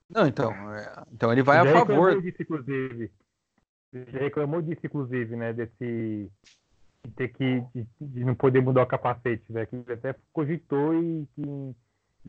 Não, 0.10 0.28
então. 0.28 0.52
é- 0.76 1.04
Então 1.12 1.32
ele 1.32 1.42
vai 1.44 1.58
a 1.58 1.62
Ele 1.62 1.74
reclamou 1.74 2.06
favor. 2.08 2.22
disso, 2.22 2.42
inclusive. 2.42 3.12
Ele 3.92 4.20
reclamou 4.20 4.62
disso, 4.62 4.82
inclusive, 4.86 5.36
né? 5.36 5.54
Desse. 5.54 6.32
De 7.06 7.12
ter 7.16 7.28
que. 7.30 7.62
De, 7.76 7.88
de 8.00 8.24
não 8.24 8.34
poder 8.36 8.62
mudar 8.62 8.84
o 8.84 8.88
capacete, 8.88 9.52
né? 9.52 9.66
Que 9.66 9.76
ele 9.76 9.94
até 9.94 10.16
cogitou 10.32 10.94
e 10.96 11.28
que, 11.36 11.76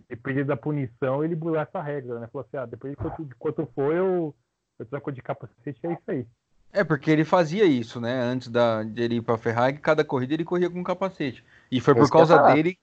dependendo 0.08 0.48
da 0.48 0.56
punição, 0.56 1.24
ele 1.24 1.34
burlar 1.34 1.66
essa 1.68 1.80
regra, 1.82 2.18
né? 2.18 2.28
Falou 2.32 2.46
assim, 2.46 2.56
ah, 2.56 2.66
depois 2.66 2.92
de 2.92 2.96
quanto, 2.96 3.24
de 3.24 3.34
quanto 3.36 3.66
for, 3.74 3.94
eu, 3.94 4.34
eu 4.78 4.86
troco 4.86 5.12
de 5.12 5.22
capacete, 5.22 5.78
é 5.82 5.92
isso 5.92 6.02
aí. 6.08 6.26
É, 6.72 6.82
porque 6.82 7.10
ele 7.10 7.24
fazia 7.24 7.64
isso, 7.64 8.00
né? 8.00 8.20
Antes 8.20 8.48
da, 8.48 8.82
de 8.82 9.00
ele 9.00 9.16
ir 9.16 9.22
pra 9.22 9.38
Ferrari, 9.38 9.78
cada 9.78 10.04
corrida 10.04 10.34
ele 10.34 10.44
corria 10.44 10.68
com 10.68 10.80
um 10.80 10.84
capacete. 10.84 11.44
E 11.70 11.80
foi 11.80 11.94
por 11.94 12.00
eu 12.00 12.06
ia 12.06 12.10
causa 12.10 12.42
dele 12.52 12.76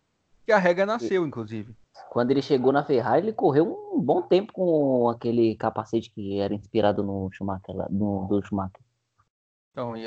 que 0.45 0.51
a 0.51 0.57
regra 0.57 0.85
nasceu, 0.85 1.25
inclusive. 1.25 1.75
Quando 2.09 2.31
ele 2.31 2.41
chegou 2.41 2.71
na 2.71 2.85
Ferrari, 2.85 3.25
ele 3.25 3.33
correu 3.33 3.93
um 3.93 4.01
bom 4.01 4.21
tempo 4.21 4.53
com 4.53 5.09
aquele 5.09 5.55
capacete 5.55 6.09
que 6.09 6.39
era 6.39 6.53
inspirado 6.53 7.03
no 7.03 7.29
Schumacher, 7.31 7.75
no, 7.89 8.27
do 8.27 8.41
Schumacher. 8.45 8.79
Então, 9.71 9.95
e 9.95 10.05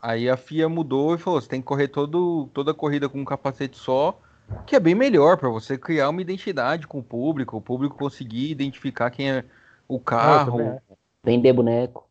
aí 0.00 0.28
a 0.28 0.36
FIA 0.36 0.68
mudou 0.68 1.14
e 1.14 1.18
falou: 1.18 1.40
você 1.40 1.48
tem 1.48 1.60
que 1.60 1.66
correr 1.66 1.88
todo, 1.88 2.48
toda 2.54 2.70
a 2.70 2.74
corrida 2.74 3.08
com 3.08 3.20
um 3.20 3.24
capacete 3.24 3.76
só, 3.76 4.20
que 4.66 4.76
é 4.76 4.80
bem 4.80 4.94
melhor 4.94 5.36
para 5.36 5.48
você 5.48 5.76
criar 5.76 6.08
uma 6.08 6.22
identidade 6.22 6.86
com 6.86 6.98
o 6.98 7.02
público, 7.02 7.56
o 7.56 7.60
público 7.60 7.96
conseguir 7.96 8.50
identificar 8.50 9.10
quem 9.10 9.30
é 9.30 9.44
o 9.88 9.96
Ah, 9.96 10.00
carro. 10.00 10.80
Vender 11.22 11.52
boneco. 11.52 12.08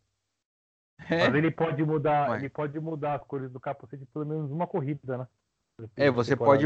É, 1.09 1.27
Mas 1.27 1.35
ele 1.35 1.49
pode 1.49 1.83
mudar, 1.83 2.29
Ué. 2.31 2.37
ele 2.37 2.49
pode 2.49 2.79
mudar 2.79 3.15
as 3.15 3.23
cores 3.23 3.49
do 3.49 3.59
capacete 3.59 4.05
pelo 4.13 4.25
menos 4.25 4.51
uma 4.51 4.67
corrida, 4.67 5.17
né? 5.17 5.27
é, 5.95 6.11
você 6.11 6.35
pode. 6.35 6.65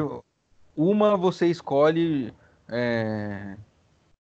Uma 0.75 1.15
você 1.15 1.47
escolhe 1.47 2.33
é, 2.67 3.55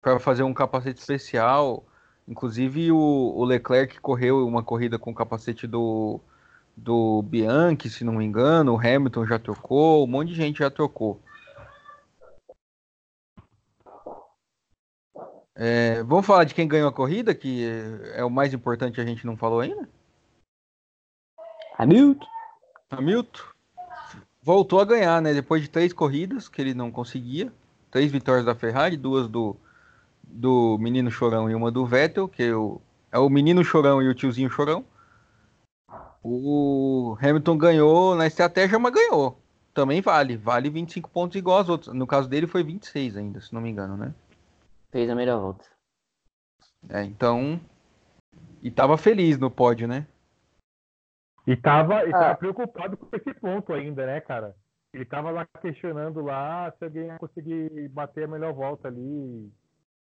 para 0.02 0.18
fazer 0.18 0.42
um 0.42 0.52
capacete 0.52 1.00
especial. 1.00 1.84
Inclusive 2.28 2.92
o, 2.92 2.98
o 2.98 3.44
Leclerc 3.44 4.00
correu 4.00 4.46
uma 4.46 4.62
corrida 4.62 4.98
com 4.98 5.10
o 5.10 5.14
capacete 5.14 5.66
do, 5.66 6.20
do 6.76 7.22
Bianchi, 7.22 7.88
se 7.88 8.04
não 8.04 8.14
me 8.14 8.24
engano. 8.24 8.74
O 8.74 8.78
Hamilton 8.78 9.26
já 9.26 9.38
trocou, 9.38 10.04
um 10.04 10.06
monte 10.08 10.28
de 10.28 10.34
gente 10.34 10.58
já 10.58 10.70
trocou. 10.70 11.20
É, 15.62 16.02
vamos 16.04 16.24
falar 16.24 16.44
de 16.44 16.54
quem 16.54 16.66
ganhou 16.66 16.88
a 16.88 16.92
corrida, 16.92 17.34
que 17.34 17.68
é 18.14 18.24
o 18.24 18.30
mais 18.30 18.54
importante 18.54 18.98
a 18.98 19.04
gente 19.04 19.26
não 19.26 19.36
falou 19.36 19.60
ainda? 19.60 19.86
Hamilton. 21.76 22.26
Hamilton 22.90 23.42
voltou 24.42 24.80
a 24.80 24.86
ganhar, 24.86 25.20
né? 25.20 25.34
Depois 25.34 25.60
de 25.60 25.68
três 25.68 25.92
corridas 25.92 26.48
que 26.48 26.62
ele 26.62 26.72
não 26.72 26.90
conseguia, 26.90 27.52
três 27.90 28.10
vitórias 28.10 28.46
da 28.46 28.54
Ferrari, 28.54 28.96
duas 28.96 29.28
do, 29.28 29.54
do 30.22 30.78
menino 30.80 31.10
chorão 31.10 31.50
e 31.50 31.54
uma 31.54 31.70
do 31.70 31.84
Vettel, 31.84 32.26
que 32.26 32.42
é 32.42 32.56
o, 32.56 32.80
é 33.12 33.18
o 33.18 33.28
menino 33.28 33.62
chorão 33.62 34.00
e 34.00 34.08
o 34.08 34.14
tiozinho 34.14 34.48
chorão. 34.48 34.82
O 36.22 37.18
Hamilton 37.20 37.58
ganhou 37.58 38.14
na 38.14 38.26
estratégia, 38.26 38.78
mas 38.78 38.94
ganhou. 38.94 39.38
Também 39.74 40.00
vale. 40.00 40.38
Vale 40.38 40.70
25 40.70 41.10
pontos 41.10 41.36
igual 41.36 41.58
aos 41.58 41.68
outros. 41.68 41.94
No 41.94 42.06
caso 42.06 42.30
dele 42.30 42.46
foi 42.46 42.62
26 42.62 43.18
ainda, 43.18 43.42
se 43.42 43.52
não 43.52 43.60
me 43.60 43.68
engano, 43.68 43.94
né? 43.94 44.14
Fez 44.90 45.08
a 45.08 45.14
melhor 45.14 45.40
volta. 45.40 45.64
É, 46.88 47.02
então. 47.04 47.60
E 48.62 48.70
tava 48.70 48.96
feliz 48.96 49.38
no 49.38 49.50
pódio, 49.50 49.86
né? 49.86 50.06
E 51.46 51.56
tava, 51.56 52.06
e 52.06 52.10
tava 52.10 52.30
Ah. 52.30 52.36
preocupado 52.36 52.96
com 52.96 53.16
esse 53.16 53.32
ponto 53.34 53.72
ainda, 53.72 54.06
né, 54.06 54.20
cara? 54.20 54.54
Ele 54.92 55.04
tava 55.04 55.30
lá 55.30 55.46
questionando 55.60 56.20
lá 56.20 56.72
se 56.72 56.84
alguém 56.84 57.06
ia 57.06 57.18
conseguir 57.18 57.88
bater 57.88 58.24
a 58.24 58.28
melhor 58.28 58.52
volta 58.52 58.88
ali. 58.88 59.50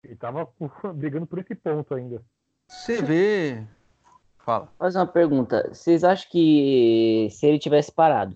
Ele 0.04 0.16
tava 0.16 0.50
brigando 0.96 1.28
por 1.28 1.40
esse 1.40 1.54
ponto 1.56 1.94
ainda. 1.94 2.24
Você 2.70 3.02
vê. 3.02 3.68
Fala. 4.40 4.68
Fazer 4.78 4.98
uma 4.98 5.08
pergunta. 5.08 5.70
Vocês 5.74 6.04
acham 6.04 6.30
que 6.32 7.28
se 7.32 7.46
ele 7.46 7.60
tivesse 7.60 7.92
parado, 7.92 8.36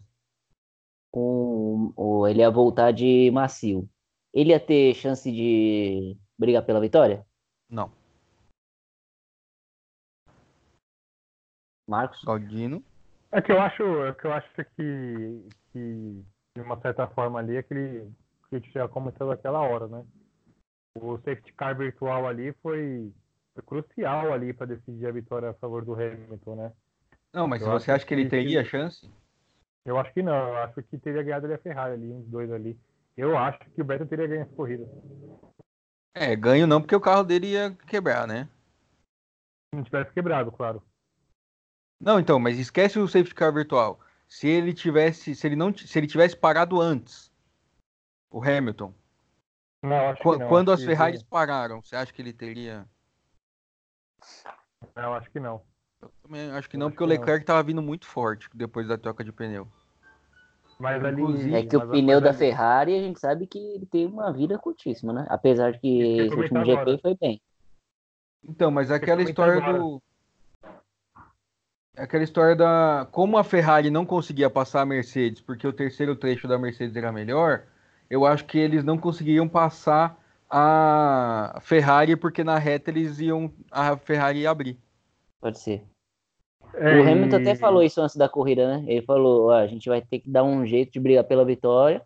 com, 1.11 1.91
ou 1.95 2.27
ele 2.27 2.41
ia 2.41 2.51
voltar 2.51 2.91
de 2.91 3.31
macio, 3.31 3.89
ele 4.33 4.51
ia 4.51 4.59
ter 4.59 4.93
chance 4.93 5.31
de 5.31 6.17
brigar 6.37 6.65
pela 6.65 6.79
vitória? 6.81 7.25
Não. 7.69 7.91
Marcos? 11.87 12.23
Galdino. 12.23 12.83
É 13.31 13.41
que 13.41 13.51
eu 13.51 13.61
acho, 13.61 13.83
é 14.05 14.13
que 14.13 14.25
eu 14.25 14.33
acho 14.33 14.49
que, 14.55 15.49
que 15.71 16.23
de 16.55 16.61
uma 16.61 16.79
certa 16.81 17.07
forma 17.07 17.39
ali, 17.39 17.57
aquele 17.57 18.11
que 18.49 18.55
a 18.55 18.59
gente 18.59 18.71
já 18.71 18.87
comentou 18.87 19.27
naquela 19.27 19.61
hora, 19.61 19.87
né? 19.87 20.05
O 20.97 21.17
safety 21.17 21.51
car 21.53 21.77
virtual 21.77 22.25
ali 22.27 22.53
foi, 22.61 23.11
foi 23.53 23.63
crucial 23.63 24.31
ali 24.31 24.53
para 24.53 24.67
decidir 24.67 25.07
a 25.07 25.11
vitória 25.11 25.49
a 25.49 25.53
favor 25.55 25.83
do 25.83 25.93
Hamilton, 25.93 26.55
né? 26.55 26.71
Não, 27.33 27.47
mas 27.47 27.61
Eu 27.61 27.67
se 27.67 27.73
você 27.73 27.91
acha 27.91 28.05
que 28.05 28.13
ele 28.13 28.23
que- 28.23 28.29
teria 28.29 28.63
chance? 28.63 29.09
Eu 29.85 29.99
acho 29.99 30.11
que 30.13 30.23
não, 30.23 30.33
eu 30.33 30.57
acho 30.57 30.81
que 30.83 30.97
teria 30.97 31.21
ganhado 31.21 31.45
ali 31.45 31.53
a 31.55 31.59
Ferrari 31.59 31.93
ali, 31.93 32.11
uns 32.11 32.25
dois 32.27 32.49
ali. 32.51 32.79
Eu 33.15 33.37
acho 33.37 33.59
que 33.59 33.81
o 33.81 33.85
Vettel 33.85 34.07
teria 34.07 34.25
ganho 34.27 34.41
essa 34.41 34.55
corrida. 34.55 34.85
É, 36.15 36.33
ganho 36.35 36.65
não, 36.65 36.79
porque 36.81 36.95
o 36.95 37.01
carro 37.01 37.23
dele 37.23 37.51
ia 37.51 37.75
quebrar, 37.87 38.25
né? 38.25 38.45
Se 39.73 39.75
não 39.75 39.83
tivesse 39.83 40.11
quebrado, 40.13 40.49
claro. 40.51 40.81
Não, 41.99 42.19
então, 42.19 42.39
mas 42.39 42.57
esquece 42.57 42.97
o 42.97 43.07
safety 43.07 43.35
car 43.35 43.53
virtual. 43.53 43.99
Se 44.27 44.47
ele 44.47 44.73
tivesse, 44.73 45.35
se 45.35 45.45
ele 45.45 45.55
não, 45.55 45.75
se 45.75 45.99
ele 45.99 46.07
tivesse 46.07 46.35
parado 46.35 46.79
antes, 46.81 47.31
o 48.31 48.41
Hamilton, 48.41 48.93
Não, 49.83 50.09
acho 50.09 50.21
Qu- 50.23 50.33
que 50.33 50.39
não. 50.39 50.47
quando 50.47 50.71
acho 50.71 50.75
as 50.75 50.79
que- 50.81 50.85
Ferraris 50.87 51.23
pararam, 51.23 51.81
você 51.81 51.95
acha 51.95 52.11
que 52.13 52.21
ele 52.21 52.33
teria? 52.33 52.87
Não, 54.95 55.13
acho 55.13 55.29
que 55.29 55.39
não. 55.39 55.61
Eu 56.01 56.09
também 56.21 56.49
acho 56.51 56.69
que 56.69 56.77
não, 56.77 56.87
acho 56.87 56.95
porque 56.95 57.03
o 57.03 57.07
que 57.07 57.13
não. 57.13 57.19
Leclerc 57.21 57.45
tava 57.45 57.61
vindo 57.63 57.81
muito 57.81 58.07
forte 58.07 58.49
depois 58.53 58.87
da 58.87 58.97
troca 58.97 59.23
de 59.23 59.31
pneu. 59.31 59.67
Mas 60.77 61.03
ali. 61.03 61.53
É 61.53 61.63
que 61.63 61.77
o 61.77 61.89
pneu 61.89 62.19
da 62.19 62.29
ali- 62.29 62.37
Ferrari 62.37 62.95
a 62.95 63.01
gente 63.01 63.19
sabe 63.19 63.47
que 63.47 63.57
ele 63.57 63.85
tem 63.85 64.05
uma 64.05 64.31
vida 64.31 64.57
curtíssima, 64.57 65.13
né? 65.13 65.25
Apesar 65.29 65.71
de 65.71 65.79
que 65.79 66.01
esse 66.01 66.35
último 66.35 66.65
GP 66.65 66.71
agora. 66.79 66.97
foi 66.99 67.15
bem. 67.15 67.41
Então, 68.43 68.69
mas 68.69 68.91
aquela 68.91 69.21
história 69.21 69.55
agora. 69.57 69.79
do. 69.79 70.01
Aquela 71.97 72.23
história 72.23 72.55
da. 72.55 73.07
Como 73.11 73.37
a 73.37 73.43
Ferrari 73.43 73.89
não 73.89 74.05
conseguia 74.05 74.49
passar 74.49 74.81
a 74.81 74.85
Mercedes 74.85 75.41
porque 75.41 75.65
o 75.65 75.73
terceiro 75.73 76.15
trecho 76.15 76.47
da 76.47 76.59
Mercedes 76.59 76.95
era 76.95 77.11
melhor, 77.11 77.63
eu 78.09 78.25
acho 78.25 78.45
que 78.45 78.57
eles 78.57 78.83
não 78.83 78.97
conseguiam 78.97 79.47
passar 79.47 80.19
a 80.49 81.57
Ferrari 81.61 82.17
porque 82.17 82.43
na 82.43 82.57
reta 82.57 82.91
eles 82.91 83.19
iam. 83.19 83.51
A 83.71 83.95
Ferrari 83.95 84.39
ia 84.39 84.51
abrir. 84.51 84.77
Pode 85.39 85.57
ser. 85.57 85.85
É, 86.73 86.99
o 86.99 87.03
Hamilton 87.03 87.37
e- 87.37 87.41
até 87.41 87.55
falou 87.55 87.83
isso 87.83 88.01
antes 88.01 88.15
da 88.15 88.27
corrida, 88.27 88.67
né? 88.67 88.85
Ele 88.87 89.05
falou, 89.05 89.47
ó, 89.49 89.53
a 89.53 89.67
gente 89.67 89.87
vai 89.87 90.01
ter 90.01 90.19
que 90.19 90.29
dar 90.29 90.43
um 90.43 90.65
jeito 90.65 90.91
de 90.91 90.99
brigar 90.99 91.23
pela 91.23 91.45
vitória 91.45 92.05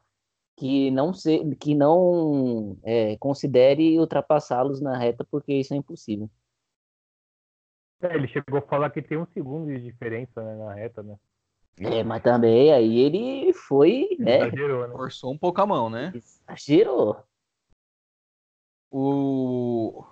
que 0.59 0.91
não 0.91 1.13
se, 1.13 1.55
que 1.55 1.73
não 1.73 2.77
é, 2.83 3.15
considere 3.17 3.97
ultrapassá-los 3.97 4.81
na 4.81 4.97
reta, 4.97 5.25
porque 5.31 5.53
isso 5.53 5.73
é 5.73 5.77
impossível. 5.77 6.29
É, 8.01 8.13
ele 8.13 8.27
chegou 8.27 8.59
a 8.59 8.61
falar 8.61 8.89
que 8.89 9.01
tem 9.01 9.17
um 9.17 9.25
segundo 9.27 9.67
de 9.67 9.79
diferença 9.79 10.43
né, 10.43 10.55
na 10.55 10.73
reta, 10.73 11.01
né? 11.01 11.15
É, 11.79 12.03
mas 12.03 12.21
também 12.21 12.73
aí 12.73 12.99
ele 12.99 13.53
foi, 13.53 14.09
né? 14.19 14.47
Exagerou, 14.47 14.87
né? 14.87 14.93
Forçou 14.93 15.31
um 15.31 15.37
pouco 15.37 15.61
a 15.61 15.65
mão, 15.65 15.89
né? 15.89 16.11
Exagerou. 16.13 17.23
O... 18.91 20.03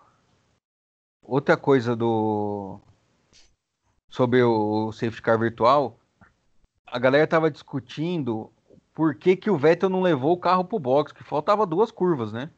Outra 1.22 1.58
coisa 1.58 1.94
do. 1.94 2.80
Sobre 4.10 4.42
o 4.42 4.92
safety 4.92 5.22
car 5.22 5.38
virtual, 5.38 6.00
a 6.86 6.98
galera 6.98 7.28
tava 7.28 7.52
discutindo 7.52 8.52
por 8.94 9.14
que, 9.16 9.36
que 9.36 9.50
o 9.50 9.58
Vettel 9.58 9.90
não 9.90 10.02
levou 10.02 10.34
o 10.34 10.40
carro 10.40 10.64
pro 10.64 10.80
box, 10.80 11.12
que 11.12 11.24
faltava 11.24 11.66
duas 11.66 11.92
curvas, 11.92 12.32
né? 12.32 12.50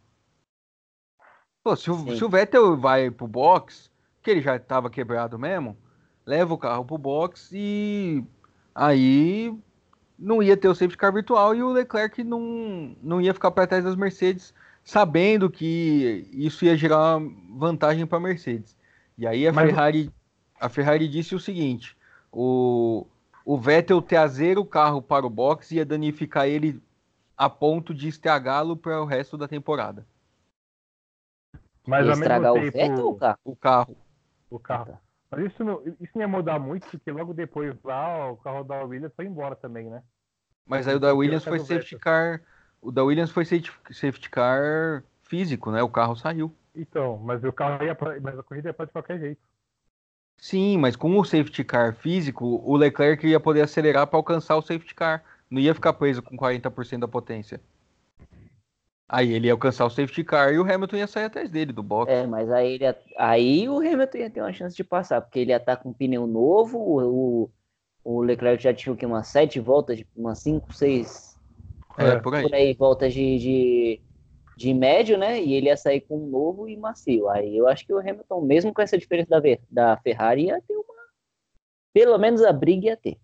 Pô, 1.63 1.75
se, 1.75 1.91
o, 1.91 2.15
se 2.15 2.23
o 2.23 2.29
Vettel 2.29 2.77
vai 2.77 3.11
pro 3.11 3.27
box, 3.27 3.91
que 4.21 4.31
ele 4.31 4.41
já 4.41 4.57
tava 4.57 4.89
quebrado 4.89 5.37
mesmo, 5.37 5.75
leva 6.25 6.53
o 6.53 6.57
carro 6.57 6.85
pro 6.85 6.97
box 6.97 7.49
e 7.51 8.23
aí 8.73 9.53
não 10.17 10.41
ia 10.41 10.55
ter 10.55 10.67
o 10.69 10.75
safety 10.75 10.97
car 10.97 11.11
virtual 11.13 11.55
e 11.55 11.63
o 11.63 11.71
Leclerc 11.71 12.23
não, 12.23 12.95
não 13.01 13.19
ia 13.19 13.33
ficar 13.33 13.51
para 13.51 13.67
trás 13.67 13.83
das 13.83 13.95
Mercedes 13.95 14.53
sabendo 14.83 15.49
que 15.49 16.29
isso 16.31 16.63
ia 16.63 16.77
gerar 16.77 17.19
vantagem 17.57 18.05
para 18.05 18.17
a 18.17 18.21
Mercedes. 18.21 18.77
E 19.17 19.27
aí 19.27 19.47
a 19.47 19.51
Mas- 19.51 19.69
Ferrari, 19.69 20.11
a 20.59 20.69
Ferrari 20.69 21.07
disse 21.07 21.33
o 21.35 21.39
seguinte: 21.39 21.97
o, 22.31 23.07
o 23.45 23.57
Vettel 23.57 24.01
trazer 24.01 24.57
o 24.57 24.65
carro 24.65 25.01
para 25.01 25.25
o 25.25 25.29
box 25.29 25.71
ia 25.71 25.85
danificar 25.85 26.47
ele 26.47 26.81
a 27.37 27.49
ponto 27.49 27.93
de 27.93 28.07
estragá-lo 28.07 28.75
para 28.75 29.01
o 29.01 29.05
resto 29.05 29.37
da 29.37 29.47
temporada. 29.47 30.05
Mas 31.87 32.05
Ia 32.05 32.13
estragar 32.13 32.51
o 32.51 32.55
tempo, 32.55 32.71
Vettel 32.77 33.05
ou 33.05 33.11
o 33.13 33.15
carro? 33.17 33.39
O 33.43 33.55
carro. 33.55 33.97
o 34.51 34.59
carro. 34.59 34.99
Mas 35.31 35.45
isso 35.45 35.63
não, 35.63 35.81
isso 35.99 36.11
não 36.15 36.21
ia 36.21 36.27
mudar 36.27 36.59
muito, 36.59 36.89
porque 36.89 37.11
logo 37.11 37.33
depois 37.33 37.75
lá 37.83 38.31
o 38.31 38.37
carro 38.37 38.63
da 38.63 38.83
Williams 38.83 39.13
foi 39.15 39.25
embora 39.25 39.55
também, 39.55 39.89
né? 39.89 40.03
Mas 40.65 40.87
aí 40.87 40.95
o 40.95 40.99
da 40.99 41.13
Williams 41.13 41.45
o 41.45 41.49
foi 41.49 41.59
safety 41.59 41.97
car. 41.97 42.41
O 42.81 42.91
da 42.91 43.03
Williams 43.03 43.31
foi 43.31 43.45
safety 43.45 43.71
safety 43.91 44.29
car 44.29 45.03
físico, 45.23 45.71
né? 45.71 45.81
O 45.81 45.89
carro 45.89 46.15
saiu. 46.15 46.53
Então, 46.75 47.17
mas 47.17 47.43
o 47.43 47.51
carro 47.51 47.83
ia 47.83 47.95
pra, 47.95 48.19
mas 48.19 48.37
a 48.37 48.43
corrida 48.43 48.69
ia 48.69 48.73
pra 48.73 48.85
de 48.85 48.91
qualquer 48.91 49.19
jeito. 49.19 49.41
Sim, 50.39 50.77
mas 50.77 50.95
com 50.95 51.17
o 51.19 51.23
safety 51.23 51.63
car 51.63 51.93
físico, 51.95 52.43
o 52.65 52.75
Leclerc 52.75 53.27
ia 53.27 53.39
poder 53.39 53.61
acelerar 53.61 54.07
para 54.07 54.17
alcançar 54.17 54.55
o 54.57 54.61
safety 54.61 54.95
car. 54.95 55.23
Não 55.49 55.59
ia 55.61 55.73
ficar 55.75 55.93
preso 55.93 56.21
com 56.23 56.35
40% 56.37 57.01
da 57.01 57.07
potência. 57.07 57.61
Aí 59.07 59.33
ele 59.33 59.47
ia 59.47 59.53
alcançar 59.53 59.85
o 59.85 59.89
safety 59.89 60.23
car 60.23 60.53
e 60.53 60.57
o 60.59 60.63
Hamilton 60.63 60.95
ia 60.97 61.07
sair 61.07 61.25
atrás 61.25 61.49
dele 61.49 61.71
do 61.73 61.83
box. 61.83 62.11
É, 62.11 62.25
mas 62.25 62.49
aí, 62.51 62.73
ele, 62.73 62.83
ia- 62.85 62.97
aí 63.17 63.69
o 63.69 63.77
Hamilton 63.79 64.17
ia 64.17 64.29
ter 64.31 64.41
uma 64.41 64.53
chance 64.53 64.75
de 64.75 64.83
passar, 64.83 65.21
porque 65.21 65.39
ele 65.39 65.51
ia 65.51 65.57
estar 65.57 65.77
com 65.77 65.89
um 65.89 65.93
pneu 65.93 66.25
novo, 66.25 66.77
o, 66.79 67.51
o, 68.03 68.21
Leclerc 68.21 68.63
já 68.63 68.73
tinha 68.73 68.93
o 68.93 68.97
quê? 68.97 69.05
umas 69.05 69.27
sete 69.27 69.59
voltas, 69.59 70.03
umas 70.15 70.39
cinco, 70.39 70.73
seis, 70.73 71.37
É, 71.97 72.15
É, 72.15 72.21
por 72.21 72.35
aí. 72.35 72.45
por 72.45 72.53
aí, 72.55 72.73
voltas 72.75 73.13
de, 73.13 73.39
de, 73.39 74.01
de 74.59 74.73
médio, 74.73 75.17
né? 75.17 75.41
E 75.41 75.53
ele 75.53 75.67
ia 75.67 75.77
sair 75.77 76.01
com 76.01 76.17
um 76.17 76.27
novo 76.27 76.67
e 76.67 76.75
macio. 76.75 77.29
Aí 77.29 77.55
eu 77.57 77.65
acho 77.65 77.85
que 77.85 77.93
o 77.93 77.97
Hamilton, 77.99 78.41
mesmo 78.41 78.73
com 78.73 78.81
essa 78.81 78.97
diferença 78.97 79.29
da, 79.29 79.39
Ver- 79.39 79.61
da 79.71 79.95
Ferrari, 79.97 80.47
ia 80.47 80.61
ter 80.61 80.73
uma. 80.73 80.83
Pelo 81.93 82.17
menos 82.17 82.43
a 82.43 82.51
briga 82.51 82.87
ia 82.87 82.97
ter. 82.97 83.17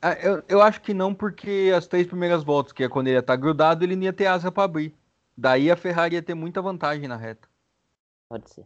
Ah, 0.00 0.14
eu, 0.14 0.42
eu 0.48 0.62
acho 0.62 0.80
que 0.80 0.94
não, 0.94 1.14
porque 1.14 1.70
as 1.76 1.86
três 1.86 2.06
primeiras 2.06 2.42
voltas, 2.42 2.72
que 2.72 2.82
é 2.82 2.88
quando 2.88 3.08
ele 3.08 3.16
ia 3.16 3.20
estar 3.20 3.36
grudado, 3.36 3.84
ele 3.84 3.94
não 3.94 4.04
ia 4.04 4.12
ter 4.12 4.24
asa 4.26 4.50
para 4.50 4.64
abrir. 4.64 4.94
Daí 5.36 5.70
a 5.70 5.76
Ferrari 5.76 6.14
ia 6.14 6.22
ter 6.22 6.34
muita 6.34 6.62
vantagem 6.62 7.06
na 7.06 7.16
reta. 7.16 7.46
Pode 8.30 8.48
ser. 8.50 8.64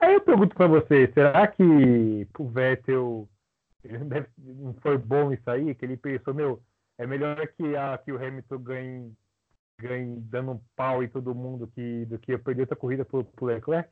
Aí 0.00 0.14
eu 0.14 0.20
pergunto 0.20 0.54
pra 0.54 0.68
você, 0.68 1.10
será 1.12 1.46
que 1.48 1.62
o 2.38 2.48
Vettel 2.48 3.28
ele 3.82 3.98
não 3.98 4.08
deve- 4.08 4.28
não 4.38 4.74
foi 4.74 4.96
bom 4.96 5.32
isso 5.32 5.50
aí? 5.50 5.74
Que 5.74 5.84
ele 5.84 5.96
pensou, 5.96 6.32
meu, 6.34 6.62
é 6.98 7.04
melhor 7.06 7.46
que, 7.48 7.74
a, 7.74 7.98
que 7.98 8.12
o 8.12 8.16
Hamilton 8.16 8.58
ganhe, 8.58 9.12
ganhe 9.78 10.20
dando 10.20 10.52
um 10.52 10.60
pau 10.76 11.02
em 11.02 11.08
todo 11.08 11.34
mundo 11.34 11.66
que, 11.66 12.04
do 12.06 12.18
que 12.18 12.32
eu 12.32 12.38
perder 12.38 12.62
outra 12.62 12.76
corrida 12.76 13.04
pro, 13.04 13.24
pro 13.24 13.46
Leclerc? 13.46 13.88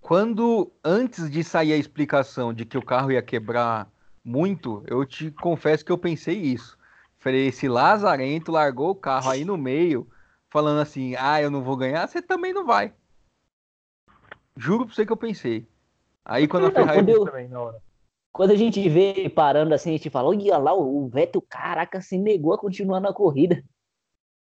Quando, 0.00 0.72
antes 0.84 1.30
de 1.30 1.42
sair 1.42 1.72
a 1.72 1.76
explicação 1.76 2.54
de 2.54 2.64
que 2.64 2.78
o 2.78 2.84
carro 2.84 3.10
ia 3.10 3.22
quebrar 3.22 3.90
muito, 4.24 4.82
eu 4.86 5.04
te 5.04 5.30
confesso 5.30 5.84
que 5.84 5.92
eu 5.92 5.98
pensei 5.98 6.38
isso. 6.38 6.78
Falei, 7.18 7.48
esse 7.48 7.68
lazarento 7.68 8.52
largou 8.52 8.90
o 8.90 8.94
carro 8.94 9.28
aí 9.28 9.44
no 9.44 9.56
meio, 9.56 10.08
falando 10.48 10.80
assim, 10.80 11.16
ah, 11.16 11.42
eu 11.42 11.50
não 11.50 11.62
vou 11.62 11.76
ganhar, 11.76 12.06
você 12.06 12.22
também 12.22 12.52
não 12.52 12.64
vai. 12.64 12.94
Juro 14.56 14.86
pra 14.86 14.94
você 14.94 15.04
que 15.04 15.12
eu 15.12 15.16
pensei. 15.16 15.66
Aí 16.24 16.46
quando 16.46 16.66
a 16.66 16.68
Não, 16.68 16.74
Ferrari. 16.74 16.98
quando 16.98 17.08
eu- 17.08 17.24
também 17.24 17.48
na 17.48 17.60
hora. 17.60 17.82
Quando 18.30 18.50
a 18.52 18.56
gente 18.56 18.88
vê 18.88 19.28
parando 19.28 19.74
assim, 19.74 19.90
a 19.90 19.92
gente 19.94 20.10
fala, 20.10 20.28
olha 20.28 20.58
lá, 20.58 20.72
o 20.72 21.08
Vettel, 21.08 21.42
caraca, 21.42 22.00
se 22.00 22.16
negou 22.16 22.52
a 22.52 22.58
continuar 22.58 23.00
na 23.00 23.12
corrida. 23.12 23.64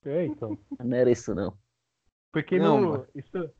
É, 0.05 0.25
então. 0.25 0.57
Não 0.83 0.97
era 0.97 1.11
isso, 1.11 1.33
não. 1.35 1.57
Porque 2.31 2.57
Não, 2.59 2.79
no- 2.79 2.89
mano. 2.91 3.07
isso, 3.15 3.51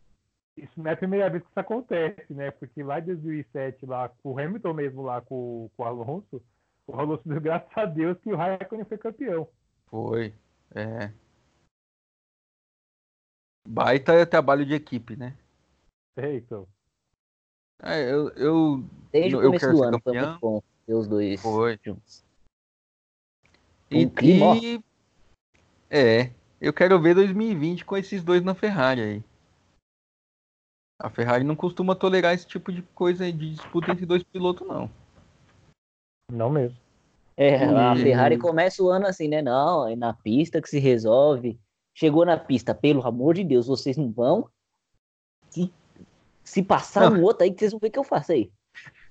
isso 0.56 0.72
não 0.78 0.90
é 0.92 0.94
a 0.94 0.98
primeira 0.98 1.30
vez 1.30 1.44
que 1.44 1.50
isso 1.50 1.60
acontece, 1.60 2.32
né? 2.34 2.52
Porque 2.52 2.84
lá 2.84 3.00
em 3.00 3.06
2007, 3.06 3.86
lá 3.86 4.10
com 4.10 4.34
o 4.34 4.40
Hamilton 4.40 4.74
mesmo, 4.74 5.02
lá 5.02 5.22
com, 5.22 5.70
com 5.76 5.84
o 5.84 5.86
Alonso, 5.86 6.42
o 6.88 6.96
Alonso 6.96 7.28
deu 7.28 7.42
graças 7.42 7.76
a 7.76 7.86
Deus 7.86 8.18
que 8.20 8.32
o 8.32 8.36
Raikkonen 8.36 8.86
foi 8.86 8.98
campeão. 8.98 9.48
Foi. 9.88 10.34
É. 10.76 11.12
Baita 13.68 14.26
trabalho 14.26 14.66
de 14.66 14.74
equipe, 14.74 15.16
né? 15.16 15.36
É, 16.16 16.36
então. 16.36 16.68
É, 17.82 18.12
eu, 18.12 18.30
eu. 18.32 18.84
Desde 19.12 19.36
o 19.36 19.40
Eu 19.42 19.46
começo 19.48 19.66
quero 19.66 19.74
do 19.74 19.80
ser 19.80 19.86
ano 19.88 20.00
foi 20.02 20.14
campeão. 20.14 20.30
muito 20.32 20.42
bom 20.42 20.64
ver 20.88 20.94
os 20.96 21.08
dois 21.08 21.42
Foi. 21.42 21.80
juntos. 21.84 22.24
E, 23.92 24.06
Um 24.06 24.10
clima, 24.10 24.46
ó. 24.48 24.56
e- 24.56 24.84
É. 25.90 26.32
Eu 26.62 26.74
quero 26.74 27.00
ver 27.00 27.16
2020 27.16 27.86
com 27.86 27.96
esses 27.98 28.24
dois 28.24 28.44
na 28.44 28.54
Ferrari 28.54 29.02
aí. 29.02 29.24
A 31.02 31.10
Ferrari 31.10 31.46
não 31.46 31.56
costuma 31.56 31.96
tolerar 31.96 32.34
esse 32.34 32.46
tipo 32.46 32.72
de 32.72 32.82
coisa 32.82 33.32
de 33.32 33.52
disputa 33.56 33.92
entre 33.92 34.06
dois 34.06 34.22
pilotos, 34.24 34.68
não. 34.68 34.92
Não 36.30 36.50
mesmo. 36.50 36.78
É, 37.38 37.56
a 37.64 37.96
E- 37.96 38.04
Ferrari 38.04 38.38
começa 38.38 38.84
o 38.84 38.90
ano 38.90 39.08
assim, 39.08 39.30
né? 39.30 39.42
Não, 39.42 39.88
é 39.88 39.96
na 39.96 40.14
pista 40.14 40.62
que 40.62 40.68
se 40.70 40.78
resolve. 40.78 41.58
Chegou 41.96 42.26
na 42.26 42.38
pista, 42.38 42.76
pelo 42.76 43.06
amor 43.08 43.36
de 43.36 43.46
Deus, 43.46 43.68
vocês 43.68 43.96
não 43.96 44.12
vão. 44.12 44.50
Se, 45.50 45.72
se 46.44 46.62
passar 46.62 47.12
um 47.12 47.24
outro 47.24 47.44
aí, 47.44 47.52
que 47.52 47.60
vocês 47.60 47.72
vão 47.72 47.80
ver 47.80 47.88
o 47.88 47.92
que 47.92 48.00
eu 48.00 48.04
faço 48.04 48.34
aí. 48.34 48.52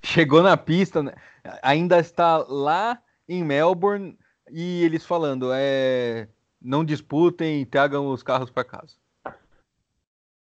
Chegou 0.02 0.42
na 0.42 0.56
pista, 0.56 1.02
né? 1.02 1.14
ainda 1.62 1.98
está 1.98 2.36
lá 2.46 3.02
em 3.26 3.42
Melbourne 3.42 4.16
e 4.50 4.84
eles 4.84 5.04
falando, 5.04 5.50
é, 5.52 6.28
não 6.60 6.84
disputem, 6.84 7.64
tragam 7.64 8.08
os 8.08 8.22
carros 8.22 8.50
para 8.50 8.64
casa. 8.64 8.96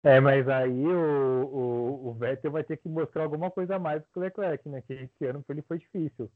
É, 0.03 0.19
mas 0.19 0.47
aí 0.47 0.85
o, 0.85 1.45
o, 1.45 2.09
o 2.09 2.13
Vettel 2.13 2.51
vai 2.51 2.63
ter 2.63 2.77
que 2.77 2.87
mostrar 2.87 3.23
alguma 3.23 3.49
coisa 3.49 3.75
a 3.75 3.79
mais 3.79 4.03
que 4.05 4.19
o 4.19 4.21
Leclerc, 4.21 4.69
né? 4.69 4.83
Que 4.85 4.93
esse 4.93 5.25
ano 5.25 5.43
ele 5.49 5.63
foi 5.63 5.79
difícil. 5.79 6.31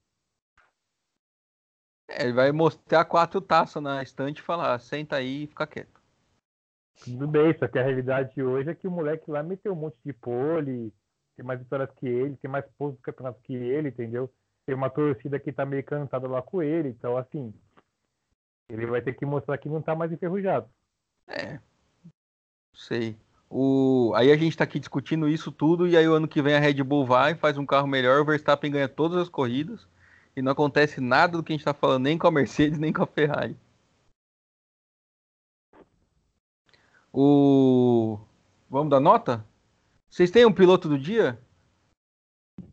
É, 2.09 2.24
ele 2.24 2.34
vai 2.34 2.51
mostrar 2.51 3.05
quatro 3.05 3.39
taças 3.39 3.82
na 3.82 4.01
estante 4.01 4.39
e 4.39 4.41
falar, 4.41 4.80
senta 4.80 5.17
aí 5.17 5.43
e 5.43 5.47
fica 5.47 5.67
quieto. 5.67 6.01
Tudo 7.03 7.28
bem, 7.28 7.55
só 7.59 7.67
que 7.67 7.78
a 7.78 7.84
realidade 7.84 8.34
de 8.34 8.41
hoje 8.41 8.72
é 8.72 8.76
que 8.76 8.88
o 8.88 8.91
moleque 8.91 9.30
lá 9.30 9.43
meteu 9.43 9.74
um 9.74 9.76
monte 9.76 9.97
de 10.03 10.13
pole, 10.13 10.91
tem 11.36 11.45
mais 11.45 11.59
vitórias 11.59 11.91
que 11.91 12.07
ele, 12.07 12.36
tem 12.38 12.49
mais 12.49 12.65
pontos 12.78 12.97
do 12.97 13.03
campeonato 13.03 13.39
que 13.43 13.53
ele, 13.53 13.89
entendeu? 13.89 14.34
Tem 14.65 14.76
uma 14.76 14.89
torcida 14.89 15.39
que 15.39 15.51
tá 15.51 15.63
meio 15.65 15.84
cantada 15.84 16.28
lá 16.28 16.41
com 16.41 16.61
ele, 16.61 16.89
então 16.89 17.15
assim, 17.15 17.53
ele 18.70 18.86
vai 18.86 19.01
ter 19.01 19.13
que 19.13 19.26
mostrar 19.26 19.57
que 19.57 19.67
não 19.67 19.82
tá 19.82 19.95
mais 19.95 20.11
enferrujado. 20.11 20.70
É, 21.28 21.59
sei. 22.74 23.17
O... 23.49 24.13
Aí 24.15 24.32
a 24.32 24.38
gente 24.38 24.55
tá 24.55 24.63
aqui 24.63 24.80
discutindo 24.80 25.28
isso 25.28 25.51
tudo 25.51 25.88
e 25.88 25.97
aí 25.97 26.07
o 26.07 26.13
ano 26.13 26.28
que 26.28 26.41
vem 26.41 26.55
a 26.55 26.59
Red 26.59 26.84
Bull 26.84 27.05
vai, 27.05 27.34
faz 27.34 27.57
um 27.57 27.65
carro 27.65 27.88
melhor, 27.88 28.22
o 28.22 28.26
Verstappen 28.26 28.72
ganha 28.72 28.88
todas 28.88 29.17
as 29.17 29.30
corridas 29.30 29.88
e 30.36 30.41
não 30.41 30.51
acontece 30.51 31.01
nada 31.01 31.38
do 31.38 31.43
que 31.43 31.51
a 31.51 31.55
gente 31.55 31.65
tá 31.65 31.74
falando, 31.74 32.03
nem 32.03 32.17
com 32.17 32.28
a 32.28 32.32
Mercedes, 32.32 32.78
nem 32.80 32.93
com 32.93 33.03
a 33.03 33.07
Ferrari. 33.07 33.57
O... 37.11 38.20
Vamos 38.70 38.91
dar 38.91 38.99
nota? 38.99 39.43
Vocês 40.07 40.30
têm 40.30 40.45
um 40.45 40.53
piloto 40.53 40.88
do 40.88 40.97
dia? 40.97 41.39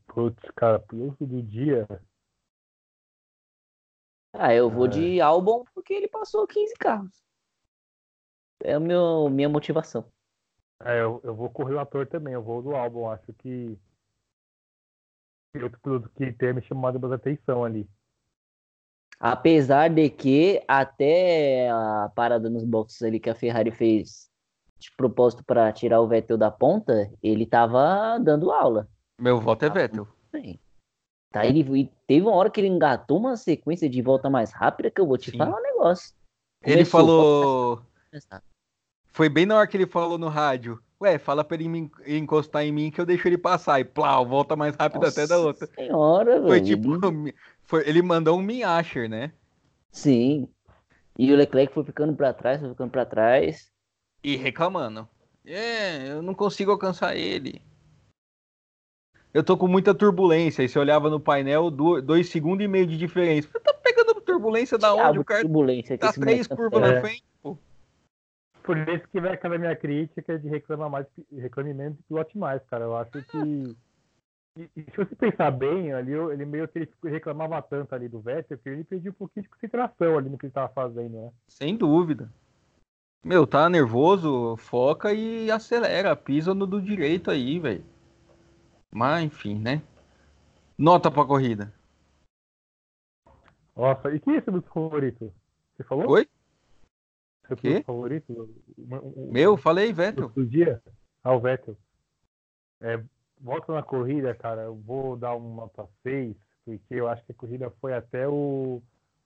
Putz, 0.07 0.43
cara, 0.55 0.79
piloto 0.79 1.27
do 1.27 1.43
dia. 1.43 1.87
Ah, 4.39 4.55
eu 4.55 4.71
vou 4.71 4.87
É. 4.87 4.89
de 4.89 5.21
Albon 5.21 5.65
porque 5.75 5.93
ele 5.93 6.09
passou 6.09 6.47
15 6.47 6.75
carros. 6.75 7.25
É 8.63 8.75
a 8.75 8.81
meu, 8.81 9.29
minha 9.31 9.49
motivação. 9.49 10.05
É, 10.83 11.01
eu, 11.01 11.21
eu 11.25 11.35
vou 11.35 11.49
correr 11.49 11.75
o 11.75 11.81
ator 11.81 12.07
também, 12.07 12.35
eu 12.35 12.43
vou 12.43 12.63
do 12.63 12.75
álbum, 12.75 13.09
acho 13.09 13.33
que 13.35 13.79
outro 15.63 15.81
piloto 15.81 16.11
que 16.11 16.33
tenha 16.33 16.53
me 16.53 16.63
chamado 16.63 17.01
mais 17.01 17.13
atenção 17.13 17.65
ali. 17.65 17.89
Apesar 19.19 19.89
de 19.89 20.11
que 20.11 20.63
até 20.69 21.71
a 21.71 22.13
parada 22.15 22.51
nos 22.51 22.65
boxes 22.65 23.03
ali 23.03 23.19
que 23.19 23.31
a 23.31 23.35
Ferrari 23.35 23.71
fez 23.71 24.31
de 24.79 24.91
propósito 24.95 25.43
para 25.43 25.73
tirar 25.73 26.03
o 26.03 26.07
Vettel 26.07 26.37
da 26.37 26.51
ponta, 26.51 27.11
ele 27.23 27.47
tava 27.47 28.19
dando 28.19 28.51
aula. 28.51 28.87
Meu 29.19 29.41
voto 29.41 29.65
é 29.65 29.71
Vettel. 29.71 30.07
Bem, 30.31 30.61
Tá, 31.31 31.45
ele, 31.45 31.91
teve 32.07 32.23
uma 32.23 32.35
hora 32.35 32.51
que 32.51 32.61
ele 32.61 32.69
engatou 32.69 33.19
uma 33.19 33.37
sequência 33.37 33.89
de 33.89 34.01
volta 34.01 34.31
mais 34.31 34.53
rápida 34.53 34.91
que 34.91 35.01
eu 35.01 35.07
vou 35.07 35.19
te 35.19 35.31
Sim. 35.31 35.39
falar 35.39 35.59
um 35.59 35.63
negócio. 35.63 36.15
Ele 36.63 36.77
Começou, 36.77 37.01
falou... 37.01 37.83
começar. 38.11 38.43
Foi 39.09 39.29
bem 39.29 39.47
na 39.47 39.57
hora 39.57 39.67
que 39.67 39.77
ele 39.77 39.87
falou 39.87 40.19
no 40.19 40.29
rádio. 40.29 40.81
Ué, 41.01 41.19
fala 41.19 41.45
pra 41.45 41.57
ele 41.57 41.69
me 41.69 41.91
encostar 42.07 42.65
em 42.65 42.73
mim 42.73 42.91
que 42.91 43.01
eu 43.01 43.07
deixo 43.07 43.29
ele 43.29 43.37
passar. 43.37 43.81
E 43.81 43.85
plau, 43.85 44.27
volta 44.27 44.57
mais 44.57 44.75
rápido 44.77 45.07
até 45.07 45.27
da 45.27 45.37
Nossa 45.37 45.47
outra. 45.47 45.67
Senhora, 45.75 46.41
Foi 46.43 46.61
velho. 46.61 46.65
tipo, 46.65 47.35
foi- 47.63 47.89
ele 47.89 48.01
mandou 48.03 48.39
um 48.39 48.43
Minasher, 48.43 49.09
né? 49.09 49.33
Sim. 49.91 50.49
E 51.19 51.33
o 51.33 51.37
Leclerc 51.37 51.73
foi 51.73 51.85
ficando 51.85 52.15
pra 52.15 52.33
trás, 52.33 52.61
foi 52.61 52.71
ficando 52.71 52.91
pra 52.91 53.05
trás. 53.05 53.71
E 54.23 54.37
reclamando. 54.37 55.09
É, 55.45 56.09
eu 56.11 56.23
não 56.23 56.35
consigo 56.35 56.71
alcançar 56.71 57.17
ele. 57.17 57.63
Eu 59.37 59.45
tô 59.45 59.55
com 59.55 59.69
muita 59.69 59.95
turbulência. 59.95 60.63
E 60.63 60.69
você 60.69 60.79
olhava 60.79 61.11
no 61.11 61.21
painel, 61.21 61.71
do- 61.71 62.01
dois 62.01 62.31
segundos 62.31 62.65
e 62.65 62.69
meio 62.69 62.87
de 62.87 62.97
diferença. 62.97 63.47
Você 63.53 63.61
tá 63.61 63.75
pegando 63.75 64.15
turbulência 64.23 64.79
da 64.79 64.95
onde? 64.95 65.19
O 65.19 65.25
cara 65.27 65.43
turbulência 65.43 65.99
que 65.99 66.07
tá 66.07 66.11
três 66.15 66.49
tá 66.49 66.57
curvas 66.57 66.81
na 66.81 66.89
É. 66.95 67.01
frente, 67.03 67.25
pô. 67.43 67.59
Por 68.63 68.79
isso 68.89 69.07
que 69.13 69.21
vai 69.21 69.35
aquela 69.35 69.59
minha 69.59 69.77
crítica 69.77 70.39
de 70.39 70.49
reclamar 70.49 70.89
mais, 70.89 71.07
reclame 71.31 71.75
menos 71.75 71.99
e 71.99 72.03
pilote 72.05 72.39
mais, 72.39 72.63
cara. 72.71 72.85
Eu 72.85 72.97
acho 72.97 73.11
que. 73.13 73.77
E, 74.59 74.71
e 74.75 74.83
se 74.85 74.97
você 74.97 75.15
pensar 75.15 75.51
bem, 75.51 75.93
ali, 75.93 76.13
eu- 76.13 76.33
ele 76.33 76.47
meio 76.47 76.67
que 76.67 76.79
ele 76.79 76.91
reclamava 77.05 77.61
tanto 77.61 77.95
ali 77.95 78.09
do 78.09 78.21
Vettel 78.21 78.57
que 78.57 78.71
ele 78.71 78.85
perdia 78.85 79.11
um 79.11 79.15
pouquinho 79.15 79.43
de 79.43 79.51
concentração 79.51 80.17
ali 80.17 80.31
no 80.31 80.39
que 80.39 80.47
ele 80.47 80.53
tava 80.55 80.73
fazendo, 80.73 81.11
né? 81.15 81.31
Sem 81.47 81.77
dúvida. 81.77 82.33
Meu, 83.23 83.47
tá 83.47 83.69
nervoso, 83.69 84.57
foca 84.57 85.13
e 85.13 85.51
acelera. 85.51 86.17
Pisa 86.17 86.55
no 86.55 86.67
do 86.67 86.81
direito 86.81 87.31
aí, 87.31 87.59
velho. 87.59 87.85
Mas, 88.93 89.25
enfim, 89.25 89.59
né? 89.59 89.83
Nota 90.79 91.11
pra 91.11 91.25
corrida. 91.25 91.73
Nossa, 93.75 94.11
e 94.15 94.21
quem 94.21 94.37
é 94.37 94.41
seu 94.41 94.53
piloto 94.53 94.71
favorito? 94.73 95.35
Você 95.77 95.85
falou? 95.85 96.11
Oi? 96.11 96.29
Seu 97.47 97.57
piloto 97.57 97.85
favorito? 97.85 98.33
O- 98.79 99.29
o- 99.29 99.33
Meu, 99.33 99.57
falei, 99.57 99.93
Vettel. 99.93 100.29
do 100.31 100.47
dia? 100.47 100.83
Ah, 101.23 101.35
o 101.35 101.41
Vettel. 101.41 101.77
É, 102.81 103.03
volta 103.41 103.73
na 103.73 103.83
corrida, 103.83 104.35
cara, 104.35 104.63
eu 104.63 104.77
vou 104.77 105.17
dar 105.17 105.35
uma 105.35 105.63
nota 105.63 105.89
6, 106.03 106.37
porque 106.65 106.95
eu 106.95 107.09
acho 107.09 107.25
que 107.25 107.33
a 107.33 107.35
corrida 107.35 107.71
foi 107.81 107.95
até 107.95 108.27
o 108.29 108.83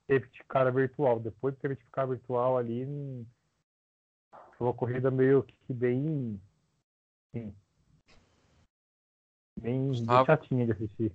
safety 0.08 0.42
car 0.48 0.72
virtual. 0.72 1.20
Depois 1.20 1.54
do 1.54 1.60
safety 1.60 1.84
car 1.92 2.08
virtual 2.08 2.56
ali, 2.58 2.84
hum, 2.86 3.24
foi 4.56 4.66
uma 4.66 4.74
corrida 4.74 5.10
meio 5.10 5.42
que 5.42 5.72
bem. 5.72 6.40
Sim, 7.32 7.54
bem, 9.60 9.78
bem 9.78 9.88
Gustavo? 9.88 10.26
chatinha 10.26 10.66
de 10.66 10.72
assistir. 10.72 11.12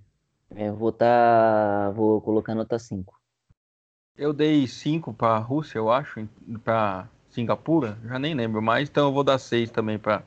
É, 0.54 0.68
eu 0.68 0.76
vou 0.76 0.92
tá. 0.92 1.90
Vou 1.94 2.20
colocar 2.20 2.54
nota 2.54 2.78
5. 2.78 3.18
Eu 4.16 4.32
dei 4.32 4.66
5 4.66 5.12
pra 5.12 5.36
Rússia, 5.38 5.78
eu 5.78 5.90
acho, 5.90 6.26
pra 6.64 7.06
Singapura, 7.28 7.98
já 8.06 8.18
nem 8.18 8.34
lembro 8.34 8.62
mais, 8.62 8.88
então 8.88 9.08
eu 9.08 9.12
vou 9.12 9.22
dar 9.22 9.36
6 9.36 9.70
também 9.70 9.98
pra, 9.98 10.22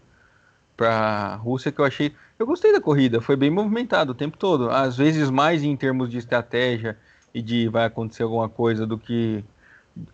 pra 0.77 1.35
Rússia, 1.37 1.71
que 1.71 1.81
eu 1.81 1.85
achei. 1.85 2.13
Eu 2.37 2.45
gostei 2.45 2.71
da 2.71 2.79
corrida, 2.79 3.19
foi 3.19 3.35
bem 3.35 3.49
movimentado 3.49 4.11
o 4.11 4.15
tempo 4.15 4.37
todo. 4.37 4.69
Às 4.69 4.95
vezes 4.95 5.31
mais 5.31 5.63
em 5.63 5.75
termos 5.75 6.09
de 6.09 6.19
estratégia 6.19 6.97
e 7.33 7.41
de 7.41 7.67
vai 7.67 7.85
acontecer 7.85 8.23
alguma 8.23 8.47
coisa 8.47 8.85
do 8.85 8.97
que 8.97 9.43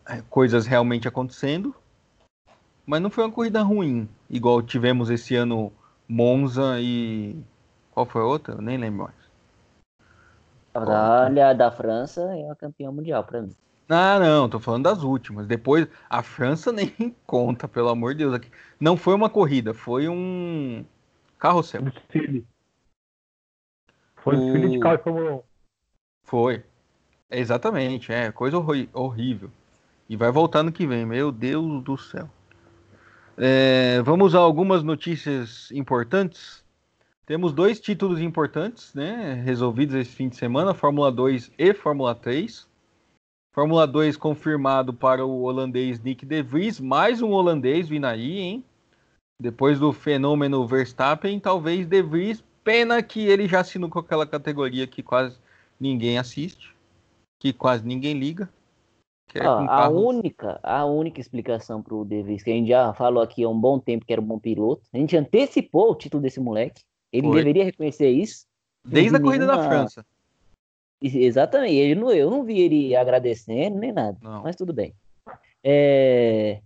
é, 0.08 0.22
coisas 0.30 0.66
realmente 0.66 1.08
acontecendo. 1.08 1.76
Mas 2.86 3.01
não 3.01 3.10
foi 3.10 3.26
uma 3.26 3.32
corrida 3.32 3.62
ruim, 3.62 4.08
igual 4.30 4.62
tivemos 4.62 5.10
esse 5.10 5.36
ano 5.36 5.72
Monza 6.08 6.80
e. 6.80 7.36
Qual 7.96 8.06
foi 8.06 8.22
a 8.22 8.26
outra? 8.26 8.54
Eu 8.56 8.62
nem 8.62 8.78
lembro 8.78 9.06
mais. 9.06 9.16
Olha, 10.76 11.54
da 11.54 11.72
França 11.72 12.22
é 12.22 12.43
uma 12.46 12.56
campeã 12.56 12.91
mundial 12.91 13.24
pra 13.24 13.41
mim. 13.41 13.56
Ah, 13.88 14.20
não, 14.20 14.50
tô 14.50 14.60
falando 14.60 14.84
das 14.84 15.02
últimas. 15.04 15.48
Depois, 15.48 15.88
a 16.10 16.22
França 16.22 16.72
nem 16.74 17.16
conta, 17.26 17.68
pelo 17.68 17.88
amor 17.89 18.14
de 18.14 18.20
Deus. 18.20 18.34
Aqui. 18.34 18.52
Não 18.80 18.98
foi 18.98 19.14
uma 19.16 19.30
corrida, 19.30 19.74
foi 19.74 20.10
um 20.10 20.84
carrossel. 21.39 21.82
Um 21.82 21.86
desfile. 21.86 22.46
Foi 24.18 24.36
um 24.36 24.39
O- 24.39 24.41
desfile 24.41 24.70
de 24.72 24.80
carro 24.80 24.98
de 24.98 25.04
Fórmula 25.04 25.32
1. 25.36 25.43
Foi. 26.26 26.64
Exatamente, 27.32 28.12
é, 28.12 28.32
coisa 28.32 28.58
horri- 28.58 28.89
horrível. 28.93 29.50
E 30.10 30.18
vai 30.18 30.32
voltar 30.32 30.64
no 30.64 30.72
que 30.72 30.86
vem, 30.86 31.06
meu 31.06 31.32
Deus 31.32 31.84
do 31.84 31.98
céu. 31.98 32.30
É, 33.38 34.02
vamos 34.02 34.34
a 34.36 34.39
algumas 34.39 34.84
notícias 34.84 35.72
importantes. 35.72 36.64
Temos 37.26 37.52
dois 37.52 37.80
títulos 37.80 38.22
importantes, 38.22 38.94
né? 38.94 39.42
Resolvidos 39.44 39.96
esse 39.96 40.12
fim 40.12 40.30
de 40.30 40.36
semana: 40.36 40.76
Fórmula 40.76 41.12
2 41.12 41.52
e 41.58 41.74
Fórmula 41.74 42.14
3. 42.14 42.68
Fórmula 43.52 43.88
2 43.88 44.16
confirmado 44.16 44.94
para 44.94 45.26
o 45.26 45.42
holandês 45.42 46.00
Nick 46.00 46.26
De 46.26 46.44
Vries, 46.44 46.80
mais 46.80 47.22
um 47.22 47.32
holandês 47.32 47.88
vindo 47.88 48.06
aí, 48.06 48.40
hein? 48.40 48.64
Depois 49.42 49.80
do 49.80 49.92
fenômeno 49.92 50.68
Verstappen, 50.68 51.40
talvez 51.40 51.88
De 51.88 52.02
Vries, 52.04 52.44
pena 52.64 53.02
que 53.02 53.26
ele 53.26 53.48
já 53.48 53.62
assinou 53.62 53.90
com 53.90 54.00
aquela 54.00 54.28
categoria 54.28 54.86
que 54.86 55.02
quase 55.02 55.40
ninguém 55.80 56.20
assiste, 56.20 56.76
que 57.40 57.52
quase 57.52 57.88
ninguém 57.88 58.14
liga. 58.20 58.50
É 59.34 59.46
a 59.46 59.90
única, 59.90 60.60
a 60.62 60.86
única 60.86 61.20
explicação 61.20 61.82
para 61.82 61.96
o 61.96 62.06
De 62.06 62.22
Vries, 62.22 62.44
que 62.44 62.52
a 62.52 62.54
gente 62.54 62.68
já 62.68 62.94
falou 62.94 63.24
aqui 63.24 63.44
há 63.44 63.50
um 63.50 63.60
bom 63.60 63.80
tempo 63.80 64.06
que 64.06 64.14
era 64.14 64.22
um 64.22 64.26
bom 64.26 64.38
piloto, 64.38 64.84
a 64.94 64.98
gente 64.98 65.18
antecipou 65.18 65.92
o 65.92 65.96
título 65.96 66.22
desse 66.22 66.40
moleque, 66.40 66.82
ele 67.18 67.28
Foi. 67.28 67.38
deveria 67.38 67.63
reconhecer 67.63 68.09
isso. 68.09 68.45
Desde 68.84 69.16
a 69.16 69.20
corrida 69.20 69.45
nenhuma... 69.45 69.63
da 69.63 69.70
França. 69.70 70.05
Exatamente, 71.01 71.76
ele 71.76 71.99
não, 71.99 72.11
eu 72.11 72.30
não 72.30 72.43
vi 72.43 72.59
ele 72.61 72.95
agradecendo 72.95 73.78
nem 73.78 73.91
nada, 73.91 74.18
não. 74.22 74.43
mas 74.43 74.55
tudo 74.55 74.74
bem. 74.74 74.93
É... 75.63 76.61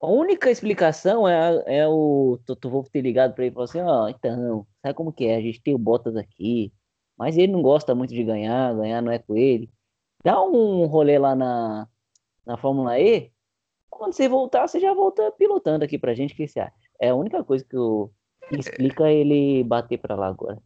A 0.00 0.06
única 0.06 0.50
explicação 0.50 1.26
é, 1.26 1.62
é 1.66 1.88
o 1.88 2.38
Toto 2.44 2.68
Wolff 2.68 2.90
ter 2.90 3.00
ligado 3.00 3.34
para 3.34 3.44
ele 3.44 3.52
e 3.52 3.54
falar 3.54 3.64
assim: 3.64 3.80
Ó, 3.80 4.04
oh, 4.04 4.08
então, 4.08 4.66
sabe 4.82 4.94
como 4.94 5.12
que 5.12 5.24
é? 5.26 5.36
A 5.36 5.40
gente 5.40 5.62
tem 5.62 5.74
o 5.74 5.78
Bottas 5.78 6.14
aqui, 6.14 6.72
mas 7.16 7.38
ele 7.38 7.52
não 7.52 7.62
gosta 7.62 7.94
muito 7.94 8.12
de 8.12 8.22
ganhar, 8.22 8.74
ganhar 8.74 9.00
não 9.00 9.10
é 9.10 9.18
com 9.18 9.34
ele. 9.34 9.70
Dá 10.22 10.42
um 10.42 10.84
rolê 10.86 11.18
lá 11.18 11.34
na, 11.34 11.88
na 12.44 12.56
Fórmula 12.56 12.98
E. 13.00 13.30
Quando 13.88 14.12
você 14.12 14.28
voltar, 14.28 14.66
você 14.66 14.78
já 14.78 14.92
volta 14.92 15.32
pilotando 15.32 15.84
aqui 15.84 15.98
pra 15.98 16.14
gente. 16.14 16.34
O 16.34 16.36
que 16.36 16.48
você 16.48 16.60
acha? 16.60 16.74
É 17.00 17.08
a 17.08 17.14
única 17.14 17.42
coisa 17.42 17.64
que, 17.64 17.76
eu, 17.76 18.12
explica 18.50 19.10
ele 19.10 19.64
bater 19.64 19.98
pra 19.98 20.14
lá 20.14 20.28
agora. 20.28 20.60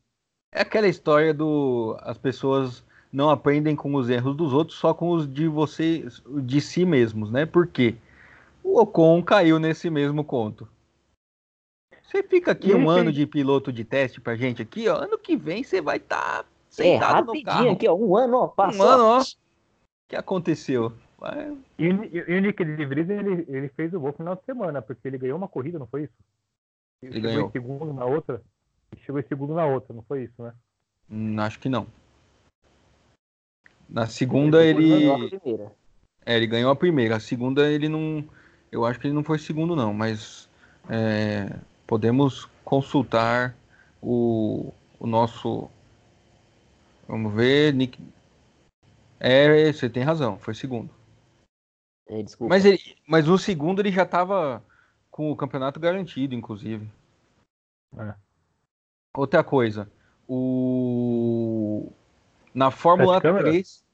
É 0.52 0.62
aquela 0.62 0.88
história 0.88 1.34
do 1.34 1.96
as 2.00 2.16
pessoas 2.16 2.84
não 3.12 3.30
aprendem 3.30 3.74
com 3.74 3.94
os 3.94 4.08
erros 4.10 4.36
dos 4.36 4.52
outros, 4.52 4.78
só 4.78 4.92
com 4.92 5.10
os 5.10 5.30
de 5.30 5.48
você, 5.48 6.06
de 6.42 6.60
si 6.60 6.84
mesmos, 6.84 7.30
né? 7.30 7.46
Porque 7.46 7.96
o 8.62 8.80
Ocon 8.80 9.22
caiu 9.22 9.58
nesse 9.58 9.88
mesmo 9.88 10.24
conto. 10.24 10.68
Você 12.02 12.22
fica 12.22 12.52
aqui 12.52 12.72
um 12.74 12.88
ano 12.88 13.12
de 13.12 13.26
piloto 13.26 13.70
de 13.70 13.84
teste 13.84 14.20
pra 14.20 14.34
gente 14.34 14.62
aqui, 14.62 14.88
ó. 14.88 14.96
Ano 14.96 15.18
que 15.18 15.36
vem 15.36 15.62
você 15.62 15.80
vai 15.80 15.98
estar 15.98 16.42
tá 16.42 16.44
é, 16.44 16.44
sentado 16.70 17.34
é, 17.34 17.40
rapidinho 17.40 17.44
no 17.44 17.44
carro. 17.44 17.70
aqui, 17.72 17.88
ó. 17.88 17.94
Um 17.94 18.16
ano, 18.16 18.36
ó. 18.38 18.48
Passou. 18.48 18.80
Um 18.80 18.88
ano, 18.88 19.04
ó. 19.04 19.20
O 19.20 19.24
que 20.08 20.16
aconteceu? 20.16 20.92
Vai... 21.18 21.54
E, 21.78 21.84
e, 21.84 22.38
o 22.38 22.40
Nick 22.40 22.64
de 22.64 22.86
Vries, 22.86 23.10
ele, 23.10 23.44
ele 23.48 23.68
fez 23.70 23.92
o 23.92 24.00
gol 24.00 24.10
no 24.10 24.16
final 24.16 24.36
de 24.36 24.44
semana, 24.44 24.80
porque 24.80 25.06
ele 25.06 25.18
ganhou 25.18 25.36
uma 25.36 25.48
corrida, 25.48 25.78
não 25.78 25.86
foi 25.86 26.04
isso? 26.04 26.14
Ele, 27.02 27.12
ele 27.12 27.20
ganhou. 27.20 27.48
em 27.48 27.52
segundo 27.52 27.92
na 27.92 28.04
outra. 28.04 28.42
chegou 28.98 29.20
em 29.20 29.26
segundo 29.26 29.54
na 29.54 29.66
outra, 29.66 29.94
não 29.94 30.02
foi 30.02 30.24
isso, 30.24 30.42
né? 30.42 30.52
Hum, 31.10 31.38
acho 31.40 31.58
que 31.58 31.68
não. 31.68 31.86
Na 33.88 34.06
segunda 34.06 34.64
ele. 34.64 34.92
ele... 34.92 35.70
É, 36.26 36.36
ele 36.36 36.46
ganhou 36.46 36.70
a 36.70 36.76
primeira. 36.76 37.16
A 37.16 37.20
segunda 37.20 37.70
ele 37.70 37.88
não. 37.88 38.24
Eu 38.70 38.84
acho 38.84 39.00
que 39.00 39.06
ele 39.06 39.14
não 39.14 39.24
foi 39.24 39.38
segundo, 39.38 39.74
não, 39.74 39.94
mas 39.94 40.48
é, 40.90 41.58
podemos 41.86 42.46
consultar 42.64 43.56
o, 44.02 44.72
o 44.98 45.06
nosso. 45.06 45.70
Vamos 47.06 47.32
ver, 47.32 47.72
Nick. 47.72 47.98
É, 49.18 49.72
você 49.72 49.88
tem 49.88 50.02
razão, 50.02 50.38
foi 50.38 50.54
segundo. 50.54 50.90
É, 52.08 52.24
mas, 52.40 52.64
ele, 52.64 52.78
mas 53.06 53.26
no 53.26 53.38
segundo 53.38 53.80
ele 53.80 53.90
já 53.90 54.02
estava 54.02 54.62
com 55.18 55.32
o 55.32 55.36
campeonato 55.36 55.80
garantido, 55.80 56.32
inclusive. 56.32 56.88
É. 57.98 58.14
Outra 59.12 59.42
coisa, 59.42 59.90
o 60.28 61.90
na 62.54 62.70
Fórmula 62.70 63.20
3. 63.20 63.84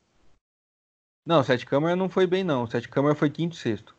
Não, 1.25 1.43
Sete 1.43 1.65
Câmara 1.65 1.97
não 1.97 2.11
foi 2.11 2.27
bem, 2.27 2.45
não. 2.45 2.67
Sete 2.67 2.91
Câmara 2.91 3.15
foi 3.15 3.31
quinto 3.31 3.57
e 3.57 3.59
sexto. 3.59 3.97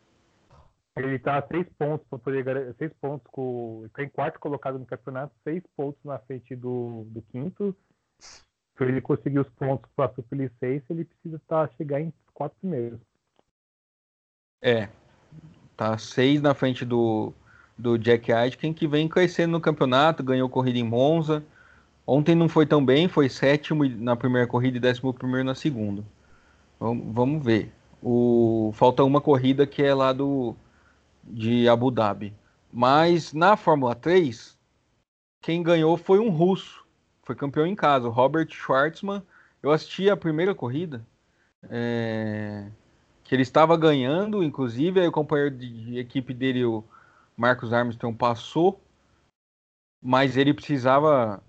Ele 0.96 1.18
tá 1.18 1.38
a 1.38 1.46
seis 1.48 1.66
pontos 1.76 2.06
para 2.08 2.18
poder 2.20 2.74
seis 2.78 2.92
pontos 3.00 3.26
com. 3.32 3.80
Ele 3.80 3.88
tá 3.88 4.04
em 4.04 4.08
quarto 4.08 4.38
colocado 4.38 4.78
no 4.78 4.86
campeonato, 4.86 5.34
seis 5.42 5.64
pontos 5.76 6.00
na 6.04 6.20
frente 6.20 6.54
do, 6.54 7.06
do 7.08 7.22
quinto. 7.22 7.76
Para 8.76 8.86
ele 8.86 9.00
conseguir 9.00 9.40
os 9.40 9.48
pontos 9.48 9.90
para 9.96 10.14
Super 10.14 10.52
6, 10.60 10.82
ele 10.90 11.04
precisa 11.04 11.42
tá, 11.48 11.66
chegar 11.76 12.00
em 12.00 12.14
quatro 12.32 12.56
primeiros. 12.60 13.00
É. 14.62 14.88
Tá 15.76 15.98
seis 15.98 16.40
na 16.40 16.54
frente 16.54 16.84
do, 16.84 17.32
do 17.76 17.98
Jack 17.98 18.32
Aitken, 18.32 18.72
que 18.72 18.86
vem 18.86 19.08
crescendo 19.08 19.52
no 19.52 19.60
campeonato, 19.60 20.22
ganhou 20.22 20.48
corrida 20.48 20.78
em 20.78 20.84
Monza. 20.84 21.44
Ontem 22.06 22.34
não 22.34 22.48
foi 22.48 22.64
tão 22.64 22.84
bem, 22.84 23.08
foi 23.08 23.28
sétimo 23.28 23.84
na 23.84 24.16
primeira 24.16 24.46
corrida 24.46 24.76
e 24.76 24.80
décimo 24.80 25.12
primeiro 25.12 25.44
na 25.44 25.54
segunda. 25.54 26.04
Vamos, 26.78 27.14
vamos 27.14 27.44
ver. 27.44 27.72
O, 28.02 28.70
falta 28.74 29.02
uma 29.02 29.20
corrida 29.20 29.66
que 29.66 29.82
é 29.82 29.92
lá 29.92 30.12
do, 30.12 30.54
de 31.24 31.68
Abu 31.68 31.90
Dhabi. 31.90 32.32
Mas 32.72 33.32
na 33.32 33.56
Fórmula 33.56 33.94
3, 33.94 34.56
quem 35.42 35.62
ganhou 35.62 35.96
foi 35.96 36.18
um 36.18 36.30
russo. 36.30 36.84
Foi 37.22 37.34
campeão 37.34 37.66
em 37.66 37.74
casa, 37.74 38.08
Robert 38.08 38.48
Schwartzman. 38.50 39.22
Eu 39.62 39.72
assisti 39.72 40.08
a 40.08 40.16
primeira 40.16 40.54
corrida, 40.54 41.04
é, 41.68 42.68
que 43.26 43.34
ele 43.34 43.42
estava 43.42 43.76
ganhando, 43.76 44.42
inclusive, 44.42 45.00
aí 45.00 45.08
o 45.08 45.12
companheiro 45.12 45.50
de 45.56 45.98
equipe 45.98 46.32
dele, 46.32 46.64
o 46.64 46.84
Marcos 47.36 47.72
Armstrong, 47.72 48.16
passou, 48.16 48.80
mas 50.02 50.36
ele 50.36 50.54
precisava. 50.54 51.42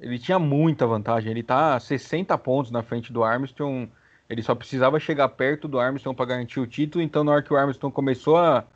Ele 0.00 0.18
tinha 0.18 0.38
muita 0.38 0.86
vantagem. 0.86 1.30
Ele 1.30 1.40
está 1.40 1.78
60 1.78 2.36
pontos 2.38 2.70
na 2.70 2.82
frente 2.82 3.12
do 3.12 3.22
Armstrong. 3.22 3.90
Ele 4.28 4.42
só 4.42 4.54
precisava 4.54 4.98
chegar 4.98 5.28
perto 5.30 5.68
do 5.68 5.78
Armstrong 5.78 6.16
para 6.16 6.26
garantir 6.26 6.60
o 6.60 6.66
título. 6.66 7.02
Então, 7.04 7.22
na 7.24 7.32
hora 7.32 7.42
que 7.42 7.52
o 7.52 7.56
Armstrong 7.56 7.94
começou 7.94 8.36
a 8.36 8.66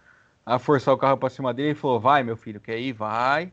a 0.47 0.61
forçar 0.61 0.95
o 0.95 0.99
carro 0.99 1.19
para 1.19 1.29
cima 1.29 1.53
dele 1.53 1.73
e 1.73 1.75
falou: 1.75 1.99
vai, 1.99 2.23
meu 2.23 2.37
filho, 2.37 2.61
quer 2.61 2.79
ir? 2.79 2.93
Vai. 2.93 3.53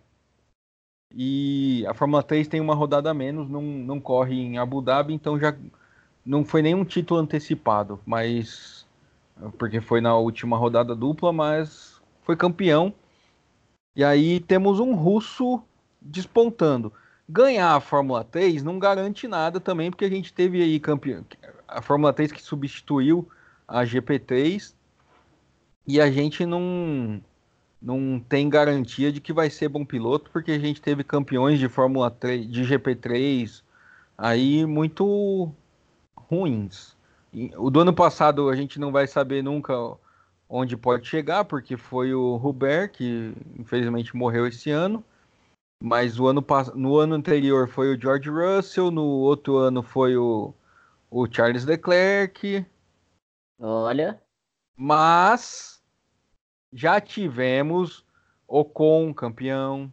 E 1.11 1.83
a 1.87 1.93
Fórmula 1.93 2.21
3 2.21 2.47
tem 2.47 2.61
uma 2.61 2.75
rodada 2.75 3.09
a 3.09 3.13
menos, 3.13 3.49
não, 3.49 3.61
não 3.61 3.99
corre 3.99 4.35
em 4.35 4.57
Abu 4.57 4.81
Dhabi, 4.81 5.13
então 5.13 5.39
já 5.39 5.55
não 6.25 6.45
foi 6.45 6.61
nenhum 6.61 6.85
título 6.85 7.19
antecipado, 7.19 7.99
mas 8.05 8.82
porque 9.57 9.81
foi 9.81 10.01
na 10.01 10.15
última 10.15 10.57
rodada 10.57 10.95
dupla, 10.95 11.31
mas 11.33 12.01
foi 12.23 12.35
campeão. 12.35 12.93
E 13.95 14.03
aí 14.03 14.39
temos 14.39 14.79
um 14.79 14.93
russo 14.93 15.61
despontando. 16.01 16.91
Ganhar 17.27 17.75
a 17.75 17.79
Fórmula 17.79 18.23
3 18.23 18.63
não 18.63 18.79
garante 18.79 19.27
nada 19.27 19.59
também, 19.59 19.89
porque 19.89 20.05
a 20.05 20.09
gente 20.09 20.33
teve 20.33 20.61
aí 20.61 20.79
campeão, 20.79 21.23
a 21.67 21.81
Fórmula 21.81 22.11
3 22.11 22.31
que 22.31 22.41
substituiu 22.41 23.27
a 23.67 23.83
GP3 23.83 24.73
e 25.87 26.01
a 26.01 26.11
gente 26.11 26.45
não, 26.45 27.21
não 27.81 28.19
tem 28.19 28.49
garantia 28.49 29.11
de 29.11 29.21
que 29.21 29.33
vai 29.33 29.49
ser 29.49 29.69
bom 29.69 29.85
piloto, 29.85 30.29
porque 30.31 30.51
a 30.51 30.59
gente 30.59 30.81
teve 30.81 31.03
campeões 31.03 31.59
de 31.59 31.69
Fórmula 31.69 32.11
3, 32.11 32.49
de 32.49 32.63
GP3 32.63 33.63
aí 34.17 34.65
muito 34.65 35.51
ruins. 36.15 36.92
O 37.57 37.69
do 37.69 37.79
ano 37.79 37.93
passado 37.93 38.49
a 38.49 38.55
gente 38.55 38.79
não 38.79 38.91
vai 38.91 39.07
saber 39.07 39.43
nunca 39.43 39.73
onde 40.47 40.77
pode 40.77 41.07
chegar, 41.07 41.45
porque 41.45 41.75
foi 41.75 42.13
o 42.13 42.35
Hubert, 42.35 42.91
que 42.91 43.33
infelizmente 43.57 44.15
morreu 44.15 44.45
esse 44.47 44.69
ano. 44.69 45.03
Mas 45.81 46.19
o 46.19 46.27
ano, 46.27 46.45
no 46.75 46.97
ano 46.97 47.15
anterior 47.15 47.67
foi 47.67 47.93
o 47.93 47.99
George 47.99 48.29
Russell, 48.29 48.91
no 48.91 49.03
outro 49.03 49.57
ano 49.57 49.81
foi 49.81 50.15
o, 50.15 50.53
o 51.09 51.27
Charles 51.29 51.65
Leclerc. 51.65 52.65
Olha. 53.59 54.21
Mas 54.77 55.83
já 56.71 57.01
tivemos 57.01 58.05
Ocon 58.47 59.13
campeão. 59.13 59.91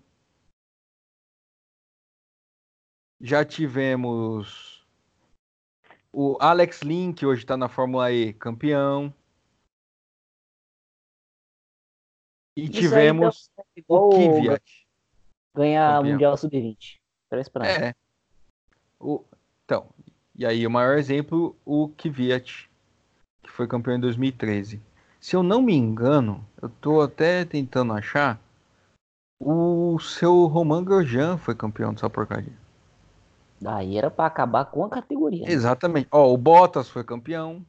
Já 3.20 3.44
tivemos 3.44 4.79
o 6.12 6.36
Alex 6.40 6.82
Lin, 6.82 7.12
que 7.12 7.24
hoje 7.24 7.42
está 7.42 7.56
na 7.56 7.68
Fórmula 7.68 8.12
E, 8.12 8.32
campeão. 8.32 9.12
E 12.56 12.64
Isso 12.64 12.72
tivemos 12.72 13.50
aí, 13.56 13.64
então, 13.76 13.96
o 13.96 14.10
Kvyat. 14.10 14.86
Ganhar 15.54 15.96
campeão. 15.96 16.12
Mundial 16.12 16.36
Sub-20. 16.36 17.00
Parece 17.28 17.50
pra 17.50 17.66
É. 17.66 17.94
O, 18.98 19.24
então, 19.64 19.88
e 20.34 20.44
aí 20.44 20.66
o 20.66 20.70
maior 20.70 20.98
exemplo, 20.98 21.56
o 21.64 21.88
Kvyat, 21.88 22.68
que 23.42 23.50
foi 23.50 23.66
campeão 23.66 23.96
em 23.96 24.00
2013. 24.00 24.82
Se 25.20 25.36
eu 25.36 25.42
não 25.42 25.62
me 25.62 25.74
engano, 25.74 26.46
eu 26.60 26.68
tô 26.68 27.00
até 27.00 27.44
tentando 27.44 27.92
achar. 27.92 28.40
O 29.38 29.98
seu 30.00 30.46
Roman 30.46 30.84
Grosjean 30.84 31.38
foi 31.38 31.54
campeão 31.54 31.94
dessa 31.94 32.10
porcaria. 32.10 32.52
Daí 33.60 33.98
era 33.98 34.10
para 34.10 34.26
acabar 34.26 34.64
com 34.64 34.84
a 34.84 34.88
categoria. 34.88 35.44
Né? 35.44 35.52
Exatamente. 35.52 36.08
Ó, 36.10 36.32
o 36.32 36.36
Bottas 36.36 36.88
foi 36.88 37.04
campeão. 37.04 37.64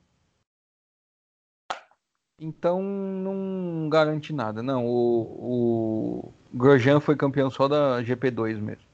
Então 2.40 2.82
não 2.82 3.90
garante 3.90 4.32
nada. 4.32 4.64
Não, 4.64 4.86
o, 4.88 6.24
o 6.24 6.34
Grosjean 6.54 7.00
foi 7.00 7.16
campeão 7.16 7.52
só 7.52 7.68
da 7.68 8.02
GP2 8.02 8.60
mesmo. 8.60 8.92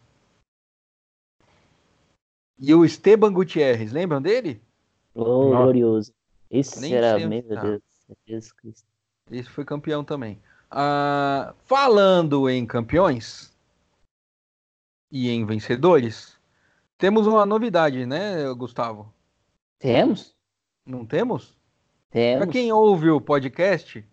E 2.59 2.73
o 2.73 2.83
Esteban 2.83 3.31
Gutierrez, 3.31 3.91
lembram 3.91 4.21
dele? 4.21 4.59
Oh, 5.13 5.49
glorioso. 5.49 6.11
Esse 6.49 6.79
Nem 6.79 6.95
era, 6.95 7.19
meu 7.27 7.43
tá. 7.43 7.61
Deus, 7.61 7.81
Jesus 8.25 8.51
Cristo. 8.53 8.87
Esse 9.29 9.49
foi 9.49 9.63
campeão 9.63 10.03
também. 10.03 10.41
Ah, 10.69 11.53
falando 11.65 12.49
em 12.49 12.65
campeões 12.65 13.55
e 15.11 15.29
em 15.29 15.45
vencedores, 15.45 16.36
temos 16.97 17.27
uma 17.27 17.45
novidade, 17.45 18.05
né, 18.05 18.51
Gustavo? 18.53 19.13
Temos? 19.79 20.35
Não 20.85 21.05
temos? 21.05 21.55
Temos. 22.09 22.45
Para 22.45 22.51
quem 22.51 22.71
ouve 22.71 23.09
o 23.09 23.21
podcast, 23.21 24.05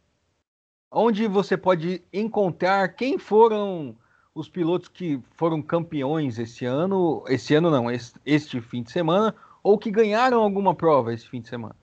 onde 0.90 1.26
você 1.26 1.56
pode 1.56 2.02
encontrar 2.12 2.94
quem 2.94 3.18
foram 3.18 3.96
os 4.34 4.48
pilotos 4.48 4.88
que 4.88 5.20
foram 5.36 5.62
campeões 5.62 6.38
esse 6.38 6.64
ano, 6.64 7.22
esse 7.28 7.54
ano 7.54 7.70
não, 7.70 7.88
este, 7.90 8.18
este 8.26 8.60
fim 8.60 8.82
de 8.82 8.90
semana, 8.90 9.34
ou 9.62 9.78
que 9.78 9.90
ganharam 9.90 10.42
alguma 10.42 10.74
prova 10.74 11.14
esse 11.14 11.26
fim 11.28 11.40
de 11.40 11.48
semana. 11.48 11.76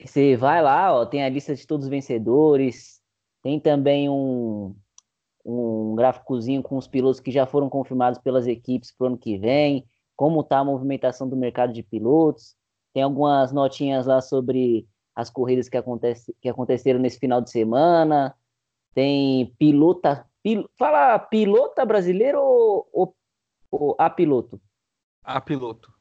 você 0.00 0.36
vai 0.36 0.62
lá, 0.62 0.94
ó, 0.94 1.06
tem 1.06 1.24
a 1.24 1.28
lista 1.28 1.54
de 1.54 1.66
todos 1.66 1.86
os 1.86 1.90
vencedores, 1.90 3.00
tem 3.42 3.60
também 3.60 4.08
um, 4.08 4.74
um 5.44 5.94
gráficozinho 5.94 6.62
com 6.62 6.76
os 6.76 6.88
pilotos 6.88 7.20
que 7.20 7.30
já 7.30 7.46
foram 7.46 7.68
confirmados 7.68 8.20
pelas 8.20 8.46
equipes 8.46 8.92
para 8.92 9.04
o 9.04 9.06
ano 9.08 9.18
que 9.18 9.38
vem, 9.38 9.86
como 10.16 10.40
está 10.40 10.58
a 10.58 10.64
movimentação 10.64 11.28
do 11.28 11.36
mercado 11.36 11.72
de 11.72 11.82
pilotos, 11.82 12.56
tem 12.92 13.02
algumas 13.02 13.52
notinhas 13.52 14.06
lá 14.06 14.20
sobre 14.20 14.88
as 15.18 15.28
corridas 15.28 15.68
que, 15.68 15.76
acontece, 15.76 16.32
que 16.40 16.48
aconteceram 16.48 17.00
nesse 17.00 17.18
final 17.18 17.40
de 17.40 17.50
semana, 17.50 18.36
tem 18.94 19.52
pilota, 19.58 20.24
pil, 20.44 20.70
fala 20.78 21.18
pilota 21.18 21.84
brasileiro 21.84 22.40
ou, 22.40 22.88
ou, 22.92 23.16
ou 23.68 23.96
a 23.98 24.08
piloto? 24.08 24.60
A 25.24 25.40
piloto. 25.40 25.92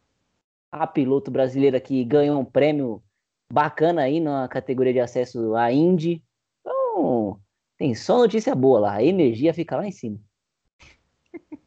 A 0.72 0.86
piloto 0.86 1.32
brasileira 1.32 1.80
que 1.80 2.03
ganhou 2.03 2.39
um 2.39 2.45
prêmio 2.45 3.01
bacana 3.51 4.03
aí 4.03 4.20
na 4.20 4.47
categoria 4.47 4.93
de 4.93 4.99
acesso 4.99 5.55
à 5.55 5.72
Indy. 5.72 6.24
Então, 6.61 7.41
tem 7.76 7.95
só 7.95 8.20
notícia 8.20 8.53
boa 8.53 8.80
lá. 8.80 8.93
A 8.93 9.03
energia 9.03 9.51
fica 9.51 9.78
lá 9.78 9.88
em 9.88 9.91
cima. 9.91 10.20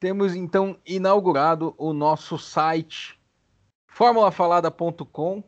Temos 0.00 0.34
então 0.34 0.78
inaugurado 0.86 1.74
o 1.76 1.92
nosso 1.92 2.38
site 2.38 3.20
formulafalada.com 3.86 5.44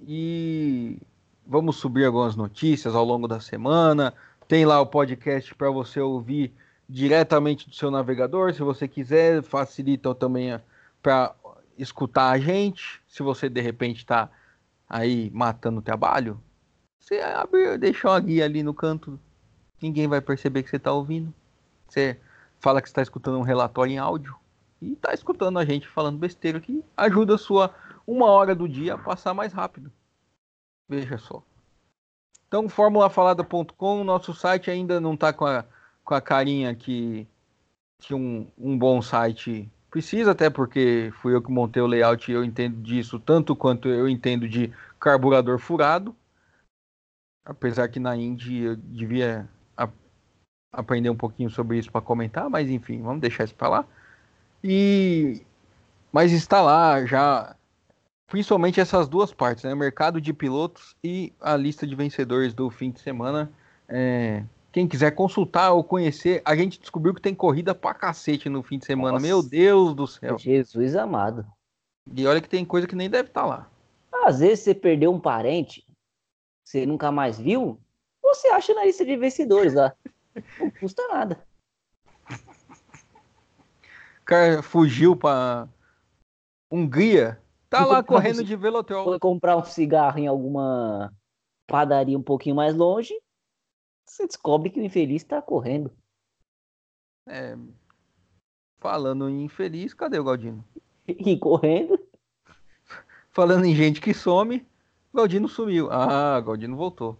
e 0.00 0.98
vamos 1.46 1.76
subir 1.76 2.04
algumas 2.04 2.36
notícias 2.36 2.94
ao 2.94 3.04
longo 3.04 3.26
da 3.26 3.40
semana. 3.40 4.14
Tem 4.46 4.64
lá 4.64 4.80
o 4.80 4.86
podcast 4.86 5.54
para 5.54 5.70
você 5.70 6.00
ouvir 6.00 6.52
diretamente 6.88 7.68
do 7.68 7.74
seu 7.74 7.90
navegador, 7.90 8.54
se 8.54 8.62
você 8.62 8.88
quiser, 8.88 9.42
facilita 9.42 10.14
também 10.14 10.58
para 11.02 11.34
escutar 11.76 12.30
a 12.30 12.38
gente. 12.38 13.00
Se 13.06 13.22
você 13.22 13.48
de 13.48 13.60
repente 13.60 13.98
está 13.98 14.30
aí 14.88 15.30
matando 15.34 15.80
o 15.80 15.82
trabalho, 15.82 16.40
você 16.98 17.20
abre, 17.20 17.76
deixa 17.76 18.08
uma 18.08 18.20
guia 18.20 18.44
ali 18.44 18.62
no 18.62 18.72
canto, 18.72 19.18
ninguém 19.82 20.08
vai 20.08 20.20
perceber 20.20 20.62
que 20.62 20.70
você 20.70 20.76
está 20.76 20.92
ouvindo. 20.92 21.32
Você 21.86 22.18
fala 22.58 22.80
que 22.80 22.88
está 22.88 23.02
escutando 23.02 23.38
um 23.38 23.42
relatório 23.42 23.92
em 23.92 23.98
áudio 23.98 24.34
e 24.80 24.92
está 24.92 25.12
escutando 25.12 25.58
a 25.58 25.64
gente 25.64 25.86
falando 25.88 26.18
besteira 26.18 26.60
que 26.60 26.82
ajuda 26.96 27.34
a 27.34 27.38
sua 27.38 27.74
uma 28.08 28.26
hora 28.26 28.54
do 28.54 28.66
dia 28.66 28.96
passar 28.96 29.34
mais 29.34 29.52
rápido. 29.52 29.92
Veja 30.88 31.18
só. 31.18 31.42
Então, 32.46 32.66
formulafalada.com, 32.66 34.02
nosso 34.02 34.32
site 34.32 34.70
ainda 34.70 34.98
não 34.98 35.12
está 35.12 35.30
com 35.30 35.44
a, 35.44 35.66
com 36.02 36.14
a 36.14 36.20
carinha 36.20 36.74
que, 36.74 37.28
que 38.00 38.14
um, 38.14 38.50
um 38.56 38.78
bom 38.78 39.02
site 39.02 39.70
precisa, 39.90 40.30
até 40.30 40.48
porque 40.48 41.12
fui 41.20 41.34
eu 41.34 41.42
que 41.42 41.50
montei 41.50 41.82
o 41.82 41.86
layout 41.86 42.30
e 42.30 42.34
eu 42.34 42.42
entendo 42.42 42.80
disso 42.80 43.20
tanto 43.20 43.54
quanto 43.54 43.88
eu 43.88 44.08
entendo 44.08 44.48
de 44.48 44.72
carburador 44.98 45.58
furado. 45.58 46.16
Apesar 47.44 47.88
que 47.88 48.00
na 48.00 48.16
Indy 48.16 48.62
eu 48.62 48.76
devia 48.76 49.46
aprender 50.72 51.10
um 51.10 51.16
pouquinho 51.16 51.50
sobre 51.50 51.78
isso 51.78 51.90
para 51.90 52.00
comentar, 52.00 52.48
mas 52.48 52.70
enfim, 52.70 53.02
vamos 53.02 53.20
deixar 53.20 53.44
isso 53.44 53.54
para 53.54 53.68
lá. 53.68 53.86
E 54.64 55.42
mas 56.10 56.32
está 56.32 56.62
lá 56.62 57.04
já 57.04 57.54
principalmente 58.28 58.78
essas 58.78 59.08
duas 59.08 59.32
partes, 59.32 59.64
né? 59.64 59.74
Mercado 59.74 60.20
de 60.20 60.32
pilotos 60.32 60.94
e 61.02 61.32
a 61.40 61.56
lista 61.56 61.86
de 61.86 61.94
vencedores 61.96 62.54
do 62.54 62.70
fim 62.70 62.90
de 62.90 63.00
semana. 63.00 63.50
É, 63.88 64.44
quem 64.70 64.86
quiser 64.86 65.12
consultar 65.12 65.72
ou 65.72 65.82
conhecer, 65.82 66.42
a 66.44 66.54
gente 66.54 66.78
descobriu 66.78 67.14
que 67.14 67.22
tem 67.22 67.34
corrida 67.34 67.74
pra 67.74 67.94
cacete 67.94 68.48
no 68.48 68.62
fim 68.62 68.78
de 68.78 68.84
semana. 68.84 69.12
Nossa. 69.12 69.26
Meu 69.26 69.42
Deus 69.42 69.94
do 69.94 70.06
céu. 70.06 70.38
Jesus 70.38 70.94
amado. 70.94 71.44
E 72.14 72.26
olha 72.26 72.40
que 72.40 72.48
tem 72.48 72.64
coisa 72.64 72.86
que 72.86 72.94
nem 72.94 73.10
deve 73.10 73.28
estar 73.30 73.46
lá. 73.46 73.68
Às 74.24 74.40
vezes 74.40 74.60
você 74.60 74.74
perdeu 74.74 75.12
um 75.12 75.20
parente, 75.20 75.86
você 76.64 76.84
nunca 76.84 77.10
mais 77.10 77.38
viu, 77.38 77.80
você 78.22 78.48
acha 78.48 78.74
na 78.74 78.84
lista 78.84 79.04
de 79.04 79.16
vencedores 79.16 79.72
lá. 79.72 79.94
Não 80.58 80.70
custa 80.70 81.06
nada. 81.08 81.42
O 84.20 84.24
cara 84.24 84.62
fugiu 84.62 85.16
pra 85.16 85.66
Hungria, 86.70 87.40
tá 87.70 87.84
lá 87.84 88.02
correndo 88.02 88.36
você- 88.36 88.44
de 88.44 88.56
velotrol. 88.56 89.04
Foi 89.04 89.18
comprar 89.18 89.56
um 89.56 89.64
cigarro 89.64 90.18
em 90.18 90.26
alguma 90.26 91.12
padaria 91.66 92.18
um 92.18 92.22
pouquinho 92.22 92.56
mais 92.56 92.74
longe, 92.74 93.14
você 94.06 94.26
descobre 94.26 94.70
que 94.70 94.80
o 94.80 94.82
infeliz 94.84 95.22
tá 95.24 95.40
correndo. 95.42 95.92
É, 97.26 97.56
falando 98.78 99.28
em 99.28 99.44
infeliz, 99.44 99.92
cadê 99.92 100.18
o 100.18 100.24
Galdino? 100.24 100.64
E 101.06 101.38
correndo, 101.38 101.98
Falando 103.30 103.64
em 103.66 103.74
gente 103.74 104.00
que 104.00 104.12
some, 104.12 104.66
Galdino 105.14 105.46
sumiu. 105.48 105.90
Ah, 105.92 106.40
Galdino 106.40 106.76
voltou. 106.76 107.16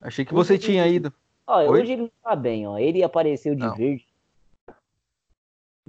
Achei 0.00 0.24
que 0.24 0.34
você 0.34 0.54
Hoje- 0.54 0.62
tinha 0.62 0.86
ido. 0.86 1.12
ó, 1.46 1.58
Oi? 1.60 1.68
hoje 1.68 1.92
ele 1.92 2.02
não 2.02 2.10
tá 2.22 2.36
bem, 2.36 2.66
ó. 2.66 2.76
Ele 2.78 3.02
apareceu 3.02 3.54
de 3.54 3.60
Não. 3.62 3.74
verde. 3.74 4.06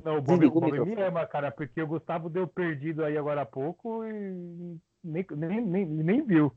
Não, 0.04 0.18
o 0.18 0.22
Bob, 0.22 0.46
o 0.46 0.52
Bob 0.52 0.86
me 0.86 1.02
ama, 1.02 1.26
cara, 1.26 1.52
porque 1.52 1.82
o 1.82 1.88
Gustavo 1.88 2.30
deu 2.30 2.48
perdido 2.48 3.04
aí 3.04 3.18
agora 3.18 3.42
há 3.42 3.46
pouco 3.46 4.04
e 4.04 4.78
nem, 5.04 5.26
nem, 5.32 5.62
nem, 5.62 5.86
nem 5.86 6.26
viu. 6.26 6.52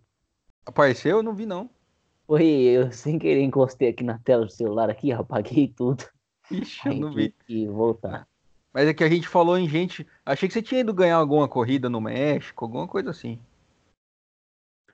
Apareceu? 0.64 1.18
Eu 1.18 1.22
não 1.22 1.34
vi, 1.34 1.46
não. 1.46 1.68
Foi 2.26 2.44
eu, 2.44 2.90
sem 2.90 3.18
querer, 3.18 3.42
encostei 3.42 3.90
aqui 3.90 4.02
na 4.02 4.18
tela 4.18 4.46
do 4.46 4.52
celular 4.52 4.88
aqui, 4.88 5.12
apaguei 5.12 5.68
tudo. 5.68 6.04
Ixi, 6.50 6.88
eu 6.88 6.94
não 6.94 7.12
vi. 7.12 7.34
que 7.46 7.66
voltar. 7.68 8.26
Mas 8.72 8.88
é 8.88 8.94
que 8.94 9.04
a 9.04 9.08
gente 9.08 9.28
falou 9.28 9.56
em 9.56 9.68
gente. 9.68 10.06
Achei 10.24 10.48
que 10.48 10.54
você 10.54 10.62
tinha 10.62 10.80
ido 10.80 10.92
ganhar 10.92 11.16
alguma 11.16 11.48
corrida 11.48 11.88
no 11.88 12.00
México, 12.00 12.64
alguma 12.64 12.88
coisa 12.88 13.10
assim. 13.10 13.38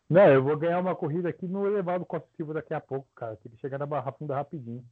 Não, 0.09 0.27
eu 0.27 0.43
vou 0.43 0.57
ganhar 0.57 0.81
uma 0.81 0.95
corrida 0.95 1.29
aqui 1.29 1.47
no 1.47 1.67
elevado 1.67 2.05
Costa 2.05 2.29
Silva 2.37 2.55
daqui 2.55 2.75
a 2.75 2.81
pouco, 2.81 3.07
cara. 3.15 3.37
Que 3.37 3.49
ele 3.49 3.57
chega 3.57 3.79
na 3.79 3.87
Barra 3.87 4.13
Funda 4.13 4.35
rapidinho. 4.35 4.85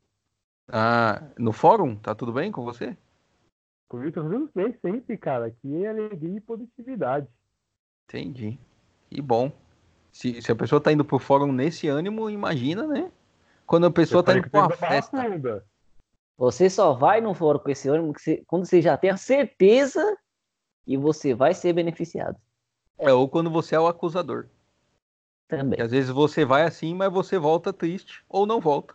Ah, 0.69 1.23
no 1.37 1.53
fórum? 1.53 1.97
Tá 1.97 2.15
tudo 2.15 2.33
bem 2.33 2.53
com 2.53 2.63
você? 2.63 2.97
Corrida 3.89 4.21
tudo 4.23 4.51
bem 4.55 4.75
sempre, 4.83 5.17
cara. 5.17 5.51
Que 5.51 5.85
é 5.85 5.89
alegria 5.89 6.37
e 6.37 6.41
positividade. 6.41 7.27
Entendi. 8.09 8.59
Que 9.09 9.21
bom. 9.23 9.51
Se, 10.13 10.41
se 10.43 10.53
a 10.53 10.57
pessoa 10.57 10.81
tá 10.81 10.93
indo 10.93 11.05
pro 11.05 11.19
fórum 11.19 11.53
nesse 11.53 11.89
ânimo, 11.89 12.29
imagina, 12.29 12.87
né? 12.87 13.11
Quando 13.67 13.87
a 13.87 13.91
pessoa 13.91 14.23
tá 14.23 14.37
indo 14.37 14.49
pra 14.51 14.61
uma 14.67 14.71
festa. 14.77 15.23
Funda. 15.23 15.65
Você 16.37 16.71
só 16.71 16.93
vai 16.95 17.21
no 17.21 17.35
fórum 17.35 17.59
com 17.59 17.71
esse 17.71 17.89
ânimo 17.89 18.13
que 18.15 18.21
você- 18.21 18.43
quando 18.47 18.65
você 18.67 18.81
já 18.81 18.97
tem 18.97 19.11
a 19.11 19.17
certeza 19.17 20.17
que 20.85 20.97
você 20.97 21.35
vai 21.35 21.53
ser 21.53 21.73
beneficiado 21.73 22.37
É, 22.99 23.13
ou 23.13 23.29
quando 23.29 23.51
você 23.51 23.75
é 23.75 23.81
o 23.81 23.87
acusador. 23.87 24.47
também. 25.49 25.77
Que 25.77 25.83
às 25.83 25.91
vezes 25.91 26.11
você 26.11 26.45
vai 26.45 26.63
assim, 26.63 26.95
mas 26.95 27.13
você 27.13 27.39
volta 27.39 27.73
triste 27.73 28.23
ou 28.29 28.47
não 28.47 28.61
volta. 28.61 28.95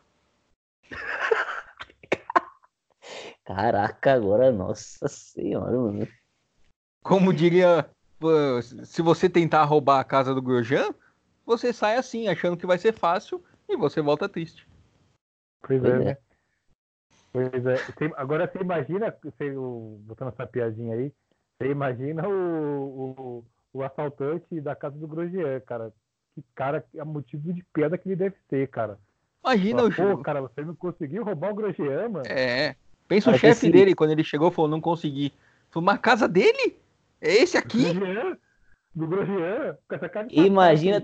Caraca, 3.46 4.14
agora, 4.14 4.52
nossa 4.52 5.08
senhora, 5.08 5.78
mano. 5.78 6.08
Como 7.04 7.34
diria, 7.34 7.90
se 8.86 9.02
você 9.02 9.30
tentar 9.30 9.66
roubar 9.66 10.00
a 10.00 10.04
casa 10.04 10.34
do 10.34 10.42
Grosjean, 10.42 10.94
você 11.46 11.74
sai 11.74 11.98
assim, 11.98 12.28
achando 12.30 12.56
que 12.56 12.66
vai 12.66 12.78
ser 12.78 12.94
fácil 12.94 13.44
e 13.68 13.76
você 13.76 14.02
volta 14.02 14.30
triste. 14.30 14.68
Pois, 15.62 15.84
é, 15.84 15.90
é. 15.90 16.00
né? 16.00 16.18
Pois 17.34 17.66
é. 17.66 17.76
Você- 17.76 18.14
agora 18.16 18.50
você 18.50 18.60
imagina, 18.60 19.14
você, 19.22 19.52
o- 19.58 20.00
botando 20.04 20.30
essa 20.30 20.48
piadinha 20.48 20.96
aí, 20.96 21.12
você 21.58 21.70
imagina 21.70 22.28
o, 22.28 23.44
o, 23.44 23.46
o 23.74 23.84
assaltante 23.84 24.62
da 24.62 24.76
casa 24.76 24.98
do 24.98 25.08
Grosjean, 25.08 25.60
cara. 25.62 25.92
que 26.34 26.44
cara, 26.56 26.86
é 26.96 27.04
motivo 27.04 27.52
de 27.52 27.64
piada 27.74 27.98
que 27.98 28.08
ele 28.08 28.16
deve 28.16 28.38
ter, 28.48 28.68
cara. 28.70 28.98
Imagina 29.44 29.92
Fala, 29.92 30.14
o 30.14 30.18
Pô, 30.18 30.24
cara, 30.24 30.42
você 30.42 30.62
não 30.62 30.76
conseguiu 30.76 31.24
roubar 31.24 31.52
o 31.52 31.56
Grosjean, 31.56 32.08
mano. 32.10 32.26
É. 32.28 32.76
Pensa 33.08 33.32
o 33.32 33.38
chefe 33.38 33.70
dele 33.70 33.96
quando 33.96 34.12
ele 34.12 34.24
chegou 34.24 34.52
falou, 34.52 34.70
não 34.70 34.82
consegui. 34.82 35.34
Falou, 35.70 35.86
mas 35.86 35.96
a 35.96 36.00
casa 36.00 36.28
dele? 36.28 36.78
É 37.22 37.34
esse 37.34 37.58
aqui? 37.58 37.94
Grosjean? 37.94 38.38
Do 38.94 39.08
Grosjean? 39.08 39.78
Com 39.88 39.96
essa 39.96 40.10
cara 40.10 40.28
de 40.28 40.40
Imagina, 40.40 41.04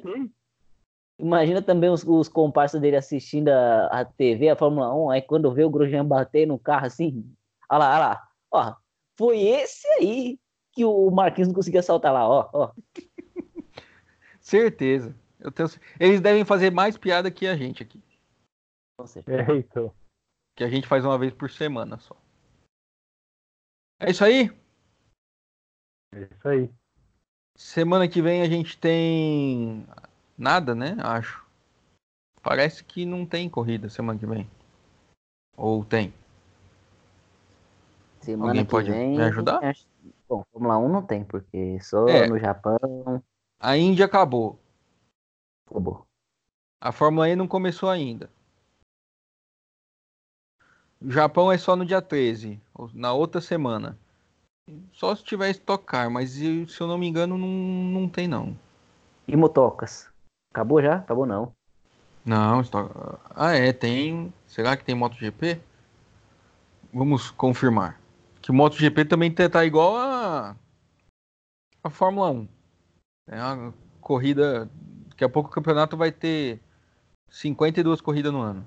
imagina 1.18 1.62
também 1.62 1.89
os, 1.89 2.04
os 2.04 2.30
comparsas 2.30 2.80
dele 2.80 2.95
assistindo 2.95 3.50
a, 3.50 3.88
a 3.88 4.06
TV, 4.06 4.50
a 4.50 4.56
Fórmula 4.56 4.93
1, 4.93 5.10
aí 5.10 5.22
quando 5.22 5.52
vê 5.54 5.64
o 5.64 5.70
Grosjean 5.70 6.06
bater 6.06 6.45
no 6.45 6.60
carro 6.60 6.86
assim, 6.86 7.26
olha 7.70 7.80
lá, 7.80 7.89
olha 7.89 8.00
lá, 8.00 8.28
ó, 8.52 8.76
foi 9.18 9.41
esse 9.41 9.88
aí 10.00 10.39
que 10.72 10.86
o 10.86 11.10
Marquinhos 11.10 11.47
não 11.47 11.56
conseguia 11.56 11.82
saltar 11.82 12.14
lá, 12.14 12.28
ó, 12.28 12.50
ó. 12.54 12.72
Certeza. 14.39 15.16
Eu 15.39 15.52
tenho... 15.52 15.70
Eles 16.00 16.22
devem 16.22 16.43
fazer 16.43 16.72
mais 16.72 16.97
piada 16.97 17.32
que 17.32 17.47
a 17.47 17.56
gente 17.56 17.84
aqui. 17.84 18.02
Com 18.97 19.08
certeza. 19.08 19.52
É, 19.52 19.56
então. 19.56 19.93
Que 20.60 20.66
a 20.66 20.70
gente 20.70 20.89
faz 20.89 21.05
uma 21.05 21.18
vez 21.18 21.34
por 21.34 21.49
semana 21.49 21.97
só. 21.99 22.14
É 23.97 24.12
isso 24.12 24.26
aí? 24.26 24.51
É 26.14 26.24
isso 26.24 26.47
aí. 26.49 26.70
Semana 27.55 28.10
que 28.10 28.22
vem 28.22 28.41
a 28.41 28.45
gente 28.49 28.78
tem 28.78 29.88
nada, 30.38 30.76
né? 30.76 30.97
Acho. 30.99 31.47
Parece 32.43 32.84
que 32.84 33.05
não 33.05 33.26
tem 33.26 33.49
corrida 33.49 33.88
semana 33.88 34.20
que 34.20 34.26
vem. 34.26 34.51
Ou 35.55 35.86
tem? 35.86 36.14
Semana 38.20 38.51
Alguém 38.51 38.66
pode 38.66 38.91
vem, 38.91 39.16
me 39.16 39.24
ajudar? 39.24 39.64
Acho... 39.64 39.88
Bom, 40.28 40.43
Fórmula 40.51 40.78
1 40.78 40.89
não 40.89 41.01
tem, 41.01 41.24
porque 41.24 41.80
só 41.80 42.05
é. 42.10 42.28
no 42.28 42.38
Japão. 42.38 43.24
A 43.57 43.78
Índia 43.78 44.07
acabou. 44.07 44.60
Acabou. 45.66 46.05
A 46.82 46.91
Fórmula 46.91 47.30
E 47.30 47.36
não 47.38 47.47
começou 47.47 47.88
ainda. 47.88 48.30
O 51.02 51.10
Japão 51.10 51.52
é 51.52 51.58
só 51.58 51.76
no 51.76 51.86
dia 51.86 52.02
13, 52.02 52.60
na 52.93 53.14
outra 53.14 53.39
semana. 53.39 53.97
Só 54.91 55.16
se 55.16 55.24
tiver 55.24 55.50
estocar, 55.50 56.10
mas 56.12 56.32
se 56.32 56.68
eu 56.80 56.88
não 56.88 56.97
me 56.97 57.08
engano, 57.08 57.38
não, 57.38 57.47
não 57.47 58.10
tem 58.10 58.28
não. 58.28 58.56
E 59.28 59.36
motocas? 59.36 60.10
Acabou 60.52 60.82
já? 60.82 60.95
Acabou 60.95 61.26
não. 61.26 61.54
Não, 62.26 62.62
estoca... 62.62 63.20
Ah, 63.30 63.54
é, 63.54 63.72
tem. 63.72 64.34
Será 64.45 64.76
que 64.76 64.84
tem 64.84 64.93
MotoGP? 64.93 65.60
Vamos 66.93 67.32
confirmar. 67.32 68.00
Que 68.41 68.52
o 68.52 68.54
MotoGP 68.54 69.06
também 69.06 69.32
tá 69.32 69.66
igual 69.66 69.95
a. 69.95 70.56
a 71.84 71.89
Fórmula 71.89 72.30
1. 72.32 72.47
É 73.28 73.41
uma 73.41 73.74
corrida. 74.02 74.70
Daqui 75.10 75.24
a 75.24 75.30
pouco 75.30 75.50
o 75.50 75.54
campeonato 75.54 75.95
vai 75.95 76.12
ter 76.12 76.60
52 77.30 78.02
corridas 78.02 78.34
no 78.34 78.41
ano. 78.41 78.66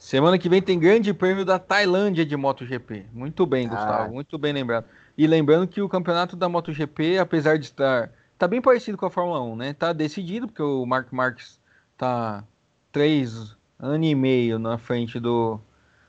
Semana 0.00 0.38
que 0.38 0.48
vem 0.48 0.62
tem 0.62 0.78
grande 0.78 1.12
prêmio 1.12 1.44
da 1.44 1.58
Tailândia 1.58 2.24
de 2.24 2.34
MotoGP. 2.34 3.04
Muito 3.12 3.44
bem, 3.44 3.66
ah. 3.66 3.68
Gustavo. 3.68 4.14
Muito 4.14 4.38
bem 4.38 4.50
lembrado. 4.50 4.86
E 5.16 5.26
lembrando 5.26 5.68
que 5.68 5.82
o 5.82 5.90
campeonato 5.90 6.34
da 6.34 6.48
MotoGP, 6.48 7.18
apesar 7.18 7.58
de 7.58 7.66
estar. 7.66 8.10
Tá 8.38 8.48
bem 8.48 8.62
parecido 8.62 8.96
com 8.96 9.04
a 9.04 9.10
Fórmula 9.10 9.42
1, 9.42 9.56
né? 9.56 9.74
Tá 9.74 9.92
decidido, 9.92 10.46
porque 10.46 10.62
o 10.62 10.86
Mark 10.86 11.12
Marques 11.12 11.60
tá 11.98 12.42
três 12.90 13.54
anos 13.78 14.08
e 14.08 14.14
meio 14.14 14.58
na 14.58 14.78
frente 14.78 15.20
do 15.20 15.60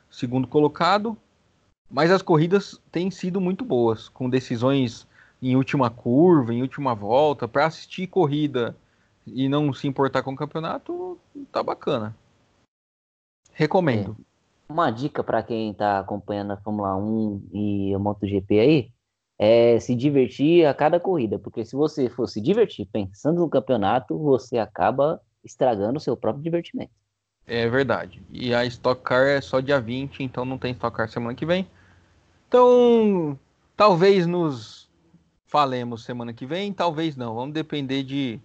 segundo 0.09 0.47
colocado. 0.47 1.17
Mas 1.89 2.11
as 2.11 2.21
corridas 2.21 2.79
têm 2.93 3.11
sido 3.11 3.41
muito 3.41 3.65
boas, 3.65 4.07
com 4.07 4.29
decisões 4.29 5.05
em 5.41 5.57
última 5.57 5.89
curva, 5.89 6.53
em 6.53 6.61
última 6.61 6.95
volta. 6.95 7.45
Para 7.45 7.65
assistir 7.65 8.07
corrida 8.07 8.73
e 9.27 9.49
não 9.49 9.73
se 9.73 9.85
importar 9.85 10.23
com 10.23 10.31
o 10.31 10.37
campeonato, 10.37 11.19
tá 11.51 11.61
bacana. 11.61 12.15
Recomendo. 13.61 14.17
É. 14.19 14.73
Uma 14.73 14.89
dica 14.89 15.23
para 15.23 15.43
quem 15.43 15.69
está 15.69 15.99
acompanhando 15.99 16.51
a 16.51 16.57
Fórmula 16.57 16.95
1 16.95 17.49
e 17.53 17.93
a 17.93 17.99
MotoGP 17.99 18.59
aí 18.59 18.91
é 19.37 19.79
se 19.79 19.93
divertir 19.95 20.65
a 20.65 20.73
cada 20.73 20.99
corrida, 20.99 21.37
porque 21.37 21.63
se 21.63 21.75
você 21.75 22.09
for 22.09 22.27
se 22.27 22.41
divertir 22.41 22.87
pensando 22.91 23.39
no 23.39 23.49
campeonato, 23.49 24.17
você 24.17 24.57
acaba 24.57 25.21
estragando 25.43 25.97
o 25.97 26.01
seu 26.01 26.17
próprio 26.17 26.43
divertimento. 26.43 26.91
É 27.45 27.69
verdade. 27.69 28.19
E 28.31 28.51
a 28.51 28.65
Stock 28.65 29.03
Car 29.03 29.27
é 29.27 29.41
só 29.41 29.59
dia 29.59 29.79
20, 29.79 30.23
então 30.23 30.43
não 30.43 30.57
tem 30.57 30.71
Stock 30.71 30.97
Car 30.97 31.07
semana 31.07 31.35
que 31.35 31.45
vem. 31.45 31.67
Então, 32.47 33.37
talvez 33.77 34.25
nos 34.25 34.89
falemos 35.45 36.03
semana 36.03 36.33
que 36.33 36.47
vem, 36.47 36.73
talvez 36.73 37.15
não. 37.15 37.35
Vamos 37.35 37.53
depender 37.53 38.01
de 38.01 38.39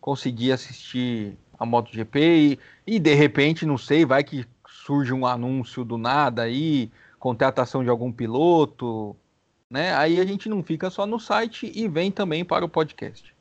conseguir 0.00 0.52
assistir 0.52 1.36
a 1.64 1.66
MotoGP 1.66 2.20
e, 2.20 2.58
e 2.86 2.98
de 2.98 3.14
repente, 3.14 3.66
não 3.66 3.76
sei, 3.76 4.04
vai 4.04 4.22
que 4.22 4.46
surge 4.66 5.12
um 5.12 5.26
anúncio 5.26 5.84
do 5.84 5.98
nada 5.98 6.42
aí, 6.42 6.92
contratação 7.18 7.82
de 7.82 7.90
algum 7.90 8.12
piloto, 8.12 9.16
né? 9.70 9.94
Aí 9.94 10.20
a 10.20 10.24
gente 10.24 10.48
não 10.48 10.62
fica 10.62 10.90
só 10.90 11.06
no 11.06 11.18
site 11.18 11.72
e 11.74 11.88
vem 11.88 12.12
também 12.12 12.44
para 12.44 12.64
o 12.64 12.68
podcast. 12.68 13.34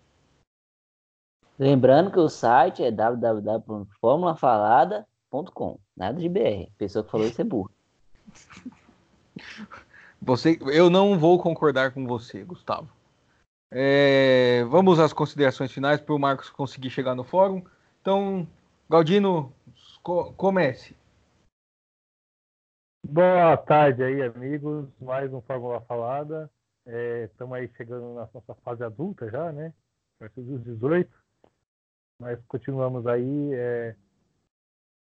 Lembrando 1.59 2.09
que 2.11 2.19
o 2.19 2.30
site 2.30 2.84
é 2.84 2.89
www.formulafalada.com, 2.89 5.78
nada 5.95 6.19
de 6.19 6.28
BR. 6.28 6.67
A 6.67 6.71
pessoa 6.78 7.03
que 7.03 7.11
falou 7.11 7.28
isso 7.28 7.39
é 7.39 7.43
burro. 7.43 7.69
Você, 10.26 10.57
eu 10.71 10.89
não 10.89 11.19
vou 11.19 11.38
concordar 11.38 11.91
com 11.91 12.07
você, 12.07 12.45
Gustavo. 12.45 12.88
É, 13.69 14.63
vamos 14.69 14.97
às 14.97 15.11
considerações 15.11 15.69
finais 15.69 15.99
para 15.99 16.15
o 16.15 16.19
Marcos 16.19 16.49
conseguir 16.49 16.89
chegar 16.89 17.13
no 17.13 17.26
fórum. 17.26 17.61
Então, 18.04 18.45
Galdino, 18.89 19.54
co 20.01 20.34
comece. 20.34 20.93
Boa 23.01 23.56
tarde 23.56 24.04
aí, 24.04 24.22
amigos. 24.22 24.89
Mais 24.99 25.34
um 25.34 25.39
Fórmula 25.39 25.80
Falada. 25.80 26.51
Estamos 27.24 27.58
é, 27.58 27.62
aí 27.62 27.72
chegando 27.78 28.14
na 28.14 28.30
nossa 28.34 28.56
fase 28.56 28.84
adulta 28.84 29.32
já, 29.32 29.54
né? 29.54 29.74
Perto 30.20 30.41
dos 30.41 30.62
18. 30.66 31.10
Mas 32.20 32.43
continuamos 32.45 33.08
aí. 33.08 33.54
É... 33.54 33.95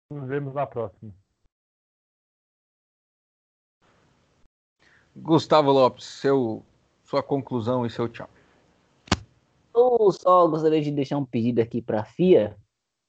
Nos 0.08 0.28
vemos 0.28 0.54
na 0.54 0.64
próxima. 0.64 1.12
Gustavo 5.16 5.72
Lopes, 5.72 6.04
seu, 6.04 6.64
sua 7.02 7.20
conclusão 7.20 7.84
e 7.84 7.90
seu 7.90 8.08
tchau. 8.08 8.30
Eu 9.74 10.12
só 10.12 10.46
gostaria 10.46 10.80
de 10.80 10.92
deixar 10.92 11.18
um 11.18 11.26
pedido 11.26 11.60
aqui 11.60 11.82
para 11.82 12.02
a 12.02 12.04
FIA 12.04 12.56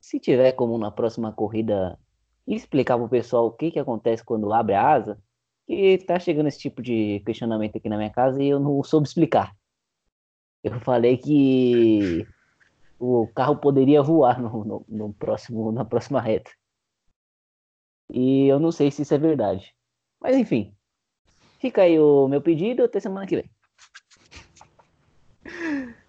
se 0.08 0.22
tiver 0.22 0.54
como 0.54 0.78
na 0.78 0.90
próxima 0.90 1.34
corrida 1.34 2.00
explicar 2.48 2.96
para 2.96 3.06
o 3.06 3.10
pessoal 3.10 3.48
o 3.48 3.52
que, 3.52 3.72
que 3.72 3.80
acontece 3.80 4.24
quando 4.24 4.54
abre 4.54 4.74
a 4.74 4.90
asa, 4.90 5.22
que 5.66 5.74
está 5.74 6.18
chegando 6.18 6.48
esse 6.48 6.60
tipo 6.60 6.82
de 6.82 7.22
questionamento 7.26 7.78
aqui 7.78 7.90
na 7.90 7.98
minha 7.98 8.10
casa 8.10 8.42
e 8.42 8.48
eu 8.48 8.58
não 8.58 8.82
soube 8.84 9.06
explicar. 9.06 9.54
Eu 10.64 10.80
falei 10.80 11.18
que 11.18 12.26
o 12.98 13.28
carro 13.36 13.58
poderia 13.58 14.02
voar 14.02 14.42
no, 14.42 14.64
no, 14.64 14.86
no 14.88 15.14
próximo, 15.14 15.74
na 15.74 15.84
próxima 15.84 16.22
reta. 16.22 16.52
E 18.10 18.48
eu 18.48 18.62
não 18.62 18.72
sei 18.72 18.90
se 18.90 19.02
isso 19.02 19.14
é 19.14 19.18
verdade. 19.18 19.76
Mas 20.22 20.38
enfim, 20.38 20.74
fica 21.60 21.82
aí 21.82 22.00
o 22.00 22.30
meu 22.30 22.42
pedido 22.42 22.82
até 22.82 23.02
semana 23.02 23.28
que 23.28 23.36
vem. 23.36 23.52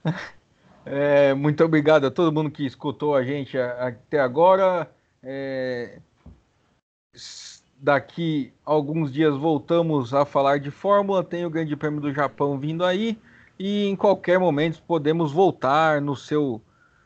É, 0.90 1.34
muito 1.34 1.62
obrigado 1.62 2.06
a 2.06 2.10
todo 2.10 2.32
mundo 2.32 2.50
que 2.50 2.64
escutou 2.64 3.14
a 3.14 3.22
gente 3.22 3.58
até 3.58 4.18
agora. 4.18 4.90
É, 5.22 5.98
daqui 7.76 8.54
alguns 8.64 9.12
dias 9.12 9.36
voltamos 9.36 10.14
a 10.14 10.24
falar 10.24 10.58
de 10.58 10.70
Fórmula. 10.70 11.22
Tem 11.22 11.44
o 11.44 11.50
Grande 11.50 11.76
Prêmio 11.76 12.00
do 12.00 12.12
Japão 12.12 12.58
vindo 12.58 12.86
aí. 12.86 13.18
E 13.58 13.86
em 13.86 13.94
qualquer 13.94 14.38
momento 14.38 14.82
podemos 14.86 15.30
voltar 15.30 16.00
no 16.00 16.16
seu 16.16 16.58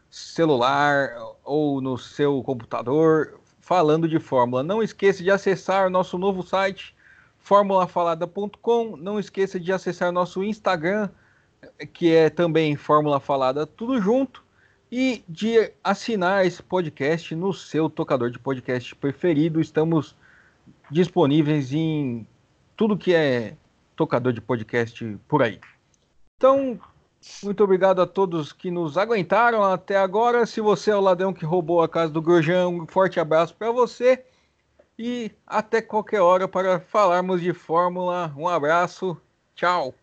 celular 0.09 1.11
ou 1.43 1.81
no 1.81 1.99
seu 1.99 2.41
computador 2.45 3.41
falando 3.61 4.09
de 4.09 4.21
Fórmula. 4.21 4.63
Não 4.63 4.81
esqueça 4.81 5.25
de 5.25 5.31
acessar 5.31 5.91
nosso 5.91 6.17
novo 6.17 6.45
site 6.45 6.95
formulafalada.com. 7.41 8.97
Não 8.97 9.19
esqueça 9.19 9.59
de 9.59 9.73
acessar 9.73 10.13
nosso 10.13 10.45
Instagram 10.45 11.11
que 11.87 12.15
é 12.15 12.31
também 12.31 12.77
Fórmula 12.77 13.21
Falada 13.21 13.67
Tudo 13.67 14.01
Junto, 14.01 14.45
e 14.91 15.25
de 15.27 15.73
assinar 15.83 16.45
esse 16.45 16.63
podcast 16.63 17.35
no 17.35 17.53
seu 17.55 17.89
tocador 17.89 18.31
de 18.31 18.39
podcast 18.39 18.95
preferido. 18.95 19.59
Estamos 19.59 20.15
disponíveis 20.91 21.73
em 21.73 22.27
tudo 22.77 22.99
que 22.99 23.15
é 23.15 23.57
tocador 23.97 24.35
de 24.35 24.41
podcast 24.43 25.19
por 25.27 25.43
aí. 25.43 25.59
Então, 26.37 26.79
muito 27.43 27.65
obrigado 27.65 28.03
a 28.03 28.07
todos 28.07 28.53
que 28.53 28.71
nos 28.71 28.99
aguentaram 28.99 29.65
até 29.65 29.97
agora. 29.97 30.45
Se 30.45 30.61
você 30.61 30.91
é 30.91 30.97
o 30.97 31.01
ladrão 31.01 31.33
que 31.33 31.47
roubou 31.47 31.81
a 31.81 31.89
casa 31.89 32.13
do 32.13 32.21
Grosjean, 32.21 32.69
um 32.69 32.87
forte 32.87 33.19
abraço 33.19 33.55
para 33.55 33.71
você. 33.71 34.23
E 34.99 35.31
até 35.47 35.81
qualquer 35.81 36.21
hora 36.21 36.47
para 36.47 36.81
falarmos 36.81 37.41
de 37.41 37.55
Fórmula. 37.55 38.33
Um 38.37 38.47
abraço. 38.47 39.17
Tchau. 39.55 39.95